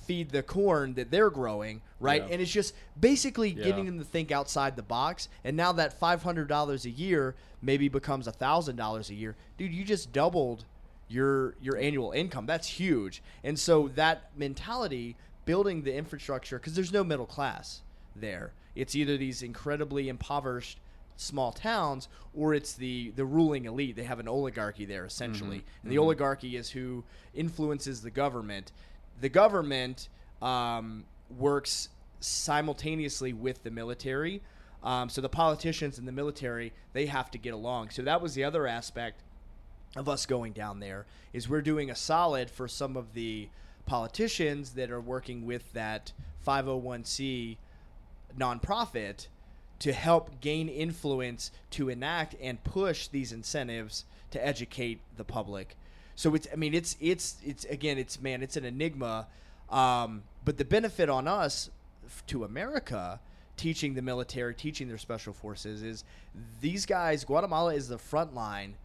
feed 0.10 0.32
the 0.32 0.42
corn 0.42 0.96
that 0.96 1.12
they're 1.12 1.30
growing, 1.30 1.84
right? 2.00 2.24
Yeah. 2.24 2.30
And 2.32 2.42
it's 2.42 2.50
just 2.50 2.74
basically 3.00 3.52
Yeah. 3.52 3.64
getting 3.64 3.86
them 3.86 4.00
to 4.00 4.04
think 4.04 4.32
outside 4.32 4.76
the 4.76 4.82
box. 4.82 5.30
And 5.44 5.56
now 5.56 5.72
that 5.74 5.94
five 5.94 6.24
hundred 6.24 6.48
dollars 6.48 6.84
a 6.84 6.90
year 6.90 7.36
maybe 7.62 7.90
becomes 7.90 8.26
a 8.26 8.32
thousand 8.32 8.76
dollars 8.76 9.12
a 9.12 9.14
year, 9.14 9.36
dude. 9.60 9.72
You 9.72 9.84
just 9.84 10.12
doubled 10.12 10.66
your 11.08 11.54
your 11.62 11.78
annual 11.78 12.12
income. 12.12 12.48
That's 12.48 12.68
huge. 12.68 13.22
And 13.44 13.60
so 13.60 13.90
that 13.90 14.32
mentality, 14.36 15.16
building 15.46 15.84
the 15.84 15.94
infrastructure, 15.94 16.58
because 16.58 16.74
there's 16.74 16.92
no 16.92 17.04
middle 17.04 17.28
class 17.28 17.84
there. 18.16 18.54
It's 18.74 18.96
either 18.96 19.16
these 19.16 19.44
incredibly 19.44 20.10
impoverished 20.10 20.80
small 21.18 21.52
towns 21.52 22.08
or 22.34 22.56
it's 22.56 22.74
the 22.74 23.12
the 23.16 23.26
ruling 23.26 23.66
elite. 23.66 23.96
They 23.96 24.06
have 24.06 24.20
an 24.20 24.28
oligarchy 24.28 24.86
there 24.86 25.06
essentially, 25.06 25.60
mm-hmm. 25.60 25.84
and 25.84 25.92
the 25.92 25.98
mm-hmm. 25.98 26.06
oligarchy 26.06 26.58
is 26.58 26.72
who 26.72 27.04
influences 27.36 28.02
the 28.02 28.10
government. 28.10 28.72
The 29.22 29.30
government 29.30 30.10
um, 30.42 31.06
works 31.38 31.90
simultaneously 32.20 33.34
with 33.34 33.64
the 33.64 33.72
military. 33.72 34.42
Um, 34.84 35.10
so 35.10 35.22
the 35.22 35.30
politicians 35.30 35.98
and 35.98 36.08
the 36.08 36.12
military 36.12 36.74
they 36.94 37.06
have 37.08 37.30
to 37.32 37.38
get 37.38 37.54
along. 37.54 37.90
So 37.90 38.02
that 38.04 38.22
was 38.22 38.34
the 38.34 38.44
other 38.44 38.66
aspect 38.66 39.24
of 39.96 40.08
us 40.08 40.26
going 40.26 40.54
down 40.54 40.80
there 40.80 41.06
is 41.34 41.50
we're 41.50 41.62
doing 41.62 41.90
a 41.90 41.96
solid 41.96 42.50
for 42.50 42.68
some 42.68 42.96
of 42.96 43.14
the 43.14 43.50
politicians 43.86 44.72
that 44.72 44.92
are 44.92 45.02
working 45.02 45.46
with 45.46 45.74
that 45.74 46.14
501c 46.46 47.58
nonprofit 48.38 49.28
to 49.80 49.94
help 49.94 50.42
gain 50.42 50.70
influence 50.70 51.52
to 51.72 51.90
enact 51.90 52.36
and 52.42 52.64
push 52.64 53.08
these 53.08 53.32
incentives 53.32 54.06
to 54.32 54.46
educate 54.46 55.00
the 55.18 55.24
public. 55.24 55.76
So 56.20 56.36
it's 56.36 56.50
I 56.52 56.58
mean 56.58 56.74
it's 56.74 56.98
it's 57.00 57.38
it's 57.46 57.64
again 57.64 57.98
it's 57.98 58.20
man 58.20 58.44
it's 58.44 58.58
an 58.58 58.66
enigma 58.66 59.28
um, 59.70 60.24
but 60.44 60.58
the 60.58 60.66
benefit 60.66 61.08
on 61.08 61.30
us 61.30 61.70
f- 62.06 62.26
to 62.28 62.44
America 62.44 63.22
teaching 63.56 63.94
the 63.94 64.02
military 64.02 64.54
teaching 64.54 64.90
their 64.90 64.98
special 64.98 65.32
forces 65.32 65.82
is 65.82 66.04
these 66.60 66.86
guys 66.86 67.24
Guatemala 67.24 67.74
is 67.74 67.88
the 67.88 67.98
front 67.98 68.36
line 68.36 68.76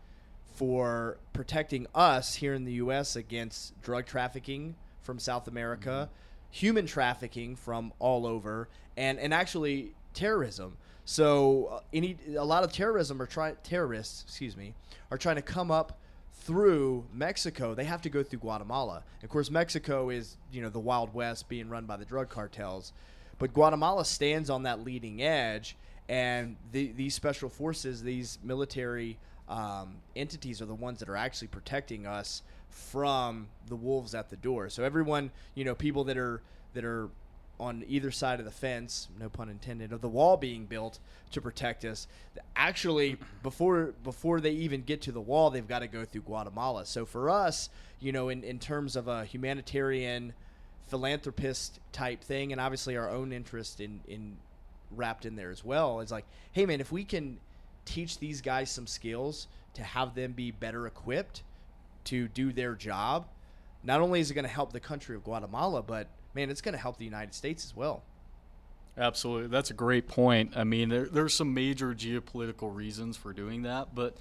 for 0.55 1.18
protecting 1.33 1.88
us 1.92 2.37
here 2.37 2.55
in 2.55 2.64
the 2.64 2.75
US 2.75 3.16
against 3.16 3.83
drug 3.83 4.07
trafficking 4.07 4.77
from 5.03 5.18
South 5.18 5.49
America, 5.49 6.09
human 6.53 6.87
trafficking 6.87 7.57
from 7.57 7.92
all 7.99 8.29
over, 8.29 8.68
and 8.97 9.18
and 9.18 9.35
actually 9.35 9.92
terrorism. 10.12 10.77
So 11.05 11.66
uh, 11.66 11.81
any 11.92 12.16
a 12.37 12.44
lot 12.44 12.62
of 12.62 12.73
terrorism 12.73 13.20
are 13.20 13.27
trying 13.27 13.57
terrorists, 13.64 14.23
excuse 14.23 14.57
me, 14.57 14.73
are 15.11 15.18
trying 15.18 15.35
to 15.35 15.42
come 15.42 15.73
up 15.73 15.99
through 16.45 17.05
Mexico. 17.13 17.75
They 17.75 17.85
have 17.85 18.03
to 18.03 18.11
go 18.11 18.23
through 18.23 18.41
Guatemala. 18.41 19.03
Of 19.23 19.29
course, 19.29 19.51
Mexico 19.51 20.11
is 20.11 20.37
you 20.53 20.63
know 20.63 20.69
the 20.69 20.81
Wild 20.81 21.15
West 21.15 21.49
being 21.49 21.69
run 21.69 21.87
by 21.87 21.97
the 21.97 22.05
drug 22.05 22.29
cartels, 22.29 22.93
but 23.39 23.53
Guatemala 23.53 24.05
stands 24.05 24.51
on 24.51 24.65
that 24.65 24.85
leading 24.85 25.23
edge, 25.23 25.77
and 26.09 26.57
the, 26.73 26.93
these 26.93 27.15
special 27.15 27.49
forces, 27.49 28.03
these 28.03 28.39
military 28.43 29.19
um, 29.49 29.97
entities, 30.15 30.61
are 30.61 30.67
the 30.67 30.75
ones 30.75 30.99
that 31.01 31.09
are 31.09 31.17
actually 31.17 31.49
protecting 31.49 32.07
us 32.07 32.43
from 32.69 33.47
the 33.69 33.77
wolves 33.77 34.15
at 34.15 34.31
the 34.31 34.37
door. 34.37 34.69
So 34.69 34.85
everyone, 34.85 35.31
you 35.55 35.65
know, 35.65 35.75
people 35.75 36.05
that 36.05 36.19
are 36.19 36.43
that 36.75 36.85
are 36.85 37.09
on 37.61 37.85
either 37.87 38.11
side 38.11 38.40
of 38.40 38.45
the 38.45 38.51
fence, 38.51 39.09
no 39.19 39.29
pun 39.29 39.49
intended, 39.49 39.93
of 39.93 40.01
the 40.01 40.09
wall 40.09 40.37
being 40.37 40.67
built 40.67 40.99
to 41.31 41.40
protect 41.40 41.85
us. 41.85 42.09
Actually, 42.57 43.17
before 43.43 43.95
before 44.03 44.40
they 44.40 44.51
even 44.51 44.83
get 44.83 45.03
to 45.03 45.12
the 45.12 45.21
wall, 45.21 45.51
they've 45.51 45.69
got 45.69 45.81
to 45.81 45.87
go 45.87 46.05
through 46.05 46.23
Guatemala. 46.23 46.85
So 46.85 47.07
for 47.07 47.31
us, 47.31 47.71
you 48.01 48.12
know, 48.12 48.29
in, 48.29 48.43
in 48.43 48.59
terms 48.59 48.97
of 48.97 49.09
a 49.09 49.25
humanitarian 49.25 50.33
philanthropist 50.88 51.79
type 51.93 52.23
thing, 52.23 52.53
and 52.53 52.61
obviously 52.61 52.97
our 52.97 53.09
own 53.09 53.33
interest 53.33 53.81
in 53.81 54.01
in 54.09 54.37
wrapped 54.90 55.25
in 55.25 55.37
there 55.37 55.51
as 55.51 55.64
well, 55.64 56.01
is 56.01 56.11
like, 56.11 56.27
hey 56.53 56.67
man, 56.67 56.81
if 56.81 56.90
we 56.90 57.05
can 57.05 57.38
teach 57.85 58.19
these 58.19 58.40
guys 58.40 58.71
some 58.71 58.87
skills 58.87 59.47
to 59.75 59.83
have 59.83 60.14
them 60.14 60.33
be 60.33 60.51
better 60.51 60.87
equipped 60.87 61.43
to 62.05 62.29
do 62.29 62.53
their 62.53 62.75
job, 62.75 63.27
not 63.83 64.01
only 64.01 64.21
is 64.21 64.31
it 64.31 64.35
going 64.35 64.45
to 64.45 64.51
help 64.51 64.73
the 64.73 64.81
country 64.81 65.14
of 65.17 65.25
Guatemala, 65.25 65.83
but 65.83 66.09
man, 66.35 66.51
it's 66.51 66.61
going 66.61 66.75
to 66.75 66.81
help 66.81 66.99
the 66.99 67.05
United 67.05 67.35
States 67.35 67.64
as 67.64 67.75
well. 67.75 68.03
Absolutely, 68.97 69.49
that's 69.49 69.70
a 69.70 69.75
great 69.75 70.07
point. 70.07 70.53
I 70.57 70.64
mean, 70.64 70.88
there, 70.88 71.07
there's 71.07 71.35
some 71.35 71.53
major 71.53 71.94
geopolitical 71.94 72.75
reasons 72.75 73.16
for 73.16 73.33
doing 73.33 73.62
that, 73.62 73.94
but 73.94 74.16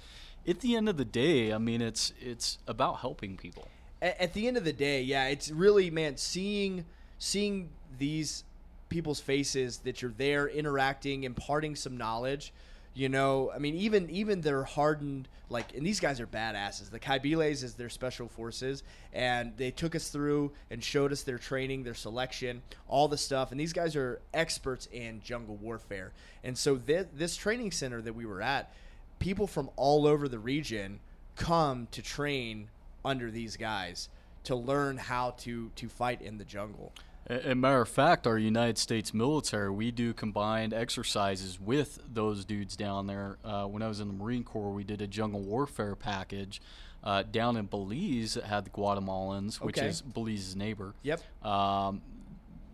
at 0.48 0.60
the 0.60 0.74
end 0.76 0.88
of 0.88 0.96
the 0.96 1.04
day, 1.04 1.52
I 1.52 1.58
mean, 1.58 1.80
it's 1.80 2.12
it's 2.20 2.58
about 2.66 2.98
helping 2.98 3.36
people. 3.36 3.68
At, 4.02 4.20
at 4.20 4.32
the 4.32 4.48
end 4.48 4.56
of 4.56 4.64
the 4.64 4.72
day, 4.72 5.02
yeah, 5.02 5.26
it's 5.26 5.50
really 5.50 5.90
man 5.90 6.16
seeing 6.16 6.84
seeing 7.18 7.70
these 7.98 8.44
people's 8.88 9.20
faces 9.20 9.78
that 9.78 10.02
you're 10.02 10.14
there 10.16 10.48
interacting, 10.48 11.24
imparting 11.24 11.76
some 11.76 11.96
knowledge. 11.96 12.52
You 12.94 13.08
know, 13.08 13.50
I 13.52 13.58
mean, 13.58 13.74
even 13.74 14.08
even 14.10 14.40
their 14.40 14.62
hardened 14.62 15.28
like, 15.48 15.74
and 15.76 15.84
these 15.84 16.00
guys 16.00 16.20
are 16.20 16.26
badasses. 16.26 16.90
The 16.90 17.00
Kaibiles 17.00 17.62
is 17.62 17.74
their 17.74 17.88
special 17.88 18.28
forces, 18.28 18.82
and 19.12 19.52
they 19.56 19.70
took 19.70 19.94
us 19.94 20.08
through 20.08 20.52
and 20.70 20.82
showed 20.82 21.12
us 21.12 21.22
their 21.22 21.38
training, 21.38 21.82
their 21.82 21.94
selection, 21.94 22.62
all 22.88 23.08
the 23.08 23.18
stuff. 23.18 23.50
And 23.50 23.60
these 23.60 23.72
guys 23.72 23.94
are 23.96 24.20
experts 24.32 24.88
in 24.92 25.20
jungle 25.22 25.56
warfare. 25.56 26.12
And 26.42 26.56
so 26.56 26.76
this, 26.76 27.06
this 27.14 27.36
training 27.36 27.72
center 27.72 28.00
that 28.00 28.14
we 28.14 28.26
were 28.26 28.40
at, 28.40 28.72
people 29.18 29.46
from 29.46 29.70
all 29.76 30.06
over 30.06 30.28
the 30.28 30.38
region 30.38 31.00
come 31.36 31.88
to 31.90 32.00
train 32.00 32.68
under 33.04 33.30
these 33.30 33.56
guys 33.56 34.08
to 34.44 34.54
learn 34.54 34.98
how 34.98 35.32
to 35.38 35.70
to 35.76 35.88
fight 35.88 36.22
in 36.22 36.38
the 36.38 36.44
jungle. 36.44 36.92
A 37.28 37.52
a 37.52 37.54
matter 37.54 37.80
of 37.80 37.88
fact, 37.88 38.26
our 38.26 38.38
United 38.38 38.78
States 38.78 39.14
military, 39.14 39.70
we 39.70 39.90
do 39.90 40.12
combined 40.12 40.74
exercises 40.74 41.58
with 41.60 41.98
those 42.12 42.44
dudes 42.44 42.76
down 42.76 43.06
there. 43.06 43.38
Uh, 43.44 43.64
when 43.64 43.82
I 43.82 43.88
was 43.88 44.00
in 44.00 44.08
the 44.08 44.14
Marine 44.14 44.44
Corps, 44.44 44.72
we 44.72 44.84
did 44.84 45.00
a 45.00 45.06
jungle 45.06 45.40
warfare 45.40 45.96
package 45.96 46.60
uh, 47.02 47.22
down 47.22 47.56
in 47.56 47.66
Belize 47.66 48.34
that 48.34 48.44
had 48.44 48.64
the 48.64 48.70
Guatemalans, 48.70 49.56
which 49.60 49.78
Okay. 49.78 49.88
is 49.88 50.02
Belize's 50.02 50.56
neighbor. 50.56 50.94
Yep. 51.02 51.20
Um, 51.44 52.02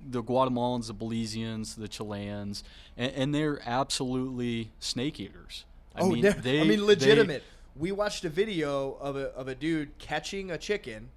the 0.09 0.23
Guatemalans, 0.23 0.87
the 0.87 0.95
Belizeans, 0.95 1.77
the 1.77 1.89
Chileans, 1.89 2.65
and, 2.97 3.13
and 3.13 3.35
they're 3.35 3.61
absolutely 3.67 4.73
snake 4.79 5.21
eaters. 5.21 5.65
I 5.95 6.01
oh, 6.03 6.11
mean, 6.11 6.23
they, 6.43 6.61
I 6.61 6.65
mean 6.65 6.69
they- 6.69 6.77
legitimate. 6.79 7.43
we 7.77 7.93
watched 7.93 8.25
a 8.25 8.29
video 8.31 8.97
of 9.01 9.17
a 9.17 9.27
of 9.35 9.49
a 9.49 9.55
dude 9.55 9.99
catching 9.99 10.51
a 10.51 10.57
chicken, 10.59 11.11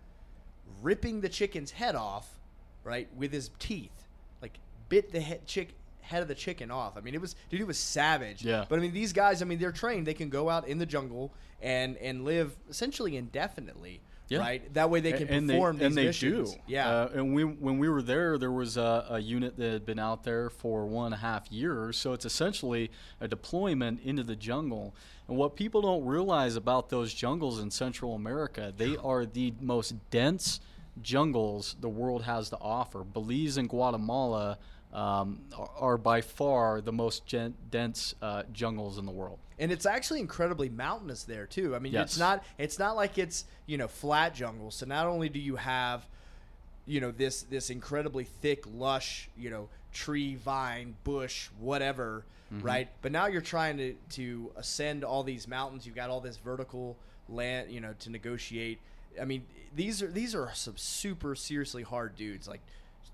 ripping 0.81 1.21
the 1.21 1.29
chicken's 1.29 1.71
head 1.71 1.95
off, 1.95 2.39
right, 2.83 3.07
with 3.15 3.31
his 3.31 3.51
teeth. 3.59 4.07
Like 4.41 4.57
bit 4.89 5.11
the 5.11 5.21
head 5.21 5.45
chick 5.45 5.75
head 6.01 6.21
of 6.21 6.27
the 6.27 6.35
chicken 6.35 6.69
off. 6.69 6.97
I 6.97 7.01
mean, 7.01 7.15
it 7.15 7.21
was 7.21 7.35
dude, 7.49 7.61
it 7.61 7.67
was 7.67 7.77
savage. 7.77 8.43
Yeah. 8.43 8.65
But 8.67 8.79
I 8.79 8.81
mean, 8.81 8.93
these 8.93 9.13
guys, 9.13 9.41
I 9.41 9.45
mean, 9.45 9.59
they're 9.59 9.71
trained. 9.71 10.07
They 10.07 10.13
can 10.13 10.29
go 10.29 10.49
out 10.49 10.67
in 10.67 10.77
the 10.77 10.85
jungle 10.85 11.31
and 11.61 11.97
and 11.97 12.25
live 12.25 12.55
essentially 12.69 13.17
indefinitely. 13.17 14.01
Yeah. 14.29 14.39
Right. 14.39 14.73
That 14.73 14.89
way 14.89 14.99
they 14.99 15.11
can 15.11 15.27
and 15.27 15.47
perform 15.47 15.77
they, 15.77 15.79
these 15.79 15.87
and 15.87 15.97
they 15.97 16.05
missions. 16.05 16.53
do. 16.53 16.59
Yeah. 16.65 16.89
Uh, 16.89 17.09
and 17.13 17.35
we, 17.35 17.43
when 17.43 17.77
we 17.77 17.89
were 17.89 18.01
there, 18.01 18.37
there 18.37 18.51
was 18.51 18.77
a, 18.77 19.05
a 19.09 19.19
unit 19.19 19.57
that 19.57 19.71
had 19.71 19.85
been 19.85 19.99
out 19.99 20.23
there 20.23 20.49
for 20.49 20.85
one 20.85 21.07
and 21.07 21.15
a 21.15 21.17
half 21.17 21.51
years. 21.51 21.97
So 21.97 22.13
it's 22.13 22.25
essentially 22.25 22.89
a 23.19 23.27
deployment 23.27 24.01
into 24.01 24.23
the 24.23 24.35
jungle. 24.35 24.95
And 25.27 25.37
what 25.37 25.55
people 25.55 25.81
don't 25.81 26.05
realize 26.05 26.55
about 26.55 26.89
those 26.89 27.13
jungles 27.13 27.59
in 27.59 27.69
Central 27.69 28.15
America, 28.15 28.73
they 28.75 28.95
are 29.03 29.25
the 29.25 29.53
most 29.59 29.93
dense 30.09 30.59
jungles 31.01 31.75
the 31.79 31.89
world 31.89 32.23
has 32.23 32.49
to 32.49 32.57
offer. 32.59 33.03
Belize 33.03 33.57
and 33.57 33.67
Guatemala 33.69 34.57
um, 34.93 35.39
are, 35.79 35.97
by 35.97 36.21
far 36.21 36.79
the 36.79 36.91
most 36.91 37.25
gen- 37.25 37.55
dense 37.71 38.13
uh, 38.21 38.43
jungles 38.53 38.99
in 38.99 39.05
the 39.07 39.11
world. 39.11 39.39
and 39.57 39.71
it's 39.71 39.87
actually 39.87 40.19
incredibly 40.19 40.69
mountainous 40.69 41.23
there 41.23 41.47
too. 41.47 41.75
I 41.75 41.79
mean, 41.79 41.93
Yes. 41.93 42.09
it's 42.11 42.19
not 42.19 42.43
it's 42.59 42.77
not 42.77 42.95
like 42.95 43.17
it's 43.17 43.45
you 43.65 43.77
know 43.77 43.87
flat 43.87 44.35
jungle. 44.35 44.69
So 44.71 44.85
not 44.85 45.07
only 45.07 45.29
do 45.29 45.39
you 45.39 45.55
have 45.55 46.05
you 46.85 47.01
know 47.01 47.09
this 47.11 47.41
this 47.43 47.69
incredibly 47.71 48.23
thick, 48.25 48.65
lush 48.71 49.29
you 49.37 49.49
know 49.49 49.67
tree, 49.93 50.35
vine, 50.35 50.95
bush, 51.03 51.49
whatever, 51.59 52.23
right? 52.61 52.87
But 53.01 53.11
now 53.11 53.25
you're 53.27 53.41
trying 53.41 53.77
to 53.77 53.95
to 54.11 54.51
ascend 54.57 55.03
all 55.03 55.23
these 55.23 55.47
mountains. 55.47 55.85
You've 55.87 55.95
got 55.95 56.11
all 56.11 56.19
this 56.21 56.37
vertical 56.37 56.97
land, 57.29 57.71
you 57.71 57.79
know, 57.81 57.93
to 57.99 58.09
negotiate. 58.11 58.79
I 59.21 59.25
mean, 59.25 59.45
these 59.75 60.01
are 60.01 60.07
these 60.07 60.35
are 60.35 60.51
some 60.53 60.77
super 60.77 61.35
seriously 61.35 61.83
hard 61.83 62.15
dudes, 62.15 62.47
like 62.47 62.61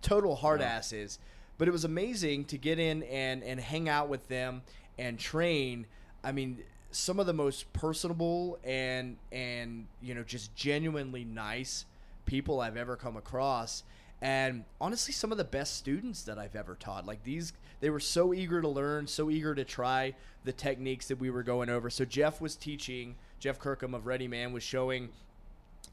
total 0.02 0.36
hard 0.36 0.62
asses. 0.62 1.20
But 1.58 1.68
it 1.68 1.72
was 1.72 1.84
amazing 1.84 2.46
to 2.46 2.58
get 2.58 2.80
in 2.80 3.04
and 3.04 3.44
and 3.44 3.60
hang 3.60 3.90
out 3.90 4.10
with 4.10 4.28
them 4.28 4.62
and 4.98 5.20
train. 5.20 5.86
I 6.24 6.32
mean, 6.32 6.60
some 6.92 7.20
of 7.20 7.26
the 7.26 7.34
most 7.34 7.72
personable 7.74 8.60
and 8.64 9.18
and 9.32 9.88
you 10.02 10.14
know 10.14 10.24
just 10.24 10.56
genuinely 10.56 11.24
nice 11.26 11.86
people 12.26 12.62
I've 12.62 12.78
ever 12.78 12.96
come 12.96 13.18
across. 13.18 13.84
And 14.22 14.66
honestly, 14.82 15.14
some 15.14 15.32
of 15.32 15.38
the 15.38 15.46
best 15.46 15.78
students 15.78 16.24
that 16.24 16.38
I've 16.38 16.56
ever 16.56 16.76
taught. 16.76 17.06
Like 17.06 17.24
these, 17.24 17.54
they 17.80 17.90
were 17.90 18.02
so 18.02 18.34
eager 18.34 18.62
to 18.62 18.68
learn, 18.68 19.08
so 19.08 19.30
eager 19.30 19.56
to 19.56 19.64
try 19.64 20.14
the 20.44 20.52
techniques 20.52 21.08
that 21.08 21.20
we 21.20 21.30
were 21.30 21.44
going 21.44 21.70
over. 21.70 21.90
So 21.90 22.04
Jeff 22.04 22.42
was 22.42 22.56
teaching. 22.56 23.16
Jeff 23.40 23.60
Kirkham 23.60 23.94
of 23.94 24.06
Ready 24.06 24.28
Man 24.28 24.52
was 24.52 24.64
showing 24.64 25.10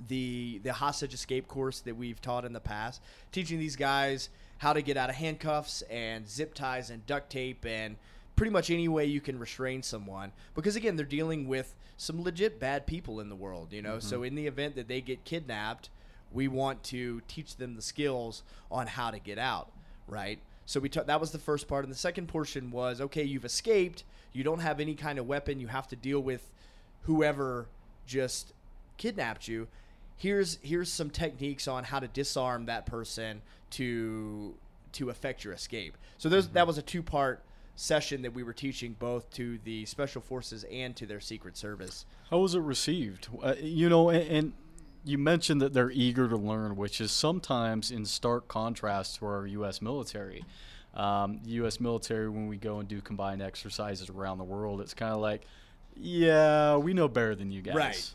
the 0.09 0.61
the 0.62 0.72
hostage 0.72 1.14
escape 1.14 1.48
course 1.48 1.80
that 1.80 1.96
we've 1.96 2.20
taught 2.20 2.44
in 2.44 2.52
the 2.52 2.61
past, 2.61 3.02
teaching 3.32 3.59
these 3.59 3.76
guys 3.76 4.28
how 4.59 4.72
to 4.72 4.82
get 4.82 4.96
out 4.96 5.11
of 5.11 5.16
handcuffs 5.16 5.82
and 5.82 6.28
zip 6.28 6.54
ties 6.54 6.90
and 6.90 7.04
duct 7.06 7.30
tape 7.30 7.64
and 7.66 7.96
pretty 8.37 8.50
much 8.50 8.70
any 8.70 8.88
way 8.88 9.04
you 9.04 9.20
can 9.20 9.38
restrain 9.38 9.82
someone. 9.82 10.32
Because 10.54 10.76
again 10.76 10.96
they're 10.96 11.06
dealing 11.06 11.48
with 11.48 11.74
some 11.96 12.22
legit 12.22 12.61
bad 12.61 12.87
people 12.87 13.20
in 13.20 13.28
the 13.28 13.37
world 13.37 13.72
you 13.72 13.82
know? 13.82 13.98
So 13.98 14.16
mm-hmm. 14.16 14.24
in 14.26 14.35
the 14.35 14.46
event 14.46 14.76
that 14.76 14.88
they 14.88 15.00
get 15.00 15.24
kidnapped 15.24 15.90
we 16.32 16.48
want 16.48 16.82
to 16.82 17.22
teach 17.28 17.56
them 17.56 17.76
the 17.76 17.82
skills 17.82 18.42
on 18.70 18.87
how 18.87 19.11
to 19.11 19.18
get 19.18 19.38
out 19.38 19.70
right? 20.09 20.38
So 20.64 20.80
we 20.80 20.88
took 20.88 21.06
that 21.06 21.20
was 21.20 21.30
the 21.30 21.38
first 21.38 21.68
part. 21.68 21.85
And 21.85 21.92
the 21.92 21.98
second 21.98 22.28
portion 22.28 22.70
was 22.70 23.00
okay 23.00 23.22
you've 23.22 23.44
escaped. 23.44 24.04
You 24.32 24.44
don't 24.44 24.61
have 24.61 24.80
any 24.80 24.94
kind 24.94 25.18
of 25.18 25.26
weapon. 25.26 25.61
You 25.61 25.68
have 25.68 25.88
to 25.88 25.96
deal 25.96 26.20
with 26.20 26.50
whoever 27.02 27.66
just 28.06 28.52
kidnapped 28.96 29.48
you 29.48 29.68
here's 30.16 30.59
here's 30.62 30.92
some 30.92 31.11
techniques 31.11 31.68
on 31.68 31.85
how 31.85 31.98
to 31.98 32.09
disarm 32.09 32.66
that 32.66 32.87
person 32.87 33.42
to 33.70 34.55
to 34.92 35.11
affect 35.11 35.44
your 35.44 35.52
escape 35.52 35.96
so 36.18 36.29
there's 36.29 36.48
that 36.48 36.66
was 36.66 36.79
a 36.79 36.83
two 36.83 37.02
part 37.02 37.42
session 37.74 38.22
that 38.22 38.33
we 38.33 38.42
were 38.42 38.55
teaching 38.55 38.96
both 38.98 39.31
to 39.31 39.59
the 39.64 39.85
special 39.85 40.22
forces 40.22 40.64
and 40.72 40.96
to 40.96 41.05
their 41.05 41.20
secret 41.20 41.57
service 41.57 42.07
How 42.31 42.38
was 42.38 42.55
it 42.55 42.61
received? 42.61 43.29
Uh, 43.42 43.55
you 43.61 43.88
know, 43.90 44.09
and, 44.09 44.29
and 44.31 44.52
you 45.07 45.18
mentioned 45.18 45.61
that 45.61 45.72
they're 45.72 45.92
eager 45.92 46.29
to 46.29 46.37
learn, 46.37 46.74
which 46.74 47.00
is 47.00 47.12
sometimes 47.12 47.92
in 47.92 48.05
stark 48.05 48.48
contrast 48.48 49.16
to 49.16 49.26
our 49.26 49.46
U.S. 49.46 49.81
military. 49.81 50.44
Um, 50.94 51.40
U.S. 51.44 51.79
military, 51.79 52.29
when 52.29 52.48
we 52.48 52.57
go 52.57 52.81
and 52.81 52.88
do 52.88 53.00
combined 53.00 53.40
exercises 53.40 54.11
around 54.11 54.38
the 54.38 54.44
world, 54.44 54.81
it's 54.81 54.94
kind 54.94 55.14
of 55.14 55.20
like, 55.20 55.42
yeah, 55.94 56.76
we 56.76 56.92
know 56.92 57.07
better 57.07 57.37
than 57.37 57.52
you 57.52 57.62
guys. 57.62 57.74
Right. 57.76 58.11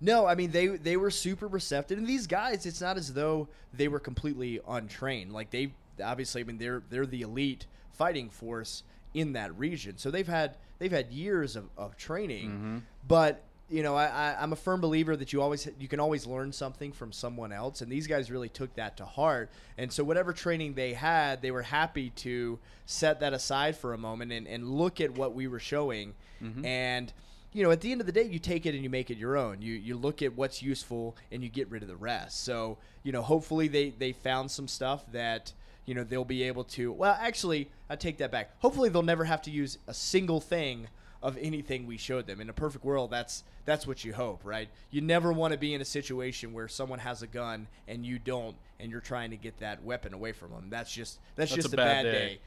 No, 0.00 0.26
I 0.26 0.34
mean 0.34 0.50
they 0.50 0.68
they 0.68 0.96
were 0.96 1.10
super 1.10 1.48
receptive, 1.48 1.98
and 1.98 2.06
these 2.06 2.26
guys, 2.26 2.66
it's 2.66 2.80
not 2.80 2.96
as 2.96 3.12
though 3.12 3.48
they 3.72 3.88
were 3.88 3.98
completely 3.98 4.60
untrained. 4.66 5.32
Like 5.32 5.50
they 5.50 5.72
obviously, 6.02 6.40
I 6.40 6.44
mean 6.44 6.58
they're 6.58 6.82
they're 6.88 7.06
the 7.06 7.22
elite 7.22 7.66
fighting 7.92 8.30
force 8.30 8.84
in 9.14 9.32
that 9.32 9.56
region, 9.58 9.98
so 9.98 10.10
they've 10.10 10.28
had 10.28 10.56
they've 10.78 10.92
had 10.92 11.10
years 11.10 11.56
of, 11.56 11.68
of 11.76 11.96
training. 11.96 12.48
Mm-hmm. 12.48 12.78
But 13.06 13.42
you 13.68 13.82
know, 13.82 13.96
I, 13.96 14.06
I 14.06 14.36
I'm 14.40 14.52
a 14.52 14.56
firm 14.56 14.80
believer 14.80 15.16
that 15.16 15.32
you 15.32 15.42
always 15.42 15.68
you 15.78 15.88
can 15.88 16.00
always 16.00 16.26
learn 16.26 16.52
something 16.52 16.92
from 16.92 17.12
someone 17.12 17.52
else, 17.52 17.80
and 17.80 17.90
these 17.90 18.06
guys 18.06 18.30
really 18.30 18.48
took 18.48 18.74
that 18.76 18.96
to 18.98 19.04
heart. 19.04 19.50
And 19.76 19.92
so 19.92 20.04
whatever 20.04 20.32
training 20.32 20.74
they 20.74 20.94
had, 20.94 21.42
they 21.42 21.50
were 21.50 21.62
happy 21.62 22.10
to 22.10 22.58
set 22.86 23.20
that 23.20 23.32
aside 23.32 23.76
for 23.76 23.92
a 23.92 23.98
moment 23.98 24.32
and, 24.32 24.46
and 24.46 24.70
look 24.70 25.00
at 25.00 25.10
what 25.10 25.34
we 25.34 25.48
were 25.48 25.60
showing, 25.60 26.14
mm-hmm. 26.42 26.64
and 26.64 27.12
you 27.52 27.62
know, 27.62 27.70
at 27.70 27.80
the 27.80 27.90
end 27.92 28.00
of 28.00 28.06
the 28.06 28.12
day, 28.12 28.24
you 28.24 28.38
take 28.38 28.66
it 28.66 28.74
and 28.74 28.82
you 28.84 28.90
make 28.90 29.10
it 29.10 29.16
your 29.18 29.36
own. 29.36 29.62
You 29.62 29.74
you 29.74 29.96
look 29.96 30.22
at 30.22 30.36
what's 30.36 30.62
useful 30.62 31.16
and 31.32 31.42
you 31.42 31.48
get 31.48 31.70
rid 31.70 31.82
of 31.82 31.88
the 31.88 31.96
rest. 31.96 32.44
So 32.44 32.78
you 33.02 33.12
know, 33.12 33.22
hopefully 33.22 33.68
they 33.68 33.90
they 33.90 34.12
found 34.12 34.50
some 34.50 34.68
stuff 34.68 35.04
that 35.12 35.52
you 35.86 35.94
know 35.94 36.04
they'll 36.04 36.24
be 36.24 36.42
able 36.44 36.64
to. 36.64 36.92
Well, 36.92 37.16
actually, 37.20 37.70
I 37.88 37.96
take 37.96 38.18
that 38.18 38.30
back. 38.30 38.50
Hopefully, 38.60 38.88
they'll 38.90 39.02
never 39.02 39.24
have 39.24 39.42
to 39.42 39.50
use 39.50 39.78
a 39.86 39.94
single 39.94 40.40
thing 40.40 40.88
of 41.22 41.36
anything 41.38 41.86
we 41.86 41.96
showed 41.96 42.26
them. 42.26 42.40
In 42.40 42.48
a 42.48 42.52
perfect 42.52 42.84
world, 42.84 43.10
that's 43.10 43.42
that's 43.64 43.86
what 43.86 44.04
you 44.04 44.12
hope, 44.12 44.40
right? 44.44 44.68
You 44.90 45.00
never 45.00 45.32
want 45.32 45.52
to 45.52 45.58
be 45.58 45.74
in 45.74 45.80
a 45.80 45.84
situation 45.84 46.52
where 46.52 46.68
someone 46.68 46.98
has 47.00 47.22
a 47.22 47.26
gun 47.26 47.66
and 47.88 48.04
you 48.04 48.18
don't, 48.18 48.56
and 48.78 48.90
you're 48.90 49.00
trying 49.00 49.30
to 49.30 49.36
get 49.36 49.58
that 49.58 49.82
weapon 49.82 50.14
away 50.14 50.32
from 50.32 50.50
them. 50.50 50.68
That's 50.70 50.92
just 50.92 51.18
that's, 51.34 51.50
That's 51.50 51.62
just 51.62 51.74
a 51.74 51.76
bad 51.76 52.04
bad, 52.04 52.12
day. 52.12 52.12
day. 52.12 52.38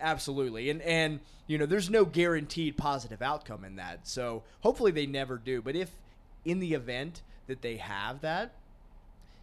Absolutely. 0.00 0.70
And 0.70 0.82
and 0.82 1.20
you 1.46 1.58
know, 1.58 1.66
there's 1.66 1.90
no 1.90 2.04
guaranteed 2.04 2.76
positive 2.76 3.22
outcome 3.22 3.64
in 3.64 3.76
that. 3.76 4.06
So 4.06 4.44
hopefully 4.60 4.92
they 4.92 5.06
never 5.06 5.36
do. 5.36 5.60
But 5.60 5.76
if 5.76 5.90
in 6.44 6.60
the 6.60 6.74
event 6.74 7.22
that 7.48 7.60
they 7.60 7.76
have 7.76 8.20
that, 8.20 8.52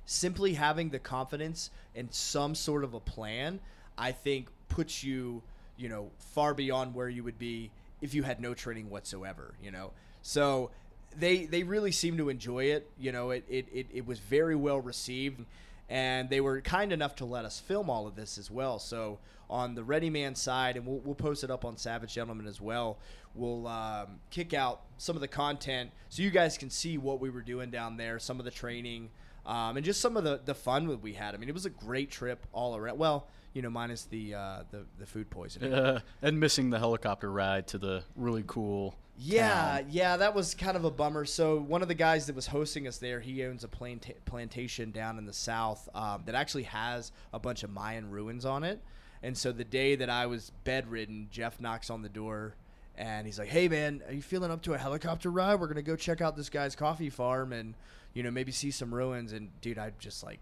simply 0.05 0.53
having 0.53 0.89
the 0.89 0.99
confidence 0.99 1.69
and 1.95 2.13
some 2.13 2.55
sort 2.55 2.83
of 2.83 2.93
a 2.93 2.99
plan, 2.99 3.59
I 3.97 4.13
think 4.13 4.47
puts 4.69 5.03
you, 5.03 5.43
you 5.75 5.89
know, 5.89 6.11
far 6.17 6.53
beyond 6.53 6.95
where 6.95 7.09
you 7.09 7.23
would 7.23 7.37
be 7.37 7.71
if 8.01 8.13
you 8.13 8.23
had 8.23 8.39
no 8.39 8.53
training 8.53 8.89
whatsoever, 8.89 9.53
you 9.61 9.71
know. 9.71 9.91
So 10.21 10.71
they 11.15 11.45
they 11.45 11.63
really 11.63 11.91
seem 11.91 12.17
to 12.17 12.29
enjoy 12.29 12.65
it. 12.65 12.89
You 12.97 13.11
know, 13.11 13.31
it, 13.31 13.43
it, 13.49 13.65
it, 13.73 13.87
it 13.93 14.07
was 14.07 14.19
very 14.19 14.55
well 14.55 14.79
received 14.79 15.43
and 15.89 16.29
they 16.29 16.41
were 16.41 16.61
kind 16.61 16.91
enough 16.91 17.15
to 17.15 17.25
let 17.25 17.45
us 17.45 17.59
film 17.59 17.89
all 17.89 18.07
of 18.07 18.15
this 18.15 18.37
as 18.37 18.51
well. 18.51 18.79
So 18.79 19.19
on 19.49 19.75
the 19.75 19.83
Ready 19.83 20.09
Man 20.09 20.35
side, 20.35 20.77
and 20.77 20.85
we'll, 20.85 20.99
we'll 20.99 21.15
post 21.15 21.43
it 21.43 21.51
up 21.51 21.65
on 21.65 21.77
Savage 21.77 22.13
Gentleman 22.13 22.47
as 22.47 22.59
well. 22.59 22.97
We'll 23.33 23.67
um, 23.67 24.19
kick 24.29 24.53
out 24.53 24.81
some 24.97 25.15
of 25.15 25.21
the 25.21 25.27
content 25.27 25.91
so 26.09 26.23
you 26.23 26.31
guys 26.31 26.57
can 26.57 26.69
see 26.69 26.97
what 26.97 27.19
we 27.19 27.29
were 27.29 27.41
doing 27.41 27.69
down 27.69 27.97
there, 27.97 28.19
some 28.19 28.39
of 28.39 28.45
the 28.45 28.51
training, 28.51 29.09
um, 29.45 29.77
and 29.77 29.85
just 29.85 30.01
some 30.01 30.17
of 30.17 30.23
the 30.23 30.41
the 30.43 30.55
fun 30.55 30.87
that 30.87 31.01
we 31.01 31.13
had. 31.13 31.33
I 31.33 31.37
mean, 31.37 31.47
it 31.47 31.53
was 31.53 31.65
a 31.65 31.71
great 31.71 32.11
trip 32.11 32.45
all 32.51 32.75
around. 32.75 32.97
Well, 32.97 33.27
you 33.53 33.61
know, 33.61 33.69
minus 33.69 34.03
the 34.03 34.33
uh, 34.33 34.63
the 34.71 34.85
the 34.99 35.05
food 35.05 35.29
poisoning. 35.29 35.73
Uh, 35.73 36.01
and 36.21 36.39
missing 36.39 36.69
the 36.69 36.79
helicopter 36.79 37.31
ride 37.31 37.67
to 37.67 37.77
the 37.77 38.03
really 38.15 38.43
cool. 38.45 38.95
Yeah, 39.17 39.79
town. 39.81 39.85
yeah, 39.89 40.17
that 40.17 40.35
was 40.35 40.53
kind 40.53 40.77
of 40.77 40.85
a 40.85 40.91
bummer. 40.91 41.25
So 41.25 41.57
one 41.59 41.81
of 41.81 41.87
the 41.87 41.95
guys 41.95 42.27
that 42.27 42.35
was 42.35 42.47
hosting 42.47 42.87
us 42.87 42.97
there, 42.97 43.19
he 43.19 43.43
owns 43.43 43.63
a 43.63 43.67
planta- 43.67 44.15
plantation 44.25 44.91
down 44.91 45.17
in 45.17 45.25
the 45.25 45.33
south 45.33 45.89
um, 45.95 46.21
that 46.25 46.35
actually 46.35 46.63
has 46.63 47.11
a 47.33 47.39
bunch 47.39 47.63
of 47.63 47.71
Mayan 47.71 48.11
ruins 48.11 48.45
on 48.45 48.63
it. 48.63 48.79
And 49.23 49.35
so 49.35 49.51
the 49.51 49.63
day 49.63 49.95
that 49.95 50.09
I 50.09 50.27
was 50.27 50.51
bedridden, 50.63 51.29
Jeff 51.31 51.59
knocks 51.59 51.89
on 51.89 52.03
the 52.03 52.09
door 52.09 52.55
and 52.95 53.25
he's 53.25 53.39
like, 53.39 53.49
"Hey 53.49 53.67
man, 53.67 54.03
are 54.07 54.13
you 54.13 54.21
feeling 54.21 54.51
up 54.51 54.61
to 54.63 54.73
a 54.73 54.77
helicopter 54.77 55.31
ride? 55.31 55.59
We're 55.59 55.67
gonna 55.67 55.81
go 55.81 55.95
check 55.95 56.21
out 56.21 56.35
this 56.35 56.49
guy's 56.49 56.75
coffee 56.75 57.09
farm 57.09 57.51
and 57.53 57.73
you 58.13 58.21
know 58.23 58.31
maybe 58.31 58.51
see 58.51 58.69
some 58.71 58.93
ruins." 58.93 59.33
And 59.33 59.49
dude, 59.61 59.79
I'm 59.79 59.93
just 59.99 60.23
like 60.23 60.39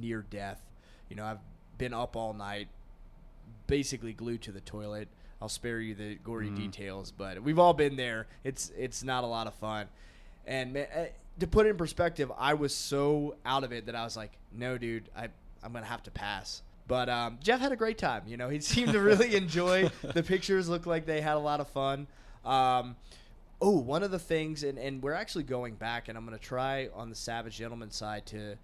near 0.00 0.22
death. 0.22 0.60
You 1.08 1.14
know, 1.16 1.24
I've 1.24 1.38
been 1.78 1.94
up 1.94 2.16
all 2.16 2.32
night, 2.32 2.68
basically 3.68 4.12
glued 4.12 4.42
to 4.42 4.52
the 4.52 4.60
toilet. 4.60 5.08
I'll 5.40 5.48
spare 5.48 5.80
you 5.80 5.94
the 5.94 6.14
gory 6.16 6.48
Mhm. 6.48 6.56
details, 6.56 7.10
but 7.10 7.42
we've 7.42 7.58
all 7.58 7.74
been 7.74 7.96
there. 7.96 8.26
It's 8.44 8.70
it's 8.76 9.02
not 9.02 9.22
a 9.24 9.26
lot 9.26 9.46
of 9.46 9.54
fun. 9.54 9.88
And 10.46 10.72
man, 10.72 10.86
eh, 10.92 11.08
to 11.40 11.46
put 11.46 11.66
it 11.66 11.70
in 11.70 11.76
perspective, 11.76 12.32
I 12.38 12.54
was 12.54 12.74
so 12.74 13.36
out 13.44 13.62
of 13.64 13.72
it 13.72 13.86
that 13.86 13.94
I 13.94 14.04
was 14.04 14.16
like, 14.16 14.32
"No, 14.52 14.78
dude, 14.78 15.08
I 15.16 15.28
I'm 15.62 15.72
gonna 15.72 15.84
have 15.86 16.02
to 16.04 16.10
pass." 16.10 16.62
But 16.88 17.08
um, 17.08 17.38
Jeff 17.42 17.60
had 17.60 17.72
a 17.72 17.76
great 17.76 17.98
time. 17.98 18.22
You 18.26 18.36
know, 18.36 18.48
he 18.48 18.60
seemed 18.74 18.92
to 18.92 19.00
really 19.00 19.34
enjoy 19.36 19.90
the 20.02 20.22
pictures. 20.22 20.68
Looked 20.68 20.86
like 20.86 21.04
they 21.04 21.20
had 21.20 21.34
a 21.34 21.40
lot 21.40 21.60
of 21.60 21.68
fun. 21.68 22.06
Um, 22.44 22.96
oh, 23.60 23.76
one 23.78 24.02
of 24.02 24.10
the 24.10 24.18
things, 24.18 24.62
and, 24.62 24.78
and 24.78 25.02
we're 25.02 25.12
actually 25.12 25.44
going 25.44 25.74
back, 25.74 26.08
and 26.08 26.16
I'm 26.16 26.24
gonna 26.24 26.38
try 26.38 26.88
on 26.94 27.10
the 27.10 27.16
Savage 27.16 27.56
Gentleman 27.58 27.90
side 27.90 28.24
to 28.26 28.56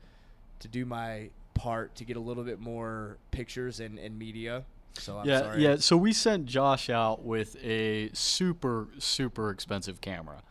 to 0.60 0.68
do 0.68 0.86
my 0.86 1.28
part 1.54 1.94
to 1.96 2.04
get 2.04 2.16
a 2.16 2.20
little 2.20 2.44
bit 2.44 2.60
more 2.60 3.18
pictures 3.32 3.80
and, 3.80 3.98
and 3.98 4.18
media. 4.18 4.64
So 4.98 5.18
I'm 5.18 5.28
yeah, 5.28 5.38
sorry. 5.40 5.62
yeah. 5.62 5.76
So 5.76 5.96
we 5.96 6.12
sent 6.12 6.46
Josh 6.46 6.90
out 6.90 7.24
with 7.24 7.56
a 7.64 8.10
super, 8.12 8.88
super 8.98 9.50
expensive 9.50 10.00
camera, 10.00 10.42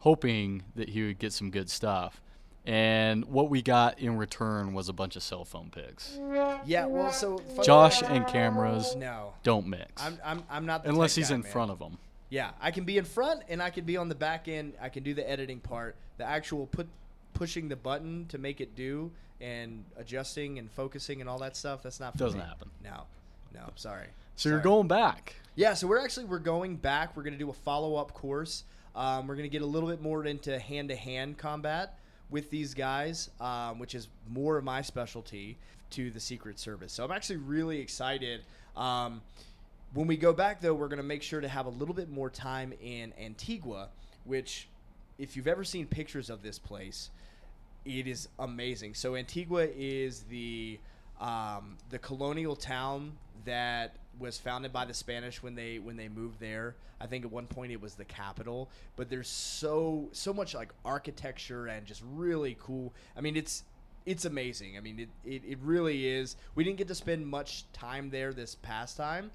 hoping 0.00 0.62
that 0.74 0.90
he 0.90 1.02
would 1.06 1.18
get 1.18 1.32
some 1.32 1.50
good 1.50 1.70
stuff. 1.70 2.20
And 2.66 3.26
what 3.26 3.50
we 3.50 3.60
got 3.60 3.98
in 3.98 4.16
return 4.16 4.72
was 4.72 4.88
a 4.88 4.94
bunch 4.94 5.16
of 5.16 5.22
cell 5.22 5.44
phone 5.44 5.70
pics. 5.70 6.18
Yeah, 6.64 6.86
well, 6.86 7.12
so 7.12 7.42
Josh 7.62 8.02
and 8.02 8.26
cameras 8.26 8.96
No, 8.96 9.34
don't 9.42 9.66
mix 9.66 10.02
I'm 10.02 10.18
I'm, 10.24 10.42
I'm 10.48 10.64
not 10.64 10.82
the 10.82 10.88
unless 10.88 11.14
he's 11.14 11.28
guy, 11.28 11.34
in 11.36 11.40
man. 11.42 11.52
front 11.52 11.70
of 11.70 11.78
them. 11.78 11.98
Yeah, 12.30 12.52
I 12.62 12.70
can 12.70 12.84
be 12.84 12.96
in 12.96 13.04
front 13.04 13.42
and 13.50 13.62
I 13.62 13.68
can 13.68 13.84
be 13.84 13.98
on 13.98 14.08
the 14.08 14.14
back 14.14 14.48
end. 14.48 14.72
I 14.80 14.88
can 14.88 15.02
do 15.02 15.12
the 15.12 15.28
editing 15.28 15.60
part, 15.60 15.94
the 16.16 16.24
actual 16.24 16.66
put 16.66 16.86
pushing 17.34 17.68
the 17.68 17.76
button 17.76 18.24
to 18.28 18.38
make 18.38 18.62
it 18.62 18.74
do 18.74 19.10
and 19.42 19.84
adjusting 19.98 20.58
and 20.58 20.70
focusing 20.70 21.20
and 21.20 21.28
all 21.28 21.38
that 21.40 21.56
stuff. 21.56 21.82
That's 21.82 22.00
not 22.00 22.12
for 22.12 22.18
Doesn't 22.18 22.40
me. 22.40 22.46
happen. 22.46 22.70
No, 22.82 23.02
no, 23.54 23.70
sorry. 23.76 24.08
So 24.36 24.48
you're 24.48 24.60
going 24.60 24.88
back. 24.88 25.36
Yeah, 25.54 25.74
so 25.74 25.86
we're 25.86 26.02
actually 26.02 26.26
we're 26.26 26.40
going 26.40 26.76
back. 26.76 27.16
We're 27.16 27.22
going 27.22 27.34
to 27.34 27.38
do 27.38 27.50
a 27.50 27.54
follow 27.54 27.96
up 27.96 28.12
course. 28.12 28.64
Um, 28.96 29.26
we're 29.26 29.36
going 29.36 29.48
to 29.48 29.52
get 29.52 29.62
a 29.62 29.66
little 29.66 29.88
bit 29.88 30.02
more 30.02 30.24
into 30.26 30.58
hand 30.58 30.88
to 30.88 30.96
hand 30.96 31.38
combat 31.38 31.98
with 32.30 32.50
these 32.50 32.74
guys, 32.74 33.30
um, 33.40 33.78
which 33.78 33.94
is 33.94 34.08
more 34.28 34.56
of 34.56 34.64
my 34.64 34.82
specialty 34.82 35.56
to 35.90 36.10
the 36.10 36.20
Secret 36.20 36.58
Service. 36.58 36.92
So 36.92 37.04
I'm 37.04 37.12
actually 37.12 37.36
really 37.36 37.78
excited. 37.78 38.42
Um, 38.76 39.22
when 39.92 40.08
we 40.08 40.16
go 40.16 40.32
back, 40.32 40.60
though, 40.60 40.74
we're 40.74 40.88
going 40.88 40.96
to 40.98 41.04
make 41.04 41.22
sure 41.22 41.40
to 41.40 41.48
have 41.48 41.66
a 41.66 41.70
little 41.70 41.94
bit 41.94 42.08
more 42.08 42.30
time 42.30 42.72
in 42.82 43.12
Antigua, 43.20 43.90
which, 44.24 44.68
if 45.18 45.36
you've 45.36 45.46
ever 45.46 45.62
seen 45.62 45.86
pictures 45.86 46.30
of 46.30 46.42
this 46.42 46.58
place, 46.58 47.10
it 47.84 48.08
is 48.08 48.28
amazing. 48.40 48.94
So 48.94 49.14
Antigua 49.14 49.68
is 49.76 50.22
the 50.22 50.80
um, 51.20 51.76
the 51.90 51.98
colonial 51.98 52.56
town 52.56 53.12
that 53.44 53.96
was 54.18 54.38
founded 54.38 54.72
by 54.72 54.84
the 54.84 54.94
Spanish 54.94 55.42
when 55.42 55.54
they 55.54 55.78
when 55.78 55.96
they 55.96 56.08
moved 56.08 56.40
there. 56.40 56.76
I 57.00 57.06
think 57.06 57.24
at 57.24 57.30
one 57.30 57.46
point 57.46 57.72
it 57.72 57.80
was 57.80 57.94
the 57.94 58.04
capital. 58.04 58.70
But 58.96 59.10
there's 59.10 59.28
so 59.28 60.08
so 60.12 60.32
much 60.32 60.54
like 60.54 60.70
architecture 60.84 61.66
and 61.66 61.86
just 61.86 62.02
really 62.14 62.56
cool. 62.60 62.92
I 63.16 63.20
mean, 63.20 63.36
it's 63.36 63.64
it's 64.06 64.24
amazing. 64.24 64.76
I 64.76 64.80
mean, 64.80 65.00
it, 65.00 65.08
it, 65.24 65.42
it 65.46 65.58
really 65.62 66.06
is. 66.06 66.36
We 66.54 66.64
didn't 66.64 66.76
get 66.76 66.88
to 66.88 66.94
spend 66.94 67.26
much 67.26 67.64
time 67.72 68.10
there 68.10 68.32
this 68.32 68.54
past 68.54 68.96
time. 68.96 69.30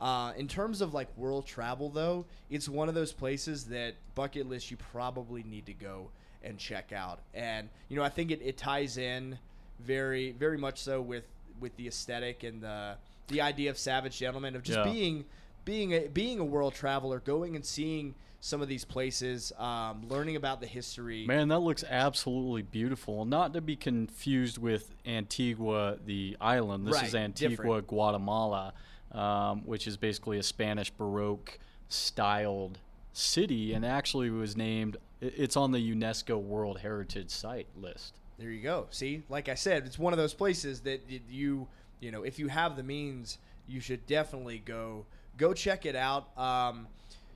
Uh, 0.00 0.32
in 0.36 0.46
terms 0.46 0.80
of 0.80 0.94
like 0.94 1.08
world 1.16 1.46
travel, 1.46 1.88
though, 1.88 2.24
it's 2.50 2.68
one 2.68 2.88
of 2.88 2.94
those 2.94 3.12
places 3.12 3.64
that 3.66 3.94
bucket 4.14 4.48
list 4.48 4.70
you 4.70 4.76
probably 4.76 5.42
need 5.42 5.66
to 5.66 5.74
go 5.74 6.10
and 6.42 6.58
check 6.58 6.92
out. 6.92 7.20
And 7.34 7.68
you 7.88 7.96
know, 7.96 8.02
I 8.02 8.08
think 8.08 8.30
it, 8.30 8.40
it 8.42 8.56
ties 8.56 8.96
in 8.96 9.38
very 9.80 10.32
very 10.32 10.58
much 10.58 10.80
so 10.80 11.00
with 11.00 11.24
with 11.60 11.76
the 11.76 11.86
aesthetic 11.88 12.44
and 12.44 12.60
the 12.60 12.96
the 13.28 13.40
idea 13.40 13.70
of 13.70 13.78
Savage 13.78 14.18
Gentleman 14.18 14.56
of 14.56 14.62
just 14.62 14.78
Yeah. 14.78 14.92
being 14.92 15.24
being 15.64 15.92
a 15.92 16.08
being 16.08 16.38
a 16.38 16.44
world 16.44 16.74
traveler, 16.74 17.20
going 17.20 17.54
and 17.54 17.64
seeing 17.64 18.14
some 18.40 18.62
of 18.62 18.68
these 18.68 18.84
places, 18.84 19.52
um, 19.58 20.08
learning 20.08 20.36
about 20.36 20.60
the 20.60 20.66
history. 20.66 21.26
Man, 21.26 21.48
that 21.48 21.58
looks 21.58 21.84
absolutely 21.84 22.62
beautiful. 22.62 23.24
Not 23.24 23.52
to 23.54 23.60
be 23.60 23.76
confused 23.76 24.58
with 24.58 24.94
Antigua, 25.04 25.98
the 26.04 26.36
island. 26.40 26.86
This 26.86 27.02
is 27.02 27.14
Antigua, 27.14 27.56
different. 27.56 27.86
Guatemala, 27.88 28.72
um, 29.12 29.62
which 29.66 29.86
is 29.86 29.96
basically 29.96 30.38
a 30.38 30.42
Spanish 30.42 30.90
Baroque 30.90 31.58
styled 31.88 32.78
city, 33.12 33.72
and 33.74 33.84
actually 33.84 34.30
was 34.30 34.56
named. 34.56 34.96
It's 35.20 35.56
on 35.56 35.72
the 35.72 35.80
UNESCO 35.94 36.40
World 36.40 36.78
Heritage 36.78 37.30
Site 37.30 37.66
list. 37.76 38.14
There 38.38 38.50
you 38.50 38.62
go. 38.62 38.86
See, 38.90 39.24
like 39.28 39.48
I 39.48 39.54
said, 39.54 39.84
it's 39.84 39.98
one 39.98 40.12
of 40.12 40.16
those 40.16 40.32
places 40.32 40.82
that 40.82 41.00
you, 41.28 41.66
you 42.00 42.10
know, 42.10 42.22
if 42.22 42.38
you 42.38 42.48
have 42.48 42.76
the 42.76 42.82
means, 42.82 43.38
you 43.66 43.80
should 43.80 44.06
definitely 44.06 44.58
go 44.58 45.06
go 45.36 45.52
check 45.52 45.86
it 45.86 45.96
out. 45.96 46.36
Um, 46.38 46.88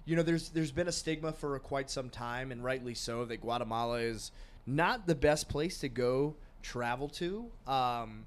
you 0.04 0.16
know, 0.16 0.22
there's 0.22 0.50
there's 0.50 0.72
been 0.72 0.88
a 0.88 0.92
stigma 0.92 1.32
for 1.32 1.58
quite 1.58 1.90
some 1.90 2.10
time, 2.10 2.52
and 2.52 2.62
rightly 2.62 2.94
so, 2.94 3.24
that 3.24 3.40
Guatemala 3.40 3.98
is 3.98 4.32
not 4.66 5.06
the 5.06 5.14
best 5.14 5.48
place 5.48 5.78
to 5.78 5.88
go 5.88 6.34
travel 6.62 7.08
to. 7.08 7.46
Um, 7.66 8.26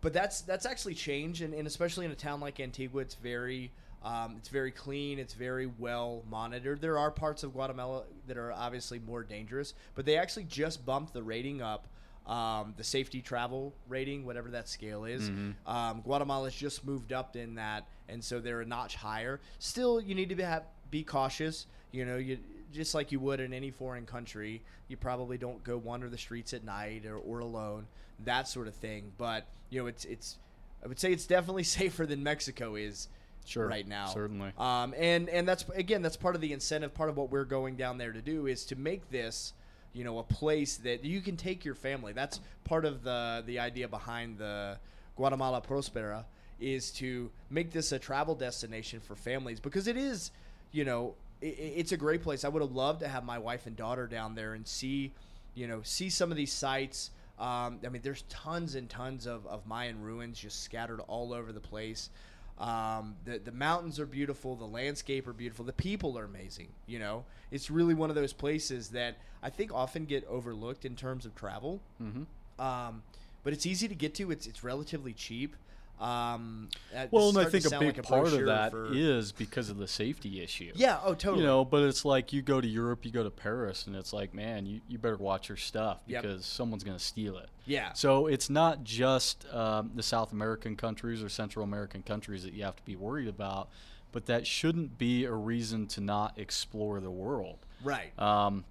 but 0.00 0.12
that's 0.12 0.42
that's 0.42 0.66
actually 0.66 0.94
changed, 0.94 1.42
and, 1.42 1.52
and 1.54 1.66
especially 1.66 2.06
in 2.06 2.12
a 2.12 2.16
town 2.16 2.40
like 2.40 2.60
Antigua, 2.60 3.02
it's 3.02 3.16
very 3.16 3.72
um, 4.04 4.36
it's 4.38 4.48
very 4.48 4.70
clean. 4.70 5.18
It's 5.18 5.34
very 5.34 5.66
well 5.66 6.22
monitored. 6.30 6.80
There 6.80 6.98
are 6.98 7.10
parts 7.10 7.42
of 7.42 7.52
Guatemala 7.52 8.04
that 8.28 8.36
are 8.36 8.52
obviously 8.52 9.00
more 9.00 9.24
dangerous, 9.24 9.74
but 9.94 10.06
they 10.06 10.16
actually 10.16 10.44
just 10.44 10.86
bumped 10.86 11.12
the 11.12 11.22
rating 11.22 11.60
up, 11.60 11.88
um, 12.28 12.74
the 12.76 12.84
safety 12.84 13.22
travel 13.22 13.72
rating, 13.88 14.24
whatever 14.26 14.50
that 14.50 14.68
scale 14.68 15.04
is. 15.06 15.30
Mhm. 15.30 15.54
Um, 15.66 16.00
Guatemala's 16.02 16.54
just 16.54 16.84
moved 16.84 17.12
up 17.12 17.36
in 17.36 17.54
that, 17.56 17.86
and 18.08 18.22
so 18.22 18.38
they're 18.38 18.60
a 18.60 18.66
notch 18.66 18.96
higher. 18.96 19.40
Still, 19.58 20.00
you 20.00 20.14
need 20.14 20.28
to 20.28 20.34
be 20.34 20.42
have, 20.42 20.64
be 20.90 21.02
cautious. 21.02 21.66
You 21.90 22.04
know, 22.04 22.16
you 22.18 22.38
just 22.72 22.94
like 22.94 23.10
you 23.12 23.18
would 23.20 23.40
in 23.40 23.52
any 23.54 23.70
foreign 23.70 24.04
country. 24.04 24.62
You 24.88 24.96
probably 24.98 25.38
don't 25.38 25.62
go 25.64 25.78
wander 25.78 26.08
the 26.10 26.18
streets 26.18 26.52
at 26.52 26.64
night 26.64 27.06
or, 27.06 27.16
or 27.16 27.38
alone, 27.40 27.86
that 28.24 28.46
sort 28.46 28.68
of 28.68 28.74
thing. 28.74 29.12
But 29.16 29.46
you 29.70 29.80
know, 29.80 29.86
it's 29.86 30.04
it's. 30.04 30.38
I 30.84 30.86
would 30.86 30.98
say 31.00 31.12
it's 31.12 31.26
definitely 31.26 31.64
safer 31.64 32.04
than 32.06 32.22
Mexico 32.22 32.74
is 32.76 33.08
Sure, 33.46 33.66
right 33.66 33.88
now. 33.88 34.06
certainly. 34.08 34.52
Um, 34.58 34.94
and 34.98 35.30
and 35.30 35.48
that's 35.48 35.64
again 35.74 36.02
that's 36.02 36.18
part 36.18 36.34
of 36.34 36.42
the 36.42 36.52
incentive. 36.52 36.92
Part 36.92 37.08
of 37.08 37.16
what 37.16 37.30
we're 37.30 37.46
going 37.46 37.76
down 37.76 37.96
there 37.96 38.12
to 38.12 38.20
do 38.20 38.46
is 38.46 38.66
to 38.66 38.76
make 38.76 39.08
this, 39.10 39.54
you 39.98 40.04
know, 40.04 40.18
a 40.20 40.22
place 40.22 40.76
that 40.78 41.04
you 41.04 41.20
can 41.20 41.36
take 41.36 41.64
your 41.64 41.74
family. 41.74 42.12
That's 42.12 42.40
part 42.64 42.84
of 42.84 43.02
the 43.02 43.42
the 43.44 43.58
idea 43.58 43.88
behind 43.88 44.38
the 44.38 44.78
Guatemala 45.16 45.60
Prospera 45.60 46.24
is 46.60 46.92
to 46.92 47.30
make 47.50 47.72
this 47.72 47.90
a 47.92 47.98
travel 47.98 48.34
destination 48.36 49.00
for 49.00 49.16
families 49.16 49.58
because 49.60 49.88
it 49.88 49.96
is, 49.96 50.30
you 50.70 50.84
know, 50.84 51.14
i 51.42 51.46
i- 51.46 51.48
it's 51.80 51.92
a 51.92 51.96
great 51.96 52.22
place. 52.22 52.44
I 52.44 52.48
would 52.48 52.62
have 52.62 52.72
loved 52.72 53.00
to 53.00 53.08
have 53.08 53.24
my 53.24 53.38
wife 53.38 53.66
and 53.66 53.76
daughter 53.76 54.06
down 54.06 54.34
there 54.36 54.54
and 54.54 54.66
see, 54.66 55.12
you 55.54 55.66
know, 55.66 55.80
see 55.82 56.10
some 56.10 56.30
of 56.30 56.36
these 56.36 56.52
sites. 56.52 57.10
Um, 57.38 57.80
I 57.84 57.88
mean, 57.90 58.02
there's 58.02 58.22
tons 58.28 58.74
and 58.76 58.88
tons 58.88 59.26
of, 59.26 59.46
of 59.46 59.66
Mayan 59.66 60.02
ruins 60.02 60.38
just 60.38 60.62
scattered 60.62 61.00
all 61.08 61.32
over 61.32 61.52
the 61.52 61.60
place. 61.60 62.10
Um, 62.58 63.14
the 63.24 63.38
the 63.38 63.52
mountains 63.52 64.00
are 64.00 64.06
beautiful, 64.06 64.56
the 64.56 64.66
landscape 64.66 65.28
are 65.28 65.32
beautiful, 65.32 65.64
the 65.64 65.72
people 65.72 66.18
are 66.18 66.24
amazing. 66.24 66.68
You 66.86 66.98
know, 66.98 67.24
it's 67.52 67.70
really 67.70 67.94
one 67.94 68.10
of 68.10 68.16
those 68.16 68.32
places 68.32 68.88
that 68.90 69.16
I 69.42 69.50
think 69.50 69.72
often 69.72 70.04
get 70.06 70.24
overlooked 70.26 70.84
in 70.84 70.96
terms 70.96 71.24
of 71.24 71.34
travel. 71.36 71.80
hmm 71.98 72.24
Um, 72.58 73.02
but 73.44 73.52
it's 73.52 73.64
easy 73.66 73.86
to 73.88 73.94
get 73.94 74.14
to. 74.16 74.30
It's 74.32 74.46
it's 74.46 74.64
relatively 74.64 75.12
cheap. 75.12 75.54
Um, 76.00 76.68
uh, 76.96 77.06
Well, 77.10 77.30
and 77.30 77.38
I 77.38 77.44
think 77.46 77.64
a 77.66 77.70
big 77.70 77.96
like 77.96 78.02
part 78.06 78.28
of 78.32 78.46
that 78.46 78.72
is 78.92 79.30
for- 79.32 79.38
because 79.38 79.68
of 79.70 79.78
the 79.78 79.88
safety 79.88 80.40
issue. 80.42 80.72
yeah. 80.76 81.00
Oh, 81.02 81.14
totally. 81.14 81.40
You 81.42 81.46
know, 81.46 81.64
but 81.64 81.82
it's 81.82 82.04
like 82.04 82.32
you 82.32 82.42
go 82.42 82.60
to 82.60 82.68
Europe, 82.68 83.04
you 83.04 83.10
go 83.10 83.24
to 83.24 83.30
Paris, 83.30 83.86
and 83.86 83.96
it's 83.96 84.12
like, 84.12 84.32
man, 84.34 84.64
you, 84.66 84.80
you 84.88 84.98
better 84.98 85.16
watch 85.16 85.48
your 85.48 85.56
stuff 85.56 85.98
Yep. 86.06 86.22
because 86.22 86.46
someone's 86.46 86.84
going 86.84 86.96
to 86.96 87.02
steal 87.04 87.36
it. 87.38 87.48
yeah. 87.66 87.92
So 87.94 88.26
it's 88.28 88.48
not 88.48 88.84
just 88.84 89.46
um, 89.52 89.90
the 89.94 90.02
South 90.02 90.32
American 90.32 90.76
countries 90.76 91.22
or 91.22 91.28
Central 91.28 91.64
American 91.64 92.02
countries 92.02 92.42
that 92.44 92.52
you 92.52 92.62
have 92.64 92.76
to 92.76 92.84
be 92.84 92.96
worried 92.96 93.28
about, 93.28 93.68
but 94.12 94.26
that 94.26 94.46
shouldn't 94.46 94.98
be 94.98 95.24
a 95.24 95.32
reason 95.32 95.86
to 95.88 96.00
not 96.00 96.38
explore 96.38 97.00
the 97.00 97.10
world. 97.10 97.58
Right. 97.84 98.18
Um, 98.18 98.64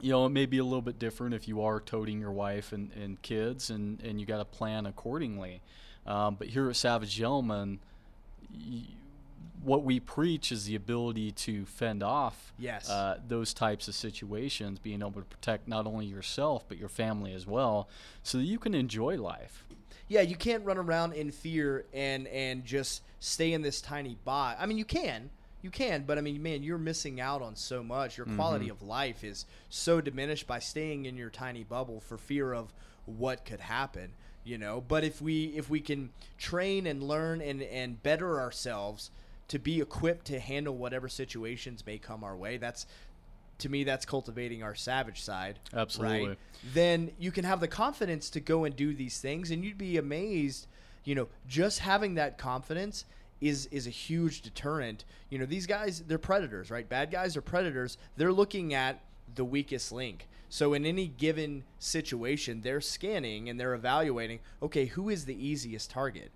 you 0.00 0.10
know, 0.10 0.26
it 0.26 0.30
may 0.30 0.44
be 0.46 0.58
a 0.58 0.64
little 0.64 0.82
bit 0.82 0.98
different 0.98 1.34
if 1.34 1.48
you 1.48 1.62
are 1.62 1.80
toting 1.80 2.20
your 2.20 2.30
wife 2.32 2.72
and, 2.72 2.92
and 2.92 3.20
kids, 3.22 3.70
and, 3.70 3.98
and 4.02 4.20
you 4.20 4.26
got 4.26 4.38
to 4.38 4.44
plan 4.44 4.84
accordingly. 4.84 5.62
Um, 6.06 6.36
but 6.36 6.48
here 6.48 6.68
at 6.70 6.76
Savage 6.76 7.10
Gentleman, 7.14 7.80
what 9.62 9.82
we 9.82 9.98
preach 9.98 10.52
is 10.52 10.66
the 10.66 10.76
ability 10.76 11.32
to 11.32 11.64
fend 11.66 12.02
off 12.02 12.52
Yes. 12.58 12.88
uh, 12.88 13.18
those 13.26 13.52
types 13.52 13.88
of 13.88 13.94
situations, 13.94 14.78
being 14.78 15.00
able 15.00 15.12
to 15.12 15.22
protect 15.22 15.66
not 15.66 15.86
only 15.86 16.06
yourself 16.06 16.64
but 16.68 16.78
your 16.78 16.88
family 16.88 17.32
as 17.32 17.46
well, 17.46 17.88
so 18.22 18.38
that 18.38 18.44
you 18.44 18.58
can 18.58 18.74
enjoy 18.74 19.16
life. 19.20 19.64
Yeah, 20.08 20.20
you 20.20 20.36
can't 20.36 20.64
run 20.64 20.78
around 20.78 21.14
in 21.14 21.32
fear 21.32 21.84
and 21.92 22.28
and 22.28 22.64
just 22.64 23.02
stay 23.18 23.52
in 23.52 23.62
this 23.62 23.80
tiny 23.80 24.16
box. 24.24 24.56
I 24.60 24.66
mean, 24.66 24.78
you 24.78 24.84
can, 24.84 25.30
you 25.62 25.70
can, 25.70 26.04
but 26.04 26.16
I 26.16 26.20
mean, 26.20 26.40
man, 26.40 26.62
you're 26.62 26.78
missing 26.78 27.20
out 27.20 27.42
on 27.42 27.56
so 27.56 27.82
much. 27.82 28.16
Your 28.16 28.26
quality 28.26 28.68
of 28.68 28.82
life 28.82 29.24
is 29.24 29.46
so 29.68 30.00
diminished 30.00 30.46
by 30.46 30.60
staying 30.60 31.06
in 31.06 31.16
your 31.16 31.30
tiny 31.30 31.64
bubble 31.64 31.98
for 31.98 32.16
fear 32.16 32.52
of 32.52 32.72
what 33.04 33.44
could 33.44 33.58
happen. 33.60 34.12
You 34.46 34.58
know, 34.58 34.82
but 34.86 35.04
if 35.04 35.20
we 35.20 35.46
if 35.56 35.68
we 35.68 35.80
can 35.80 36.10
train 36.38 36.86
and 36.86 37.02
learn 37.02 37.40
and 37.40 37.62
and 37.62 38.02
better 38.02 38.40
ourselves 38.40 39.10
to 39.48 39.58
be 39.58 39.80
equipped 39.80 40.26
to 40.26 40.38
handle 40.38 40.76
whatever 40.76 41.08
situations 41.08 41.84
may 41.84 41.98
come 41.98 42.24
our 42.24 42.36
way, 42.36 42.56
that's 42.56 42.86
to 43.58 43.68
me 43.68 43.84
that's 43.84 44.04
cultivating 44.04 44.62
our 44.62 44.74
savage 44.74 45.22
side 45.22 45.58
Absolutely. 45.74 46.28
right 46.28 46.38
then 46.74 47.10
you 47.18 47.32
can 47.32 47.42
have 47.42 47.58
the 47.58 47.68
confidence 47.68 48.28
to 48.28 48.38
go 48.38 48.64
and 48.64 48.76
do 48.76 48.92
these 48.92 49.18
things 49.18 49.50
and 49.50 49.64
you'd 49.64 49.78
be 49.78 49.96
amazed 49.96 50.66
you 51.04 51.14
know 51.14 51.26
just 51.48 51.78
having 51.78 52.16
that 52.16 52.36
confidence 52.36 53.06
is 53.40 53.66
is 53.66 53.86
a 53.86 53.90
huge 53.90 54.42
deterrent. 54.42 55.04
You 55.30 55.38
know 55.38 55.46
these 55.46 55.66
guys 55.66 56.02
they're 56.06 56.18
predators 56.18 56.70
right? 56.70 56.88
Bad 56.88 57.10
guys 57.10 57.36
are 57.36 57.42
predators. 57.42 57.98
They're 58.16 58.32
looking 58.32 58.74
at 58.74 59.00
the 59.34 59.44
weakest 59.44 59.92
link 59.92 60.28
so 60.48 60.74
in 60.74 60.84
any 60.86 61.06
given 61.06 61.64
situation 61.78 62.60
they're 62.62 62.80
scanning 62.80 63.48
and 63.48 63.58
they're 63.58 63.74
evaluating 63.74 64.38
okay 64.62 64.86
who 64.86 65.08
is 65.08 65.24
the 65.24 65.46
easiest 65.46 65.90
target 65.90 66.30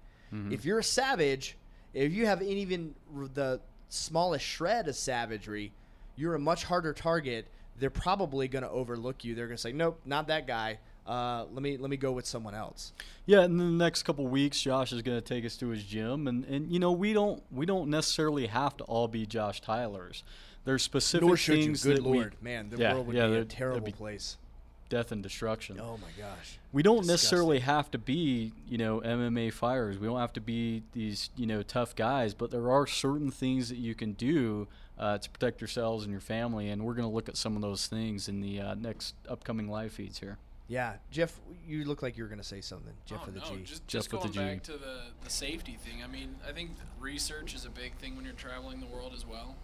if 0.53 0.65
you're 0.65 0.79
a 0.79 0.85
savage 0.85 1.57
if 1.93 2.13
you 2.13 2.25
have 2.25 2.41
even 2.41 2.95
the 3.35 3.61
smallest 3.89 4.45
shred 4.45 4.87
of 4.87 4.95
savagery 4.95 5.73
you're 6.21 6.35
a 6.35 6.39
much 6.39 6.65
harder 6.65 6.93
target. 6.93 7.47
They're 7.79 7.91
probably 7.91 8.47
going 8.47 8.63
to 8.63 8.71
overlook 8.71 9.25
you. 9.25 9.35
They're 9.35 9.47
going 9.47 9.57
to 9.57 9.61
say, 9.61 9.73
"Nope, 9.73 10.01
not 10.05 10.29
that 10.29 10.47
guy. 10.47 10.79
Uh, 11.07 11.47
let 11.51 11.63
me 11.63 11.79
let 11.79 11.89
me 11.89 11.97
go 11.97 12.13
with 12.13 12.27
someone 12.27 12.55
else." 12.55 12.93
Yeah, 13.25 13.45
in 13.45 13.57
the 13.57 13.65
next 13.65 14.03
couple 14.03 14.27
weeks, 14.29 14.61
Josh 14.61 14.93
is 14.93 15.01
going 15.03 15.17
to 15.17 15.27
take 15.27 15.47
us 15.47 15.57
to 15.57 15.69
his 15.69 15.83
gym, 15.83 16.29
and, 16.29 16.45
and 16.45 16.71
you 16.71 16.79
know 16.79 16.93
we 16.93 17.15
don't 17.15 17.43
we 17.51 17.65
don't 17.65 17.89
necessarily 17.89 18.47
have 18.49 18.77
to 18.77 18.85
all 18.85 19.09
be 19.09 19.25
Josh 19.25 19.63
Tyler's. 19.63 20.23
There's 20.65 20.83
specific 20.83 21.27
Nor 21.27 21.37
should 21.37 21.57
you. 21.59 21.65
things 21.65 21.83
Good 21.85 21.99
that 21.99 22.05
we- 22.05 22.27
man, 22.41 22.71
the 22.71 22.77
Yeah, 22.77 22.95
world 22.95 23.07
would 23.09 23.17
yeah, 23.17 23.23
be 23.23 23.27
a 23.27 23.31
that'd- 23.31 23.47
that'd 23.49 23.59
terrible 23.59 23.81
be 23.87 23.93
place. 23.93 24.37
death 24.91 25.13
and 25.13 25.23
destruction. 25.23 25.79
Oh 25.81 25.99
my 25.99 26.09
gosh. 26.19 26.59
we 26.73 26.83
don't 26.83 26.99
Disgusting. 26.99 27.13
necessarily 27.13 27.59
have 27.61 27.91
to 27.93 27.99
be 27.99 28.53
you 28.69 28.77
know 28.77 29.01
MMA 29.01 29.51
fighters. 29.53 29.99
We 29.99 30.07
don't 30.09 30.19
have 30.19 30.33
to 30.35 30.41
be 30.41 30.83
these 30.93 31.31
you 31.37 31.47
know 31.47 31.63
tough 31.63 31.95
guys, 31.95 32.35
but 32.35 32.51
there 32.51 32.71
are 32.73 32.87
certain 32.89 33.31
things 33.31 33.69
that 33.69 33.79
you 33.79 33.95
can 33.95 34.13
do 34.15 34.67
uh, 34.99 35.17
to 35.19 35.31
protect 35.31 35.61
yourselves 35.61 36.05
and 36.05 36.11
your 36.13 36.21
family, 36.21 36.69
and 36.69 36.85
we're 36.85 36.95
going 36.95 37.09
to 37.09 37.15
look 37.15 37.29
at 37.29 37.37
some 37.37 37.55
of 37.57 37.63
those 37.63 37.87
things 37.87 38.29
in 38.29 38.41
the 38.41 38.61
uh, 38.61 38.75
next 38.75 39.15
upcoming 39.29 39.69
live 39.71 39.93
feeds 39.93 40.19
here. 40.19 40.37
Yeah, 40.69 40.97
Jeff, 41.11 41.41
you 41.67 41.85
look 41.85 42.03
like 42.03 42.17
you 42.19 42.23
were 42.25 42.29
going 42.29 42.41
to 42.41 42.47
say 42.47 42.61
something. 42.61 42.93
Jeff 43.07 43.21
oh, 43.23 43.27
with 43.27 43.35
the 43.37 43.41
no, 43.41 43.57
G. 43.57 43.63
Just, 43.65 43.87
Jeff 43.89 44.03
just 44.03 44.13
with 44.13 44.23
the 44.23 44.29
going 44.29 44.57
back 44.59 44.63
G. 44.65 44.73
to 44.73 44.79
the, 44.79 45.01
the 45.25 45.31
safety 45.31 45.79
thing. 45.85 46.03
I 46.05 46.07
mean, 46.07 46.37
I 46.47 46.53
think 46.53 46.73
research 47.01 47.55
is 47.55 47.65
a 47.65 47.71
big 47.71 47.95
thing 47.95 48.15
when 48.17 48.25
you're 48.25 48.35
traveling 48.35 48.79
the 48.81 48.87
world 48.87 49.13
as 49.17 49.27
well, 49.27 49.57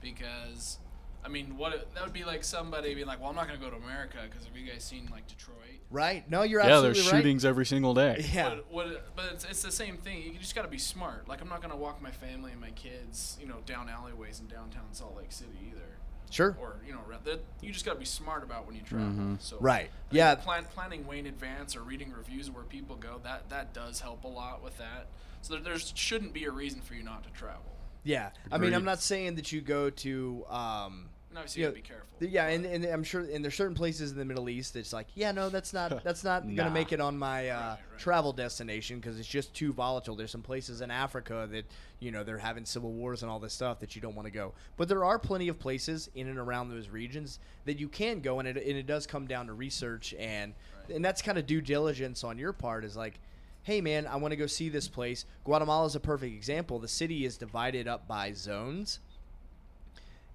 because, 0.00 0.78
I 1.24 1.28
mean, 1.28 1.56
what 1.56 1.92
that 1.94 2.04
would 2.04 2.12
be 2.12 2.24
like 2.24 2.44
somebody 2.44 2.94
being 2.94 3.06
like, 3.06 3.20
"Well, 3.20 3.30
I'm 3.30 3.36
not 3.36 3.48
going 3.48 3.58
to 3.58 3.64
go 3.64 3.70
to 3.70 3.82
America 3.82 4.18
because 4.28 4.44
have 4.46 4.56
you 4.56 4.70
guys 4.70 4.84
seen 4.84 5.08
like 5.10 5.26
Detroit?" 5.26 5.80
right? 5.90 6.28
No, 6.30 6.42
you're 6.42 6.60
yeah, 6.60 6.66
absolutely 6.66 6.94
there's 6.94 7.12
right. 7.12 7.18
shootings 7.18 7.44
every 7.44 7.66
single 7.66 7.94
day. 7.94 8.26
Yeah. 8.32 8.50
But, 8.50 8.72
what, 8.72 9.16
but 9.16 9.24
it's, 9.32 9.44
it's 9.44 9.62
the 9.62 9.72
same 9.72 9.96
thing. 9.96 10.22
You 10.22 10.38
just 10.38 10.54
got 10.54 10.62
to 10.62 10.68
be 10.68 10.78
smart. 10.78 11.28
Like, 11.28 11.40
I'm 11.40 11.48
not 11.48 11.60
going 11.60 11.70
to 11.70 11.76
walk 11.76 12.02
my 12.02 12.10
family 12.10 12.52
and 12.52 12.60
my 12.60 12.70
kids, 12.70 13.38
you 13.40 13.46
know, 13.46 13.56
down 13.66 13.88
alleyways 13.88 14.40
in 14.40 14.46
downtown 14.46 14.92
Salt 14.92 15.16
Lake 15.16 15.32
City 15.32 15.56
either. 15.66 15.98
Sure. 16.30 16.56
Or 16.60 16.76
you 16.86 16.92
know, 16.92 17.00
you 17.62 17.72
just 17.72 17.84
got 17.84 17.94
to 17.94 17.98
be 17.98 18.04
smart 18.04 18.42
about 18.42 18.66
when 18.66 18.76
you 18.76 18.82
travel. 18.82 19.06
Mm-hmm. 19.06 19.34
So 19.38 19.56
Right. 19.60 19.74
I 19.74 19.78
think 19.80 19.92
Yeah. 20.10 20.34
Plan, 20.34 20.64
planning 20.74 21.06
way 21.06 21.18
in 21.18 21.26
advance 21.26 21.74
or 21.74 21.82
reading 21.82 22.12
reviews 22.12 22.48
of 22.48 22.54
where 22.54 22.64
people 22.64 22.96
go 22.96 23.20
that 23.24 23.48
that 23.50 23.72
does 23.72 24.00
help 24.00 24.24
a 24.24 24.28
lot 24.28 24.62
with 24.62 24.76
that. 24.78 25.06
So 25.40 25.54
there 25.54 25.62
there's, 25.62 25.92
shouldn't 25.96 26.32
be 26.32 26.44
a 26.44 26.50
reason 26.50 26.80
for 26.80 26.94
you 26.94 27.02
not 27.02 27.24
to 27.24 27.30
travel. 27.30 27.62
Yeah. 28.08 28.30
I 28.50 28.56
mean, 28.58 28.72
I'm 28.74 28.84
not 28.84 29.00
saying 29.02 29.34
that 29.36 29.52
you 29.52 29.60
go 29.60 29.90
to 29.90 30.44
um 30.48 31.08
And 31.30 31.36
obviously, 31.38 31.62
Yeah, 31.62 31.68
you 31.68 31.72
got 31.72 31.76
to 31.76 31.82
be 31.82 31.88
careful. 31.88 32.06
th- 32.20 32.32
Yeah, 32.32 32.46
and, 32.46 32.64
and 32.64 32.84
I'm 32.86 33.04
sure, 33.04 33.20
and 33.20 33.44
there's 33.44 33.54
certain 33.54 33.74
places 33.74 34.12
in 34.12 34.16
the 34.18 34.24
Middle 34.24 34.48
East 34.48 34.72
that's 34.72 34.94
like, 34.94 35.08
yeah, 35.14 35.30
no, 35.30 35.50
that's 35.50 35.74
not 35.74 36.02
that's 36.08 36.24
not 36.24 36.46
Nah. 36.46 36.54
gonna 36.56 36.74
make 36.74 36.92
it 36.92 37.00
on 37.00 37.18
my 37.18 37.50
uh, 37.50 37.54
Right, 37.60 37.68
right. 37.90 37.98
travel 37.98 38.32
destination 38.32 38.98
because 38.98 39.18
it's 39.18 39.28
just 39.28 39.52
too 39.52 39.72
volatile. 39.74 40.16
There's 40.16 40.30
some 40.30 40.42
places 40.42 40.80
in 40.80 40.90
Africa 40.90 41.46
that 41.52 41.66
you 42.00 42.10
know 42.10 42.24
they're 42.24 42.38
having 42.38 42.64
civil 42.64 42.92
wars 42.92 43.22
and 43.22 43.30
all 43.30 43.40
this 43.40 43.52
stuff 43.52 43.78
that 43.80 43.94
you 43.94 44.00
don't 44.00 44.14
want 44.14 44.24
to 44.26 44.32
go. 44.32 44.54
But 44.78 44.88
there 44.88 45.04
are 45.04 45.18
plenty 45.18 45.48
of 45.48 45.58
places 45.58 46.08
in 46.14 46.28
and 46.28 46.38
around 46.38 46.70
those 46.70 46.88
regions 46.88 47.38
that 47.66 47.78
you 47.78 47.88
can 47.88 48.20
go, 48.20 48.38
and 48.38 48.48
it, 48.48 48.56
and 48.56 48.76
it 48.78 48.86
does 48.86 49.06
come 49.06 49.26
down 49.26 49.48
to 49.48 49.52
research 49.52 50.14
and 50.18 50.54
Right. 50.88 50.96
and 50.96 51.04
that's 51.04 51.20
kind 51.20 51.36
of 51.36 51.44
due 51.46 51.60
diligence 51.60 52.24
on 52.24 52.38
your 52.38 52.54
part. 52.54 52.84
Is 52.86 52.96
like, 52.96 53.20
hey 53.68 53.82
man, 53.82 54.06
I 54.06 54.16
want 54.16 54.32
to 54.32 54.36
go 54.36 54.46
see 54.46 54.70
this 54.70 54.88
place. 54.88 55.26
Guatemala 55.44 55.84
is 55.86 55.94
a 55.94 56.00
perfect 56.00 56.34
example. 56.34 56.78
The 56.78 56.88
city 56.88 57.26
is 57.26 57.36
divided 57.36 57.86
up 57.86 58.08
by 58.08 58.32
zones 58.32 58.98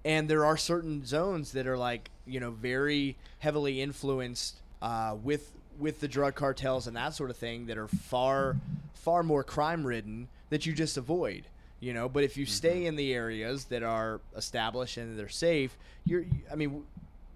and 0.04 0.28
there 0.28 0.44
are 0.44 0.56
certain 0.56 1.04
zones 1.04 1.52
that 1.52 1.66
are 1.66 1.78
like 1.78 2.10
you 2.26 2.38
know 2.38 2.50
very 2.50 3.16
heavily 3.38 3.80
influenced 3.80 4.60
uh, 4.82 5.16
with 5.22 5.52
with 5.78 6.00
the 6.00 6.08
drug 6.08 6.34
cartels 6.34 6.86
and 6.86 6.96
that 6.96 7.14
sort 7.14 7.30
of 7.30 7.36
thing 7.36 7.66
that 7.66 7.78
are 7.78 7.88
far 7.88 8.56
far 8.92 9.22
more 9.22 9.42
crime 9.42 9.84
ridden 9.84 10.28
that 10.50 10.66
you 10.66 10.72
just 10.72 10.96
avoid 10.96 11.44
you 11.80 11.92
know 11.92 12.08
but 12.08 12.22
if 12.22 12.36
you 12.36 12.46
stay 12.46 12.86
in 12.86 12.94
the 12.94 13.12
areas 13.12 13.64
that 13.66 13.82
are 13.82 14.20
established 14.36 14.96
and 14.96 15.18
they're 15.18 15.28
safe 15.28 15.76
you're 16.04 16.24
i 16.52 16.54
mean 16.54 16.84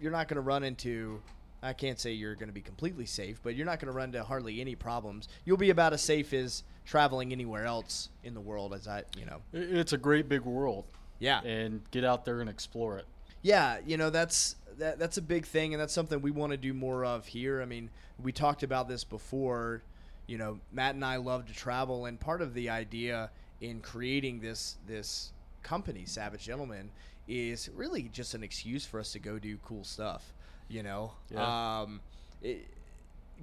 you're 0.00 0.12
not 0.12 0.28
going 0.28 0.36
to 0.36 0.40
run 0.40 0.62
into 0.62 1.20
i 1.62 1.72
can't 1.72 1.98
say 1.98 2.12
you're 2.12 2.34
going 2.34 2.48
to 2.48 2.52
be 2.54 2.60
completely 2.60 3.06
safe 3.06 3.40
but 3.42 3.54
you're 3.54 3.66
not 3.66 3.80
going 3.80 3.90
to 3.90 3.96
run 3.96 4.08
into 4.10 4.22
hardly 4.22 4.60
any 4.60 4.74
problems 4.74 5.28
you'll 5.44 5.56
be 5.56 5.70
about 5.70 5.92
as 5.92 6.02
safe 6.02 6.32
as 6.32 6.62
traveling 6.84 7.32
anywhere 7.32 7.64
else 7.64 8.08
in 8.24 8.34
the 8.34 8.40
world 8.40 8.72
as 8.72 8.86
i 8.88 9.02
you 9.18 9.24
know 9.26 9.40
It's 9.52 9.92
a 9.92 9.98
great 9.98 10.28
big 10.28 10.42
world, 10.42 10.84
yeah 11.18 11.40
and 11.42 11.80
get 11.90 12.04
out 12.04 12.24
there 12.24 12.40
and 12.40 12.48
explore 12.48 12.98
it. 12.98 13.06
yeah, 13.42 13.78
you 13.86 13.96
know 13.96 14.10
that's 14.10 14.56
that, 14.78 14.98
that's 15.00 15.16
a 15.16 15.22
big 15.22 15.44
thing, 15.44 15.74
and 15.74 15.80
that's 15.80 15.92
something 15.92 16.22
we 16.22 16.30
want 16.30 16.52
to 16.52 16.56
do 16.56 16.72
more 16.72 17.04
of 17.04 17.26
here. 17.26 17.60
I 17.60 17.64
mean, 17.64 17.90
we 18.22 18.30
talked 18.30 18.62
about 18.62 18.86
this 18.88 19.02
before. 19.02 19.82
You 20.28 20.38
know, 20.38 20.60
Matt 20.72 20.94
and 20.94 21.04
I 21.04 21.16
love 21.16 21.46
to 21.46 21.52
travel, 21.52 22.06
and 22.06 22.20
part 22.20 22.40
of 22.42 22.54
the 22.54 22.70
idea 22.70 23.30
in 23.60 23.80
creating 23.80 24.38
this 24.38 24.76
this 24.86 25.32
company, 25.64 26.04
Savage 26.04 26.44
Gentleman, 26.44 26.90
is 27.26 27.68
really 27.74 28.04
just 28.12 28.34
an 28.34 28.44
excuse 28.44 28.86
for 28.86 29.00
us 29.00 29.10
to 29.14 29.18
go 29.18 29.40
do 29.40 29.58
cool 29.64 29.82
stuff. 29.82 30.32
You 30.68 30.82
know, 30.82 31.12
Yeah. 31.30 31.80
um, 31.82 32.00
it, 32.42 32.66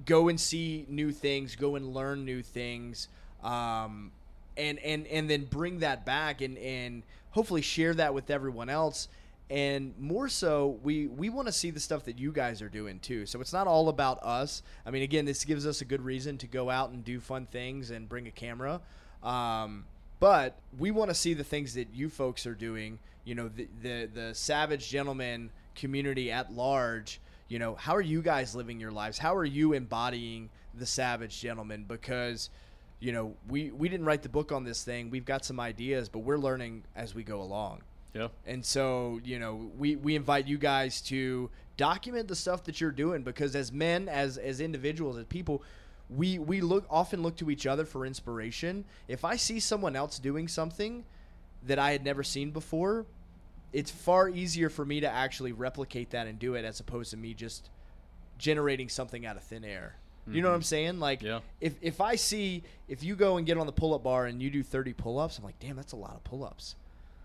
go 0.04 0.28
and 0.28 0.40
see 0.40 0.86
new 0.88 1.10
things, 1.12 1.56
go 1.56 1.74
and 1.76 1.92
learn 1.94 2.24
new 2.24 2.42
things, 2.42 3.08
um, 3.42 4.12
and 4.56 4.78
and 4.80 5.06
and 5.08 5.28
then 5.28 5.44
bring 5.44 5.80
that 5.80 6.04
back 6.06 6.40
and 6.40 6.56
and 6.58 7.02
hopefully 7.30 7.62
share 7.62 7.94
that 7.94 8.14
with 8.14 8.30
everyone 8.30 8.68
else. 8.68 9.08
And 9.48 9.94
more 9.98 10.28
so, 10.28 10.78
we 10.82 11.06
we 11.06 11.28
want 11.28 11.46
to 11.48 11.52
see 11.52 11.70
the 11.70 11.78
stuff 11.80 12.04
that 12.06 12.18
you 12.18 12.32
guys 12.32 12.60
are 12.62 12.68
doing 12.68 12.98
too. 12.98 13.26
So 13.26 13.40
it's 13.40 13.52
not 13.52 13.66
all 13.68 13.88
about 13.88 14.18
us. 14.22 14.62
I 14.84 14.90
mean, 14.90 15.02
again, 15.02 15.24
this 15.24 15.44
gives 15.44 15.66
us 15.66 15.80
a 15.80 15.84
good 15.84 16.02
reason 16.02 16.36
to 16.38 16.46
go 16.46 16.68
out 16.70 16.90
and 16.90 17.04
do 17.04 17.20
fun 17.20 17.46
things 17.46 17.90
and 17.90 18.08
bring 18.08 18.26
a 18.26 18.32
camera. 18.32 18.80
Um, 19.22 19.84
but 20.18 20.58
we 20.78 20.90
want 20.90 21.10
to 21.10 21.14
see 21.14 21.34
the 21.34 21.44
things 21.44 21.74
that 21.74 21.88
you 21.94 22.08
folks 22.08 22.46
are 22.46 22.54
doing. 22.54 22.98
You 23.24 23.34
know, 23.36 23.48
the 23.48 23.68
the, 23.82 24.08
the 24.12 24.34
Savage 24.34 24.88
Gentleman 24.88 25.50
community 25.76 26.32
at 26.32 26.52
large 26.52 27.20
you 27.48 27.58
know 27.58 27.74
how 27.74 27.94
are 27.94 28.02
you 28.02 28.22
guys 28.22 28.54
living 28.54 28.80
your 28.80 28.90
lives? 28.90 29.18
How 29.18 29.34
are 29.34 29.44
you 29.44 29.72
embodying 29.72 30.50
the 30.74 30.86
savage 30.86 31.40
gentleman? 31.40 31.84
Because 31.86 32.50
you 32.98 33.12
know 33.12 33.34
we 33.48 33.70
we 33.70 33.88
didn't 33.88 34.06
write 34.06 34.22
the 34.22 34.28
book 34.28 34.52
on 34.52 34.64
this 34.64 34.82
thing. 34.82 35.10
We've 35.10 35.24
got 35.24 35.44
some 35.44 35.60
ideas 35.60 36.08
but 36.08 36.20
we're 36.20 36.38
learning 36.38 36.84
as 36.94 37.14
we 37.14 37.22
go 37.22 37.40
along. 37.40 37.82
Yeah. 38.14 38.28
and 38.46 38.64
so 38.64 39.20
you 39.24 39.38
know 39.38 39.70
we 39.76 39.96
we 39.96 40.16
invite 40.16 40.46
you 40.46 40.56
guys 40.56 41.02
to 41.02 41.50
document 41.76 42.28
the 42.28 42.36
stuff 42.36 42.64
that 42.64 42.80
you're 42.80 42.90
doing 42.90 43.22
because 43.22 43.54
as 43.54 43.70
men 43.70 44.08
as 44.08 44.38
as 44.38 44.60
individuals 44.60 45.18
as 45.18 45.26
people 45.26 45.62
we 46.08 46.38
we 46.38 46.62
look 46.62 46.86
often 46.88 47.22
look 47.22 47.36
to 47.36 47.50
each 47.50 47.66
other 47.66 47.84
for 47.84 48.06
inspiration. 48.06 48.84
If 49.06 49.24
i 49.24 49.36
see 49.36 49.60
someone 49.60 49.94
else 49.94 50.18
doing 50.18 50.48
something 50.48 51.04
that 51.62 51.78
i 51.78 51.92
had 51.92 52.04
never 52.04 52.22
seen 52.22 52.50
before 52.52 53.04
it's 53.76 53.90
far 53.90 54.30
easier 54.30 54.70
for 54.70 54.86
me 54.86 55.00
to 55.00 55.08
actually 55.08 55.52
replicate 55.52 56.08
that 56.10 56.26
and 56.26 56.38
do 56.38 56.54
it 56.54 56.64
as 56.64 56.80
opposed 56.80 57.10
to 57.10 57.16
me 57.18 57.34
just 57.34 57.68
generating 58.38 58.88
something 58.88 59.26
out 59.26 59.36
of 59.36 59.42
thin 59.42 59.66
air. 59.66 59.96
You 60.26 60.40
know 60.40 60.48
what 60.48 60.54
I'm 60.54 60.60
mm-hmm. 60.60 60.64
saying? 60.64 60.98
Like 60.98 61.22
Yeah. 61.22 61.40
if 61.60 61.74
if 61.82 62.00
I 62.00 62.16
see 62.16 62.62
if 62.88 63.04
you 63.04 63.14
go 63.14 63.36
and 63.36 63.46
get 63.46 63.58
on 63.58 63.66
the 63.66 63.72
pull-up 63.72 64.02
bar 64.02 64.24
and 64.24 64.42
you 64.42 64.48
do 64.48 64.62
30 64.62 64.94
pull-ups, 64.94 65.36
I'm 65.36 65.44
like, 65.44 65.60
"Damn, 65.60 65.76
that's 65.76 65.92
a 65.92 65.96
lot 65.96 66.14
of 66.14 66.24
pull-ups." 66.24 66.74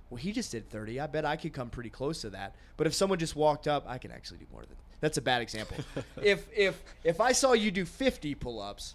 Well, 0.09 0.17
he 0.17 0.33
just 0.33 0.51
did 0.51 0.69
30. 0.69 0.99
I 0.99 1.07
bet 1.07 1.23
I 1.23 1.37
could 1.37 1.53
come 1.53 1.69
pretty 1.69 1.89
close 1.89 2.19
to 2.21 2.29
that. 2.31 2.53
But 2.75 2.85
if 2.85 2.93
someone 2.93 3.17
just 3.17 3.35
walked 3.35 3.65
up, 3.65 3.85
I 3.87 3.97
can 3.97 4.11
actually 4.11 4.39
do 4.39 4.45
more 4.51 4.63
than 4.63 4.75
That's 4.99 5.17
a 5.17 5.21
bad 5.21 5.41
example. 5.41 5.77
if 6.21 6.45
if 6.55 6.83
if 7.05 7.21
I 7.21 7.31
saw 7.31 7.53
you 7.53 7.71
do 7.71 7.85
50 7.85 8.35
pull-ups, 8.35 8.93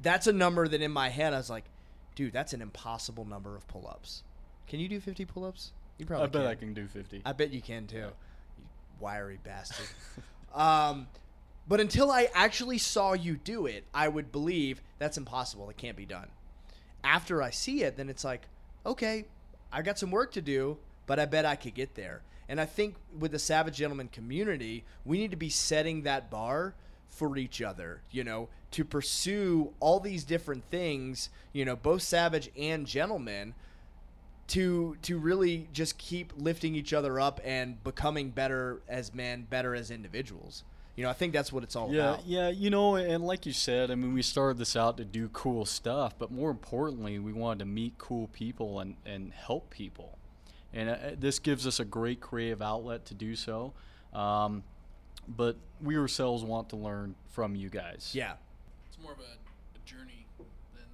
that's 0.00 0.28
a 0.28 0.32
number 0.32 0.68
that 0.68 0.80
in 0.80 0.92
my 0.92 1.08
head 1.08 1.34
I 1.34 1.38
was 1.38 1.50
like, 1.50 1.64
dude, 2.14 2.32
that's 2.32 2.52
an 2.52 2.62
impossible 2.62 3.24
number 3.24 3.56
of 3.56 3.66
pull-ups. 3.66 4.22
Can 4.68 4.78
you 4.78 4.88
do 4.88 5.00
50 5.00 5.24
pull-ups? 5.24 5.72
You 6.02 6.06
probably 6.06 6.24
I 6.24 6.26
bet 6.26 6.42
can. 6.42 6.50
I 6.50 6.54
can 6.56 6.74
do 6.74 6.88
50. 6.88 7.22
I 7.24 7.32
bet 7.32 7.52
you 7.52 7.62
can 7.62 7.86
too. 7.86 7.98
You 7.98 8.64
wiry 8.98 9.38
bastard. 9.44 9.86
um, 10.52 11.06
but 11.68 11.78
until 11.78 12.10
I 12.10 12.28
actually 12.34 12.78
saw 12.78 13.12
you 13.12 13.36
do 13.36 13.66
it, 13.66 13.84
I 13.94 14.08
would 14.08 14.32
believe 14.32 14.82
that's 14.98 15.16
impossible. 15.16 15.70
It 15.70 15.76
can't 15.76 15.96
be 15.96 16.04
done. 16.04 16.26
After 17.04 17.40
I 17.40 17.50
see 17.50 17.84
it, 17.84 17.96
then 17.96 18.08
it's 18.08 18.24
like, 18.24 18.48
okay, 18.84 19.26
I 19.72 19.82
got 19.82 19.96
some 19.96 20.10
work 20.10 20.32
to 20.32 20.42
do, 20.42 20.76
but 21.06 21.20
I 21.20 21.26
bet 21.26 21.46
I 21.46 21.54
could 21.54 21.74
get 21.74 21.94
there. 21.94 22.22
And 22.48 22.60
I 22.60 22.64
think 22.64 22.96
with 23.16 23.30
the 23.30 23.38
Savage 23.38 23.76
Gentleman 23.76 24.08
community, 24.08 24.82
we 25.04 25.18
need 25.18 25.30
to 25.30 25.36
be 25.36 25.50
setting 25.50 26.02
that 26.02 26.32
bar 26.32 26.74
for 27.10 27.36
each 27.36 27.62
other, 27.62 28.02
you 28.10 28.24
know, 28.24 28.48
to 28.72 28.84
pursue 28.84 29.72
all 29.78 30.00
these 30.00 30.24
different 30.24 30.64
things, 30.64 31.28
you 31.52 31.64
know, 31.64 31.76
both 31.76 32.02
Savage 32.02 32.50
and 32.58 32.88
Gentleman 32.88 33.54
to 34.52 34.96
to 35.02 35.18
really 35.18 35.66
just 35.72 35.96
keep 35.96 36.32
lifting 36.36 36.74
each 36.74 36.92
other 36.92 37.18
up 37.18 37.40
and 37.44 37.82
becoming 37.82 38.28
better 38.30 38.80
as 38.88 39.14
men, 39.14 39.46
better 39.48 39.74
as 39.74 39.90
individuals. 39.90 40.62
You 40.94 41.04
know, 41.04 41.10
I 41.10 41.14
think 41.14 41.32
that's 41.32 41.50
what 41.50 41.62
it's 41.62 41.74
all 41.74 41.90
Yeah, 41.90 42.14
about. 42.14 42.26
yeah, 42.26 42.48
you 42.50 42.68
know, 42.68 42.96
and 42.96 43.24
like 43.24 43.46
you 43.46 43.54
said, 43.54 43.90
I 43.90 43.94
mean, 43.94 44.12
we 44.12 44.20
started 44.20 44.58
this 44.58 44.76
out 44.76 44.98
to 44.98 45.06
do 45.06 45.28
cool 45.32 45.64
stuff, 45.64 46.14
but 46.18 46.30
more 46.30 46.50
importantly, 46.50 47.18
we 47.18 47.32
wanted 47.32 47.60
to 47.60 47.64
meet 47.64 47.96
cool 47.96 48.28
people 48.34 48.78
and, 48.78 48.96
and 49.06 49.32
help 49.32 49.70
people. 49.70 50.18
And 50.74 50.90
uh, 50.90 50.96
this 51.18 51.38
gives 51.38 51.66
us 51.66 51.80
a 51.80 51.86
great 51.86 52.20
creative 52.20 52.60
outlet 52.60 53.06
to 53.06 53.14
do 53.14 53.36
so. 53.36 53.72
Um, 54.12 54.64
but 55.26 55.56
we 55.80 55.96
ourselves 55.96 56.44
want 56.44 56.68
to 56.70 56.76
learn 56.76 57.14
from 57.30 57.54
you 57.56 57.70
guys. 57.70 58.10
Yeah. 58.12 58.34
It's 58.86 58.98
more 59.02 59.12
of 59.12 59.18
a, 59.20 59.22
a 59.22 59.86
journey 59.86 60.26
than 60.74 60.84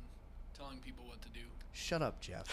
telling 0.57 0.79
people 0.79 1.07
what 1.09 1.21
to 1.23 1.29
do. 1.31 1.41
Shut 1.89 2.03
up, 2.03 2.21
Jeff. 2.21 2.45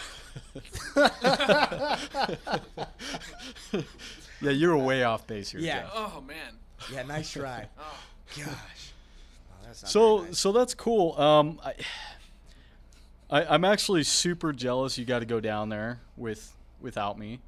yeah, 4.40 4.50
you're 4.50 4.74
way 4.78 5.04
off 5.04 5.26
base 5.26 5.50
here. 5.50 5.60
Yeah. 5.60 5.82
Jeff. 5.82 5.90
Oh 5.94 6.24
man. 6.26 6.54
Yeah, 6.90 7.02
nice 7.02 7.32
try. 7.32 7.68
Oh. 7.78 7.82
Gosh. 8.34 8.46
Oh, 8.48 9.54
that's 9.66 9.82
not 9.82 9.90
So 9.90 10.22
nice. 10.22 10.38
so 10.38 10.52
that's 10.52 10.72
cool. 10.72 11.20
Um, 11.20 11.60
I, 11.62 11.74
I 13.28 13.44
I'm 13.44 13.66
actually 13.66 14.04
super 14.04 14.54
jealous. 14.54 14.96
You 14.96 15.04
got 15.04 15.18
to 15.18 15.26
go 15.26 15.38
down 15.38 15.68
there 15.68 16.00
with 16.16 16.56
without 16.80 17.18
me. 17.18 17.40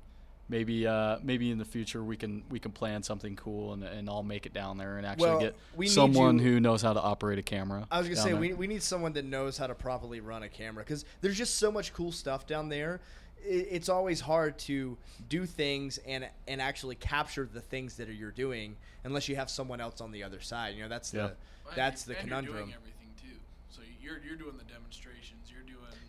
Maybe 0.51 0.87
uh 0.87 1.19
maybe 1.23 1.51
in 1.51 1.59
the 1.59 1.65
future 1.67 2.03
we 2.03 2.17
can 2.17 2.43
we 2.49 2.59
can 2.59 2.73
plan 2.73 3.03
something 3.03 3.37
cool 3.37 3.75
and 3.75 3.85
and 3.85 4.09
I'll 4.09 4.23
make 4.23 4.47
it 4.47 4.55
down 4.55 4.79
there 4.79 4.97
and 4.97 5.07
actually 5.07 5.29
Well, 5.29 5.41
get 5.41 5.57
we 5.77 5.89
someone 5.89 6.39
you- 6.39 6.45
who 6.53 6.61
knows 6.61 6.81
how 6.81 6.95
to 6.95 7.01
operate 7.03 7.39
a 7.39 7.43
camera. 7.43 7.87
I 7.91 7.99
was 7.99 8.09
gonna 8.09 8.21
say 8.21 8.31
there. 8.31 8.41
we, 8.41 8.55
we 8.55 8.67
need 8.67 8.83
someone 8.83 9.13
that 9.13 9.27
knows 9.27 9.59
how 9.59 9.67
to 9.67 9.75
properly 9.75 10.21
run 10.21 10.43
a 10.43 10.49
camera 10.49 10.83
because 10.83 11.05
there's 11.21 11.37
just 11.37 11.57
so 11.57 11.71
much 11.71 11.93
cool 11.93 12.13
stuff 12.13 12.47
down 12.47 12.71
there. 12.71 13.01
I- 13.45 13.49
It's 13.71 13.91
always 13.91 14.21
hard 14.21 14.59
to 14.61 14.97
do 15.29 15.45
things 15.45 15.99
and 16.07 16.27
and 16.47 16.63
actually 16.63 16.95
capture 16.95 17.47
the 17.53 17.61
things 17.61 17.97
that 17.97 18.09
you're 18.09 18.31
doing 18.33 18.77
unless 19.05 19.29
you 19.29 19.37
have 19.37 19.51
someone 19.51 19.83
else 19.83 20.01
on 20.01 20.13
the 20.13 20.23
other 20.23 20.41
side. 20.41 20.75
You 20.77 20.83
know, 20.85 20.89
that's 20.89 21.13
Yeah. 21.13 21.27
the 21.29 21.35
Well, 21.67 21.73
that's 21.77 22.07
you- 22.07 22.15
the 22.15 22.21
and 22.21 22.29
You're 22.29 22.39
conundrum. 22.39 22.65
doing 22.69 22.75
everything 22.75 23.11
too. 23.23 23.37
So 23.69 23.83
you're 24.01 24.19
you're 24.27 24.37
doing 24.37 24.57
the 24.57 24.65
demonstrations. 24.65 25.08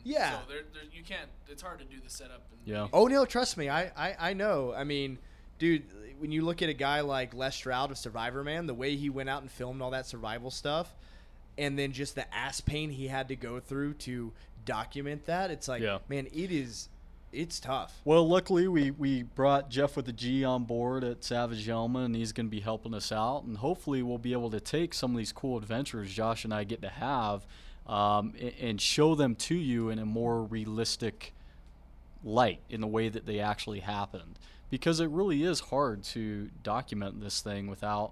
You're 0.04 0.14
doing. 0.20 0.22
Yeah. 0.22 0.32
So 0.32 0.38
there, 0.48 0.58
there, 0.74 0.84
you 0.92 1.04
can't. 1.04 1.30
It's 1.48 1.62
hard 1.62 1.80
to 1.80 1.86
do 1.86 1.96
the 2.04 2.10
setup. 2.10 2.44
And 2.52 2.60
Yeah. 2.66 2.88
Oh 2.94 3.08
no, 3.08 3.26
trust 3.26 3.58
me, 3.58 3.70
I, 3.70 3.92
I 3.98 4.16
I 4.30 4.34
know. 4.34 4.74
I 4.76 4.84
mean, 4.84 5.18
dude, 5.58 5.84
when 6.20 6.32
you 6.32 6.44
look 6.44 6.62
at 6.62 6.70
a 6.70 6.74
guy 6.74 7.02
like 7.02 7.34
Les 7.34 7.56
Stroud 7.56 7.92
of 7.92 7.98
Survivorman, 7.98 8.68
the 8.68 8.74
way 8.74 8.96
he 8.96 9.10
went 9.10 9.30
out 9.30 9.42
and 9.42 9.52
filmed 9.52 9.82
all 9.82 9.92
that 9.92 10.06
survival 10.06 10.52
stuff, 10.52 10.94
and 11.58 11.78
then 11.78 11.92
just 11.92 12.16
the 12.16 12.34
ass 12.34 12.62
pain 12.62 12.90
he 12.90 13.08
had 13.08 13.28
to 13.30 13.36
go 13.36 13.60
through 13.60 13.94
to 13.96 14.32
document 14.66 15.26
that, 15.26 15.50
it's 15.52 15.68
like, 15.68 15.82
Yeah. 15.82 16.00
man, 16.10 16.28
it 16.28 16.52
is, 16.52 16.90
it's 17.32 17.60
tough. 17.60 18.02
Well, 18.06 18.28
luckily 18.28 18.68
we, 18.68 18.92
we 18.92 19.24
brought 19.24 19.70
Jeff 19.70 19.96
with 19.96 20.06
the 20.06 20.12
G 20.14 20.44
on 20.44 20.66
board 20.66 21.04
at 21.04 21.24
Savage 21.24 21.68
Elma, 21.68 22.00
and 22.02 22.16
he's 22.16 22.32
going 22.34 22.48
to 22.48 22.52
be 22.52 22.60
helping 22.60 22.94
us 22.94 23.12
out. 23.12 23.44
And 23.46 23.58
hopefully 23.58 24.04
we'll 24.04 24.18
be 24.18 24.34
able 24.34 24.50
to 24.52 24.60
take 24.60 24.94
some 24.94 25.12
of 25.12 25.18
these 25.18 25.32
cool 25.32 25.58
adventures 25.58 26.12
Josh 26.14 26.44
and 26.44 26.54
I 26.54 26.64
get 26.66 26.82
to 26.82 26.90
have 26.90 27.46
um, 27.88 28.34
and, 28.40 28.54
and 28.62 28.82
show 28.82 29.16
them 29.16 29.36
to 29.36 29.56
you 29.56 29.90
in 29.90 30.00
a 30.00 30.06
more 30.06 30.44
realistic 30.44 31.34
light 32.24 32.60
in 32.70 32.82
the 32.82 32.88
way 32.88 33.10
that 33.10 33.26
they 33.26 33.40
actually 33.40 33.80
happened. 33.80 34.38
Because 34.70 35.00
it 35.00 35.10
really 35.10 35.44
is 35.44 35.60
hard 35.60 36.04
to 36.04 36.50
document 36.62 37.22
this 37.22 37.42
thing 37.42 37.68
without, 37.68 38.12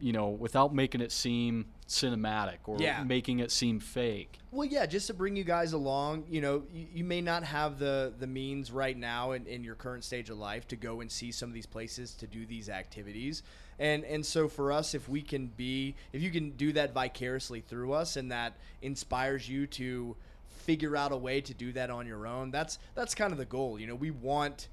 you 0.00 0.12
know, 0.12 0.28
without 0.28 0.74
making 0.74 1.00
it 1.00 1.12
seem 1.12 1.66
cinematic 1.88 2.58
or 2.66 2.80
Yeah. 2.80 3.02
making 3.02 3.40
it 3.40 3.50
seem 3.50 3.80
fake. 3.80 4.38
Well, 4.50 4.66
yeah, 4.68 4.84
just 4.86 5.06
to 5.08 5.14
bring 5.14 5.36
you 5.36 5.44
guys 5.44 5.72
along, 5.72 6.24
you 6.28 6.40
know, 6.42 6.64
you, 6.72 6.86
you 6.92 7.04
may 7.04 7.20
not 7.22 7.42
have 7.44 7.78
the 7.78 8.12
the 8.18 8.26
means 8.26 8.70
right 8.70 8.96
now 8.96 9.32
in, 9.32 9.46
in 9.46 9.64
your 9.64 9.74
current 9.74 10.04
stage 10.04 10.28
of 10.30 10.38
life 10.38 10.68
to 10.68 10.76
go 10.76 11.00
and 11.00 11.10
see 11.10 11.32
some 11.32 11.48
of 11.48 11.54
these 11.54 11.66
places 11.66 12.12
to 12.16 12.26
do 12.26 12.44
these 12.46 12.68
activities. 12.68 13.42
And 13.78 14.04
and 14.04 14.24
so 14.24 14.48
for 14.48 14.70
us, 14.70 14.94
if 14.94 15.08
we 15.08 15.22
can 15.22 15.46
be, 15.46 15.94
if 16.12 16.20
you 16.22 16.30
can 16.30 16.50
do 16.50 16.72
that 16.72 16.92
vicariously 16.92 17.60
through 17.62 17.92
us, 17.94 18.16
and 18.16 18.30
that 18.32 18.54
inspires 18.82 19.48
you 19.48 19.66
to 19.68 20.14
figure 20.50 20.94
out 20.96 21.12
a 21.12 21.16
way 21.16 21.40
to 21.40 21.54
do 21.54 21.72
that 21.72 21.88
on 21.88 22.06
your 22.06 22.26
own, 22.26 22.50
that's 22.50 22.78
that's 22.94 23.14
kind 23.14 23.32
of 23.32 23.38
the 23.38 23.44
goal. 23.46 23.78
You 23.80 23.86
know, 23.86 23.94
we 23.94 24.10
want 24.10 24.68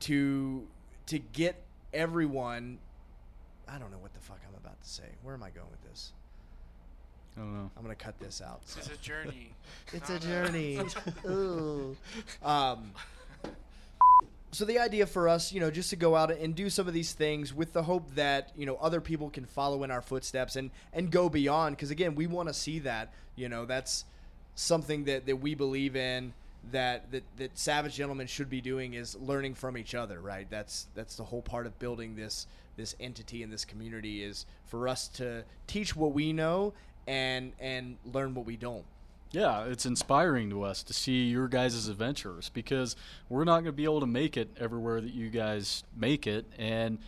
to 0.00 0.66
to 1.06 1.18
get 1.20 1.62
everyone. 1.94 2.78
I 3.68 3.78
don't 3.78 3.90
know 3.92 3.98
what 3.98 4.14
the 4.14 4.20
fuck 4.20 4.40
I'm 4.48 4.54
about 4.56 4.80
to 4.82 4.88
say. 4.88 5.04
Where 5.22 5.34
am 5.34 5.42
I 5.42 5.50
going 5.50 5.70
with 5.70 5.82
this? 5.82 6.12
I 7.36 7.40
don't 7.40 7.54
know. 7.54 7.70
I'm 7.76 7.82
gonna 7.82 7.94
cut 7.94 8.18
this 8.18 8.40
out. 8.40 8.60
so. 8.64 8.80
It's 8.80 8.88
a 8.88 8.96
journey. 8.96 9.50
It's 9.92 10.10
a 10.10 10.18
journey. 10.18 10.80
Ooh. 11.28 11.96
Um, 12.42 12.92
so 14.52 14.64
the 14.64 14.78
idea 14.78 15.06
for 15.06 15.28
us, 15.28 15.52
you 15.52 15.60
know, 15.60 15.70
just 15.70 15.90
to 15.90 15.96
go 15.96 16.16
out 16.16 16.30
and 16.30 16.54
do 16.54 16.70
some 16.70 16.88
of 16.88 16.94
these 16.94 17.12
things 17.12 17.52
with 17.52 17.74
the 17.74 17.82
hope 17.82 18.14
that 18.14 18.52
you 18.56 18.64
know 18.64 18.76
other 18.76 19.00
people 19.02 19.28
can 19.28 19.44
follow 19.44 19.84
in 19.84 19.90
our 19.90 20.00
footsteps 20.00 20.56
and 20.56 20.70
and 20.92 21.10
go 21.10 21.28
beyond. 21.28 21.76
Because 21.76 21.90
again, 21.90 22.14
we 22.14 22.26
want 22.26 22.48
to 22.48 22.54
see 22.54 22.78
that. 22.80 23.12
You 23.34 23.50
know, 23.50 23.66
that's 23.66 24.06
something 24.54 25.04
that 25.04 25.26
that 25.26 25.36
we 25.36 25.54
believe 25.54 25.96
in. 25.96 26.32
That, 26.72 27.12
that 27.12 27.22
that 27.36 27.56
savage 27.56 27.94
gentlemen 27.94 28.26
should 28.26 28.50
be 28.50 28.60
doing 28.60 28.94
is 28.94 29.14
learning 29.14 29.54
from 29.54 29.78
each 29.78 29.94
other, 29.94 30.20
right? 30.20 30.48
That's 30.50 30.88
that's 30.96 31.14
the 31.14 31.22
whole 31.22 31.42
part 31.42 31.66
of 31.66 31.78
building 31.78 32.16
this 32.16 32.48
this 32.76 32.96
entity 32.98 33.42
in 33.44 33.50
this 33.50 33.64
community 33.64 34.24
is 34.24 34.46
for 34.64 34.88
us 34.88 35.06
to 35.08 35.44
teach 35.68 35.94
what 35.94 36.12
we 36.12 36.32
know 36.32 36.72
and 37.06 37.52
and 37.60 37.96
learn 38.04 38.34
what 38.34 38.46
we 38.46 38.56
don't. 38.56 38.84
Yeah, 39.32 39.64
it's 39.64 39.86
inspiring 39.86 40.50
to 40.50 40.62
us 40.62 40.82
to 40.84 40.94
see 40.94 41.24
your 41.24 41.48
guys' 41.48 41.88
adventures 41.88 42.50
because 42.54 42.94
we're 43.28 43.44
not 43.44 43.54
going 43.54 43.66
to 43.66 43.72
be 43.72 43.84
able 43.84 44.00
to 44.00 44.06
make 44.06 44.36
it 44.36 44.48
everywhere 44.58 45.00
that 45.00 45.12
you 45.12 45.30
guys 45.30 45.82
make 45.96 46.26
it. 46.26 46.46
And 46.58 46.98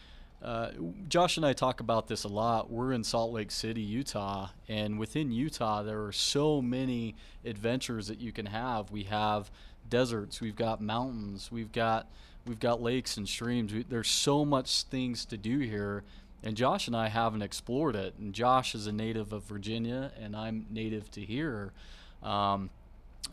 uh, 0.43 0.71
Josh 1.09 1.37
and 1.37 1.47
I 1.47 1.53
talk 1.53 1.81
about 1.81 2.09
this 2.09 2.25
a 2.25 2.29
lot. 2.29 2.71
We're 2.71 2.93
in 2.93 3.03
Salt 3.03 3.33
Lake 3.33 3.51
City, 3.51 3.81
Utah, 3.81 4.51
and 4.69 4.99
within 4.99 5.33
Utah, 5.33 5.83
there 5.83 6.05
are 6.05 6.13
so 6.13 6.61
many 6.61 7.15
adventures 7.45 8.09
that 8.09 8.21
you 8.21 8.33
can 8.33 8.47
have. 8.47 8.91
We 8.91 9.05
have 9.05 9.51
deserts, 9.89 10.41
we've 10.41 10.57
got 10.57 10.81
mountains, 10.81 11.51
we've 11.51 11.73
got 11.73 12.09
we've 12.47 12.61
got 12.61 12.81
lakes 12.81 13.17
and 13.17 13.29
streams. 13.29 13.73
We, 13.75 13.83
there's 13.83 14.09
so 14.09 14.45
much 14.45 14.85
things 14.85 15.25
to 15.27 15.37
do 15.37 15.59
here 15.59 16.05
and 16.43 16.57
Josh 16.57 16.87
and 16.87 16.97
I 16.97 17.09
haven't 17.09 17.43
explored 17.43 17.97
it. 17.97 18.15
And 18.19 18.33
Josh 18.33 18.75
is 18.75 18.87
a 18.87 18.93
native 18.93 19.33
of 19.33 19.45
Virginia, 19.45 20.13
and 20.21 20.37
I'm 20.37 20.67
native 20.71 21.11
to 21.13 21.21
here. 21.21 21.73
Um, 22.23 22.71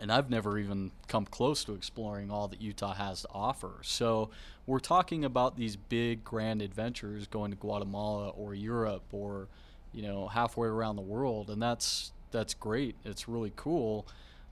and 0.02 0.12
I've 0.12 0.30
never 0.30 0.58
even 0.58 0.92
come 1.08 1.26
close 1.26 1.64
to 1.66 1.74
exploring 1.74 2.30
all 2.30 2.48
that 2.50 2.62
Utah 2.62 2.94
has 2.94 3.22
to 3.22 3.30
offer. 3.32 3.80
So 3.84 4.30
we're 4.66 4.80
talking 4.80 5.24
about 5.24 5.56
these 5.56 5.76
big, 5.76 6.24
grand 6.24 6.62
adventures 6.62 7.28
going 7.28 7.52
to 7.52 7.58
Guatemala 7.58 8.30
or 8.30 8.54
Europe 8.54 9.04
or, 9.12 9.48
you 9.94 10.02
know, 10.02 10.28
halfway 10.28 10.68
around 10.68 10.98
the 10.98 11.02
world, 11.02 11.50
and 11.50 11.62
that's 11.62 12.12
that's 12.32 12.54
great. 12.54 12.96
It's 13.06 13.30
really 13.30 13.54
cool. 13.56 14.06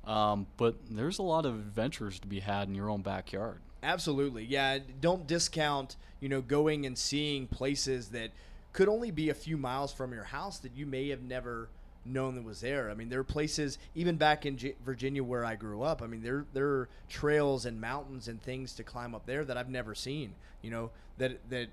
Um, 0.05 0.47
but 0.57 0.75
there's 0.89 1.19
a 1.19 1.23
lot 1.23 1.45
of 1.45 1.55
adventures 1.55 2.19
to 2.19 2.27
be 2.27 2.39
had 2.39 2.67
in 2.67 2.75
your 2.75 2.89
own 2.89 3.01
backyard. 3.01 3.59
Absolutely. 3.83 4.45
Yeah, 4.45 4.79
don't 5.01 5.27
discount, 5.27 5.97
you 6.19 6.29
know, 6.29 6.41
going 6.41 6.85
and 6.85 6.97
seeing 6.97 7.47
places 7.47 8.09
that 8.09 8.31
could 8.71 8.89
only 8.89 9.11
be 9.11 9.29
a 9.29 9.33
few 9.33 9.57
miles 9.57 9.93
from 9.93 10.13
your 10.13 10.23
house 10.23 10.57
that 10.59 10.71
you 10.75 10.85
may 10.85 11.09
have 11.09 11.21
never 11.21 11.69
known 12.05 12.35
that 12.35 12.43
was 12.43 12.61
there. 12.61 12.89
I 12.89 12.93
mean, 12.93 13.09
there 13.09 13.19
are 13.19 13.25
places 13.25 13.77
even 13.95 14.17
back 14.17 14.45
in 14.45 14.57
G- 14.57 14.75
Virginia 14.83 15.23
where 15.23 15.45
I 15.45 15.55
grew 15.55 15.83
up. 15.83 16.01
I 16.01 16.07
mean, 16.07 16.23
there 16.23 16.45
there 16.53 16.67
are 16.67 16.89
trails 17.09 17.65
and 17.65 17.79
mountains 17.79 18.27
and 18.27 18.41
things 18.41 18.73
to 18.73 18.83
climb 18.83 19.13
up 19.13 19.25
there 19.25 19.45
that 19.45 19.57
I've 19.57 19.69
never 19.69 19.95
seen. 19.95 20.33
You 20.61 20.71
know, 20.71 20.91
that 21.17 21.37
that 21.49 21.69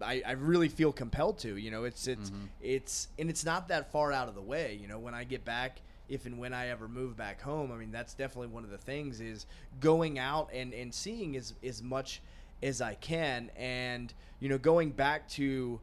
I, 0.00 0.22
I 0.26 0.32
really 0.32 0.68
feel 0.68 0.92
compelled 0.92 1.38
to. 1.40 1.56
You 1.56 1.70
know, 1.70 1.84
it's 1.84 2.06
it's 2.06 2.30
mm-hmm. 2.30 2.46
it's 2.60 3.08
and 3.18 3.30
it's 3.30 3.44
not 3.44 3.68
that 3.68 3.90
far 3.92 4.12
out 4.12 4.28
of 4.28 4.34
the 4.34 4.42
way. 4.42 4.78
You 4.80 4.88
know, 4.88 4.98
when 4.98 5.14
I 5.14 5.24
get 5.24 5.44
back, 5.44 5.80
if 6.08 6.26
and 6.26 6.38
when 6.38 6.52
I 6.52 6.68
ever 6.68 6.88
move 6.88 7.16
back 7.16 7.40
home, 7.40 7.72
I 7.72 7.76
mean 7.76 7.90
that's 7.90 8.14
definitely 8.14 8.48
one 8.48 8.64
of 8.64 8.70
the 8.70 8.78
things 8.78 9.20
is 9.20 9.46
going 9.80 10.18
out 10.18 10.50
and 10.52 10.72
and 10.72 10.92
seeing 10.92 11.36
as 11.36 11.54
as 11.64 11.82
much 11.82 12.20
as 12.62 12.80
I 12.80 12.94
can. 12.94 13.50
And 13.56 14.12
you 14.40 14.48
know, 14.48 14.58
going 14.58 14.90
back 14.90 15.28
to 15.30 15.80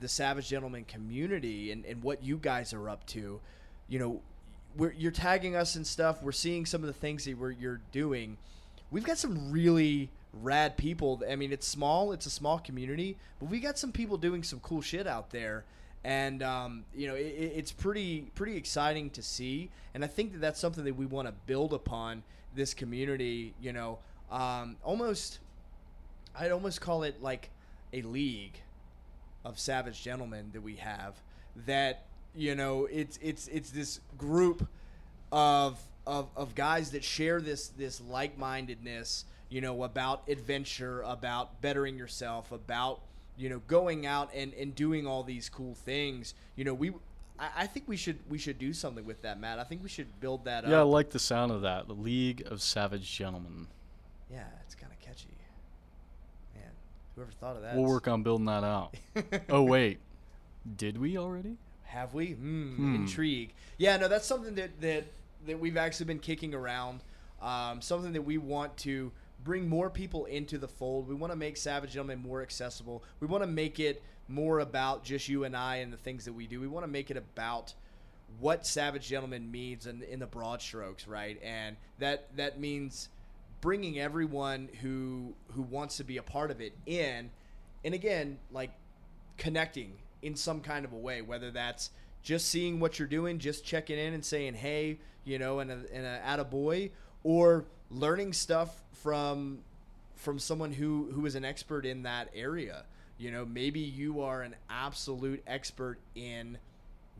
the 0.00 0.08
Savage 0.08 0.48
Gentleman 0.48 0.84
community 0.84 1.72
and, 1.72 1.84
and 1.84 2.02
what 2.02 2.22
you 2.22 2.36
guys 2.36 2.72
are 2.72 2.88
up 2.88 3.04
to, 3.06 3.40
you 3.88 3.98
know, 3.98 4.20
we're, 4.76 4.92
you're 4.92 5.12
tagging 5.12 5.56
us 5.56 5.74
and 5.74 5.86
stuff. 5.86 6.22
We're 6.22 6.32
seeing 6.32 6.66
some 6.66 6.82
of 6.82 6.86
the 6.86 6.92
things 6.92 7.24
that 7.24 7.36
we're, 7.36 7.50
you're 7.50 7.80
doing. 7.90 8.36
We've 8.90 9.04
got 9.04 9.18
some 9.18 9.50
really 9.50 10.10
rad 10.32 10.76
people. 10.76 11.22
I 11.28 11.36
mean, 11.36 11.52
it's 11.52 11.66
small, 11.66 12.12
it's 12.12 12.26
a 12.26 12.30
small 12.30 12.58
community, 12.58 13.16
but 13.40 13.50
we 13.50 13.60
got 13.60 13.78
some 13.78 13.92
people 13.92 14.16
doing 14.16 14.42
some 14.42 14.60
cool 14.60 14.80
shit 14.82 15.06
out 15.06 15.30
there. 15.30 15.64
And 16.04 16.42
um, 16.42 16.84
you 16.94 17.08
know, 17.08 17.14
it, 17.14 17.20
it's 17.56 17.72
pretty 17.72 18.30
pretty 18.34 18.56
exciting 18.56 19.10
to 19.10 19.22
see. 19.22 19.70
And 19.94 20.04
I 20.04 20.06
think 20.06 20.32
that 20.32 20.40
that's 20.40 20.60
something 20.60 20.84
that 20.84 20.96
we 20.96 21.06
want 21.06 21.28
to 21.28 21.34
build 21.46 21.72
upon 21.72 22.22
this 22.54 22.74
community. 22.74 23.54
You 23.60 23.72
know, 23.72 23.98
um, 24.30 24.76
almost, 24.84 25.40
I'd 26.38 26.52
almost 26.52 26.80
call 26.80 27.02
it 27.02 27.22
like 27.22 27.50
a 27.92 28.02
league 28.02 28.60
of 29.44 29.58
savage 29.58 30.02
gentlemen 30.02 30.50
that 30.52 30.62
we 30.62 30.76
have 30.76 31.14
that 31.66 32.04
you 32.34 32.54
know 32.54 32.86
it's 32.90 33.18
it's 33.22 33.48
it's 33.48 33.70
this 33.70 34.00
group 34.16 34.68
of 35.32 35.78
of, 36.06 36.30
of 36.36 36.54
guys 36.54 36.90
that 36.92 37.04
share 37.04 37.40
this 37.40 37.68
this 37.68 38.00
like-mindedness 38.00 39.24
you 39.48 39.60
know 39.60 39.82
about 39.82 40.28
adventure 40.28 41.02
about 41.02 41.60
bettering 41.60 41.98
yourself 41.98 42.52
about 42.52 43.00
you 43.38 43.48
know 43.48 43.60
going 43.68 44.04
out 44.06 44.30
and 44.34 44.52
and 44.54 44.74
doing 44.74 45.06
all 45.06 45.22
these 45.22 45.48
cool 45.48 45.74
things 45.74 46.34
you 46.56 46.64
know 46.64 46.74
we 46.74 46.90
I, 47.38 47.48
I 47.58 47.66
think 47.66 47.86
we 47.88 47.96
should 47.96 48.18
we 48.28 48.36
should 48.38 48.58
do 48.58 48.72
something 48.72 49.04
with 49.06 49.22
that 49.22 49.38
matt 49.40 49.58
i 49.58 49.64
think 49.64 49.82
we 49.82 49.88
should 49.88 50.20
build 50.20 50.44
that 50.46 50.64
up. 50.64 50.70
Yeah, 50.70 50.80
I 50.80 50.82
like 50.82 51.10
the 51.10 51.18
sound 51.20 51.52
of 51.52 51.62
that. 51.62 51.86
The 51.86 51.94
League 51.94 52.42
of 52.50 52.60
Savage 52.60 53.10
Gentlemen. 53.10 53.68
yeah 54.30 54.44
it's 54.64 54.74
kind 54.74 54.92
of 54.92 54.98
catchy 55.00 55.28
man 56.54 56.70
whoever 57.14 57.30
thought 57.32 57.56
of 57.56 57.62
that 57.62 57.74
We'll 57.76 57.84
work 57.84 58.08
on 58.08 58.22
building 58.22 58.46
that 58.46 58.64
out. 58.64 58.94
oh 59.50 59.62
wait, 59.62 59.98
did 60.76 60.98
we 60.98 61.16
already? 61.18 61.56
Have 61.84 62.14
we? 62.14 62.28
Mm, 62.34 62.76
Hmm. 62.76 62.94
Intrigue. 62.96 63.54
Yeah, 63.78 63.96
no, 63.96 64.08
that's 64.08 64.26
something 64.26 64.54
that 64.56 64.80
that 64.80 65.04
that 65.46 65.58
we've 65.58 65.76
actually 65.76 66.06
been 66.06 66.18
kicking 66.18 66.54
around. 66.54 67.00
Um, 67.40 67.80
something 67.80 68.12
that 68.12 68.22
we 68.22 68.36
want 68.36 68.76
to 68.78 69.10
bring 69.44 69.68
more 69.68 69.90
people 69.90 70.24
into 70.26 70.58
the 70.58 70.68
fold. 70.68 71.08
We 71.08 71.14
want 71.14 71.32
to 71.32 71.36
make 71.36 71.56
Savage 71.56 71.92
Gentleman 71.92 72.20
more 72.20 72.42
accessible. 72.42 73.04
We 73.20 73.26
want 73.26 73.42
to 73.42 73.48
make 73.48 73.80
it 73.80 74.02
more 74.28 74.60
about 74.60 75.04
just 75.04 75.28
you 75.28 75.44
and 75.44 75.56
I 75.56 75.76
and 75.76 75.92
the 75.92 75.96
things 75.96 76.24
that 76.24 76.32
we 76.32 76.46
do. 76.46 76.60
We 76.60 76.68
want 76.68 76.84
to 76.84 76.90
make 76.90 77.10
it 77.10 77.16
about 77.16 77.74
what 78.40 78.66
Savage 78.66 79.08
Gentleman 79.08 79.50
means 79.50 79.86
in, 79.86 80.02
in 80.02 80.18
the 80.18 80.26
broad 80.26 80.60
strokes, 80.60 81.08
right? 81.08 81.40
And 81.42 81.76
that 81.98 82.36
that 82.36 82.60
means 82.60 83.08
bringing 83.60 83.98
everyone 83.98 84.68
who 84.82 85.34
who 85.52 85.62
wants 85.62 85.96
to 85.96 86.04
be 86.04 86.18
a 86.18 86.22
part 86.22 86.50
of 86.50 86.60
it 86.60 86.74
in, 86.86 87.30
and 87.84 87.94
again, 87.94 88.38
like 88.52 88.70
connecting 89.38 89.94
in 90.20 90.34
some 90.36 90.60
kind 90.60 90.84
of 90.84 90.92
a 90.92 90.96
way, 90.96 91.22
whether 91.22 91.50
that's 91.50 91.90
just 92.22 92.48
seeing 92.48 92.80
what 92.80 92.98
you're 92.98 93.08
doing, 93.08 93.38
just 93.38 93.64
checking 93.64 93.98
in 93.98 94.12
and 94.12 94.24
saying, 94.24 94.54
hey, 94.54 94.98
you 95.24 95.38
know, 95.38 95.60
and 95.60 95.70
a, 95.70 95.78
and 95.92 96.04
a 96.04 96.20
attaboy, 96.26 96.90
or 97.22 97.64
learning 97.90 98.32
stuff 98.32 98.82
from 98.92 99.58
from 100.14 100.38
someone 100.38 100.72
who 100.72 101.10
who 101.12 101.26
is 101.26 101.34
an 101.34 101.44
expert 101.44 101.86
in 101.86 102.02
that 102.02 102.28
area. 102.34 102.84
You 103.18 103.30
know, 103.30 103.44
maybe 103.44 103.80
you 103.80 104.20
are 104.20 104.42
an 104.42 104.54
absolute 104.70 105.42
expert 105.46 105.98
in 106.14 106.58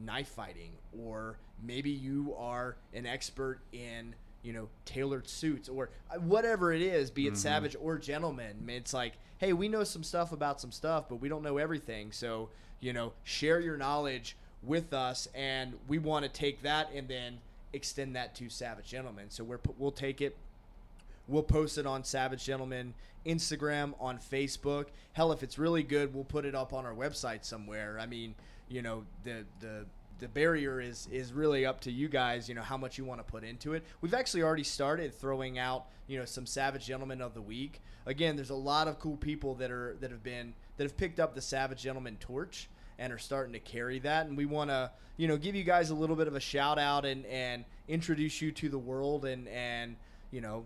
knife 0.00 0.28
fighting, 0.28 0.72
or 0.96 1.38
maybe 1.64 1.90
you 1.90 2.34
are 2.38 2.76
an 2.94 3.06
expert 3.06 3.60
in 3.72 4.14
you 4.42 4.52
know 4.52 4.68
tailored 4.84 5.28
suits 5.28 5.68
or 5.68 5.90
uh, 6.10 6.18
whatever 6.18 6.72
it 6.72 6.82
is, 6.82 7.10
be 7.10 7.26
it 7.26 7.36
savage 7.36 7.76
or 7.80 7.98
gentleman. 7.98 8.56
It's 8.68 8.94
like, 8.94 9.14
hey, 9.38 9.52
we 9.52 9.68
know 9.68 9.84
some 9.84 10.04
stuff 10.04 10.32
about 10.32 10.60
some 10.60 10.72
stuff, 10.72 11.08
but 11.08 11.16
we 11.16 11.28
don't 11.28 11.42
know 11.42 11.58
everything. 11.58 12.12
So 12.12 12.50
you 12.80 12.92
know, 12.92 13.12
share 13.24 13.60
your 13.60 13.76
knowledge 13.76 14.36
with 14.62 14.92
us, 14.92 15.28
and 15.34 15.74
we 15.88 15.98
want 15.98 16.24
to 16.24 16.28
take 16.28 16.62
that 16.62 16.90
and 16.94 17.08
then 17.08 17.38
extend 17.72 18.16
that 18.16 18.34
to 18.36 18.48
savage 18.48 18.86
gentlemen. 18.86 19.26
So 19.30 19.44
we're 19.44 19.60
we'll 19.78 19.90
take 19.90 20.20
it 20.20 20.36
We'll 21.28 21.42
post 21.42 21.78
it 21.78 21.86
on 21.86 22.04
Savage 22.04 22.44
Gentleman 22.44 22.94
Instagram, 23.26 23.94
on 24.00 24.18
Facebook. 24.18 24.86
Hell, 25.12 25.32
if 25.32 25.42
it's 25.42 25.58
really 25.58 25.82
good, 25.82 26.14
we'll 26.14 26.24
put 26.24 26.44
it 26.44 26.54
up 26.54 26.72
on 26.72 26.86
our 26.86 26.94
website 26.94 27.44
somewhere. 27.44 27.98
I 28.00 28.06
mean, 28.06 28.34
you 28.68 28.82
know, 28.82 29.04
the 29.24 29.44
the 29.60 29.86
the 30.18 30.28
barrier 30.28 30.80
is 30.80 31.08
is 31.12 31.32
really 31.32 31.64
up 31.66 31.80
to 31.82 31.92
you 31.92 32.08
guys. 32.08 32.48
You 32.48 32.54
know 32.54 32.62
how 32.62 32.76
much 32.76 32.98
you 32.98 33.04
want 33.04 33.20
to 33.20 33.30
put 33.30 33.44
into 33.44 33.74
it. 33.74 33.84
We've 34.00 34.14
actually 34.14 34.42
already 34.42 34.64
started 34.64 35.14
throwing 35.14 35.58
out 35.58 35.86
you 36.06 36.18
know 36.18 36.24
some 36.24 36.46
Savage 36.46 36.86
gentlemen 36.86 37.20
of 37.20 37.34
the 37.34 37.42
week. 37.42 37.80
Again, 38.06 38.36
there's 38.36 38.50
a 38.50 38.54
lot 38.54 38.88
of 38.88 38.98
cool 38.98 39.16
people 39.16 39.54
that 39.56 39.70
are 39.70 39.96
that 40.00 40.10
have 40.10 40.22
been 40.22 40.54
that 40.76 40.84
have 40.84 40.96
picked 40.96 41.20
up 41.20 41.34
the 41.34 41.42
Savage 41.42 41.82
Gentleman 41.82 42.16
torch 42.18 42.68
and 42.98 43.12
are 43.12 43.18
starting 43.18 43.52
to 43.52 43.60
carry 43.60 43.98
that. 44.00 44.26
And 44.26 44.36
we 44.36 44.46
want 44.46 44.70
to 44.70 44.90
you 45.16 45.28
know 45.28 45.36
give 45.36 45.54
you 45.54 45.64
guys 45.64 45.90
a 45.90 45.94
little 45.94 46.16
bit 46.16 46.28
of 46.28 46.34
a 46.34 46.40
shout 46.40 46.78
out 46.78 47.04
and 47.04 47.26
and 47.26 47.64
introduce 47.86 48.40
you 48.40 48.52
to 48.52 48.68
the 48.68 48.78
world 48.78 49.24
and 49.24 49.46
and 49.48 49.96
you 50.30 50.40
know 50.40 50.64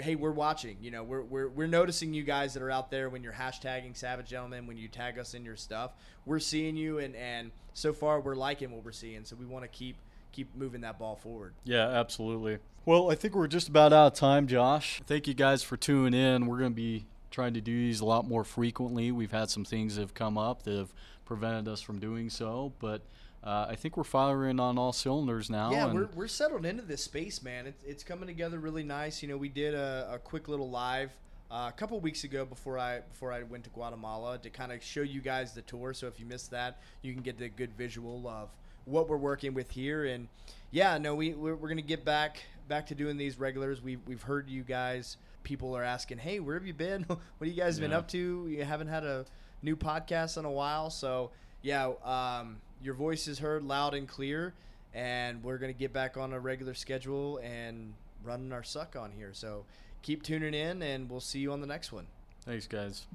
hey, 0.00 0.14
we're 0.14 0.30
watching. 0.30 0.76
You 0.80 0.90
know, 0.90 1.02
we're, 1.02 1.22
we're, 1.22 1.48
we're 1.48 1.66
noticing 1.66 2.14
you 2.14 2.22
guys 2.22 2.54
that 2.54 2.62
are 2.62 2.70
out 2.70 2.90
there 2.90 3.08
when 3.10 3.22
you're 3.22 3.32
hashtagging 3.32 3.96
Savage 3.96 4.28
Gentleman, 4.28 4.66
when 4.66 4.76
you 4.76 4.88
tag 4.88 5.18
us 5.18 5.34
in 5.34 5.44
your 5.44 5.56
stuff. 5.56 5.92
We're 6.24 6.38
seeing 6.38 6.76
you, 6.76 6.98
and, 6.98 7.16
and 7.16 7.50
so 7.74 7.92
far 7.92 8.20
we're 8.20 8.34
liking 8.34 8.70
what 8.70 8.84
we're 8.84 8.92
seeing. 8.92 9.24
So 9.24 9.36
we 9.36 9.46
want 9.46 9.64
to 9.64 9.68
keep 9.68 9.96
keep 10.32 10.54
moving 10.56 10.80
that 10.80 10.98
ball 10.98 11.16
forward. 11.16 11.52
Yeah, 11.64 11.88
absolutely. 11.88 12.58
Well, 12.86 13.10
I 13.10 13.14
think 13.14 13.34
we're 13.34 13.46
just 13.46 13.68
about 13.68 13.92
out 13.92 14.12
of 14.12 14.14
time, 14.14 14.46
Josh. 14.46 15.02
Thank 15.06 15.26
you 15.28 15.34
guys 15.34 15.62
for 15.62 15.76
tuning 15.76 16.18
in. 16.18 16.46
We're 16.46 16.58
going 16.58 16.72
to 16.72 16.76
be 16.76 17.04
trying 17.30 17.54
to 17.54 17.60
do 17.60 17.76
these 17.76 18.00
a 18.00 18.04
lot 18.04 18.26
more 18.26 18.42
frequently. 18.42 19.12
We've 19.12 19.30
had 19.30 19.50
some 19.50 19.64
things 19.64 19.96
that 19.96 20.00
have 20.00 20.14
come 20.14 20.38
up 20.38 20.62
that 20.62 20.76
have 20.76 20.92
prevented 21.24 21.68
us 21.68 21.80
from 21.80 21.98
doing 21.98 22.30
so, 22.30 22.72
but 22.78 23.02
uh, 23.44 23.66
I 23.68 23.74
think 23.74 23.96
we're 23.96 24.04
firing 24.04 24.60
on 24.60 24.78
all 24.78 24.92
cylinders 24.92 25.50
now. 25.50 25.72
Yeah, 25.72 25.92
we're, 25.92 26.08
we're 26.14 26.28
settled 26.28 26.64
into 26.64 26.82
this 26.82 27.02
space, 27.02 27.42
man. 27.42 27.66
It's, 27.66 27.82
it's 27.84 28.04
coming 28.04 28.28
together 28.28 28.58
really 28.58 28.84
nice. 28.84 29.22
You 29.22 29.28
know, 29.28 29.36
we 29.36 29.48
did 29.48 29.74
a, 29.74 30.10
a 30.12 30.18
quick 30.18 30.48
little 30.48 30.70
live 30.70 31.10
uh, 31.50 31.66
a 31.68 31.72
couple 31.72 31.98
weeks 32.00 32.24
ago 32.24 32.44
before 32.44 32.78
I 32.78 33.00
before 33.00 33.32
I 33.32 33.42
went 33.42 33.64
to 33.64 33.70
Guatemala 33.70 34.38
to 34.38 34.48
kind 34.48 34.72
of 34.72 34.82
show 34.82 35.02
you 35.02 35.20
guys 35.20 35.52
the 35.52 35.62
tour. 35.62 35.92
So 35.92 36.06
if 36.06 36.18
you 36.18 36.24
missed 36.24 36.50
that, 36.52 36.78
you 37.02 37.12
can 37.12 37.22
get 37.22 37.36
the 37.36 37.48
good 37.48 37.74
visual 37.76 38.26
of 38.26 38.48
what 38.84 39.08
we're 39.08 39.18
working 39.18 39.54
with 39.54 39.70
here. 39.70 40.06
And 40.06 40.28
yeah, 40.70 40.96
no, 40.98 41.14
we 41.14 41.34
we're, 41.34 41.54
we're 41.54 41.68
gonna 41.68 41.82
get 41.82 42.04
back 42.04 42.38
back 42.68 42.86
to 42.86 42.94
doing 42.94 43.16
these 43.16 43.38
regulars. 43.38 43.82
We've 43.82 44.00
we've 44.06 44.22
heard 44.22 44.48
you 44.48 44.62
guys. 44.62 45.18
People 45.42 45.76
are 45.76 45.82
asking, 45.82 46.18
hey, 46.18 46.38
where 46.38 46.54
have 46.54 46.66
you 46.66 46.72
been? 46.72 47.02
what 47.08 47.18
have 47.40 47.48
you 47.48 47.60
guys 47.60 47.80
been 47.80 47.92
up 47.92 48.06
to? 48.08 48.46
You 48.48 48.64
haven't 48.64 48.86
had 48.86 49.04
a 49.04 49.26
new 49.60 49.74
podcast 49.74 50.38
in 50.38 50.44
a 50.44 50.50
while, 50.50 50.88
so 50.88 51.32
yeah. 51.60 51.92
Um, 52.04 52.60
your 52.82 52.94
voice 52.94 53.28
is 53.28 53.38
heard 53.38 53.62
loud 53.62 53.94
and 53.94 54.08
clear, 54.08 54.54
and 54.94 55.42
we're 55.42 55.58
gonna 55.58 55.72
get 55.72 55.92
back 55.92 56.16
on 56.16 56.32
a 56.32 56.40
regular 56.40 56.74
schedule 56.74 57.38
and 57.38 57.94
running 58.24 58.52
our 58.52 58.62
suck 58.62 58.96
on 58.96 59.12
here. 59.12 59.30
So 59.32 59.64
keep 60.02 60.22
tuning 60.22 60.54
in, 60.54 60.82
and 60.82 61.08
we'll 61.08 61.20
see 61.20 61.38
you 61.38 61.52
on 61.52 61.60
the 61.60 61.66
next 61.66 61.92
one. 61.92 62.06
Thanks, 62.44 62.66
guys. 62.66 63.06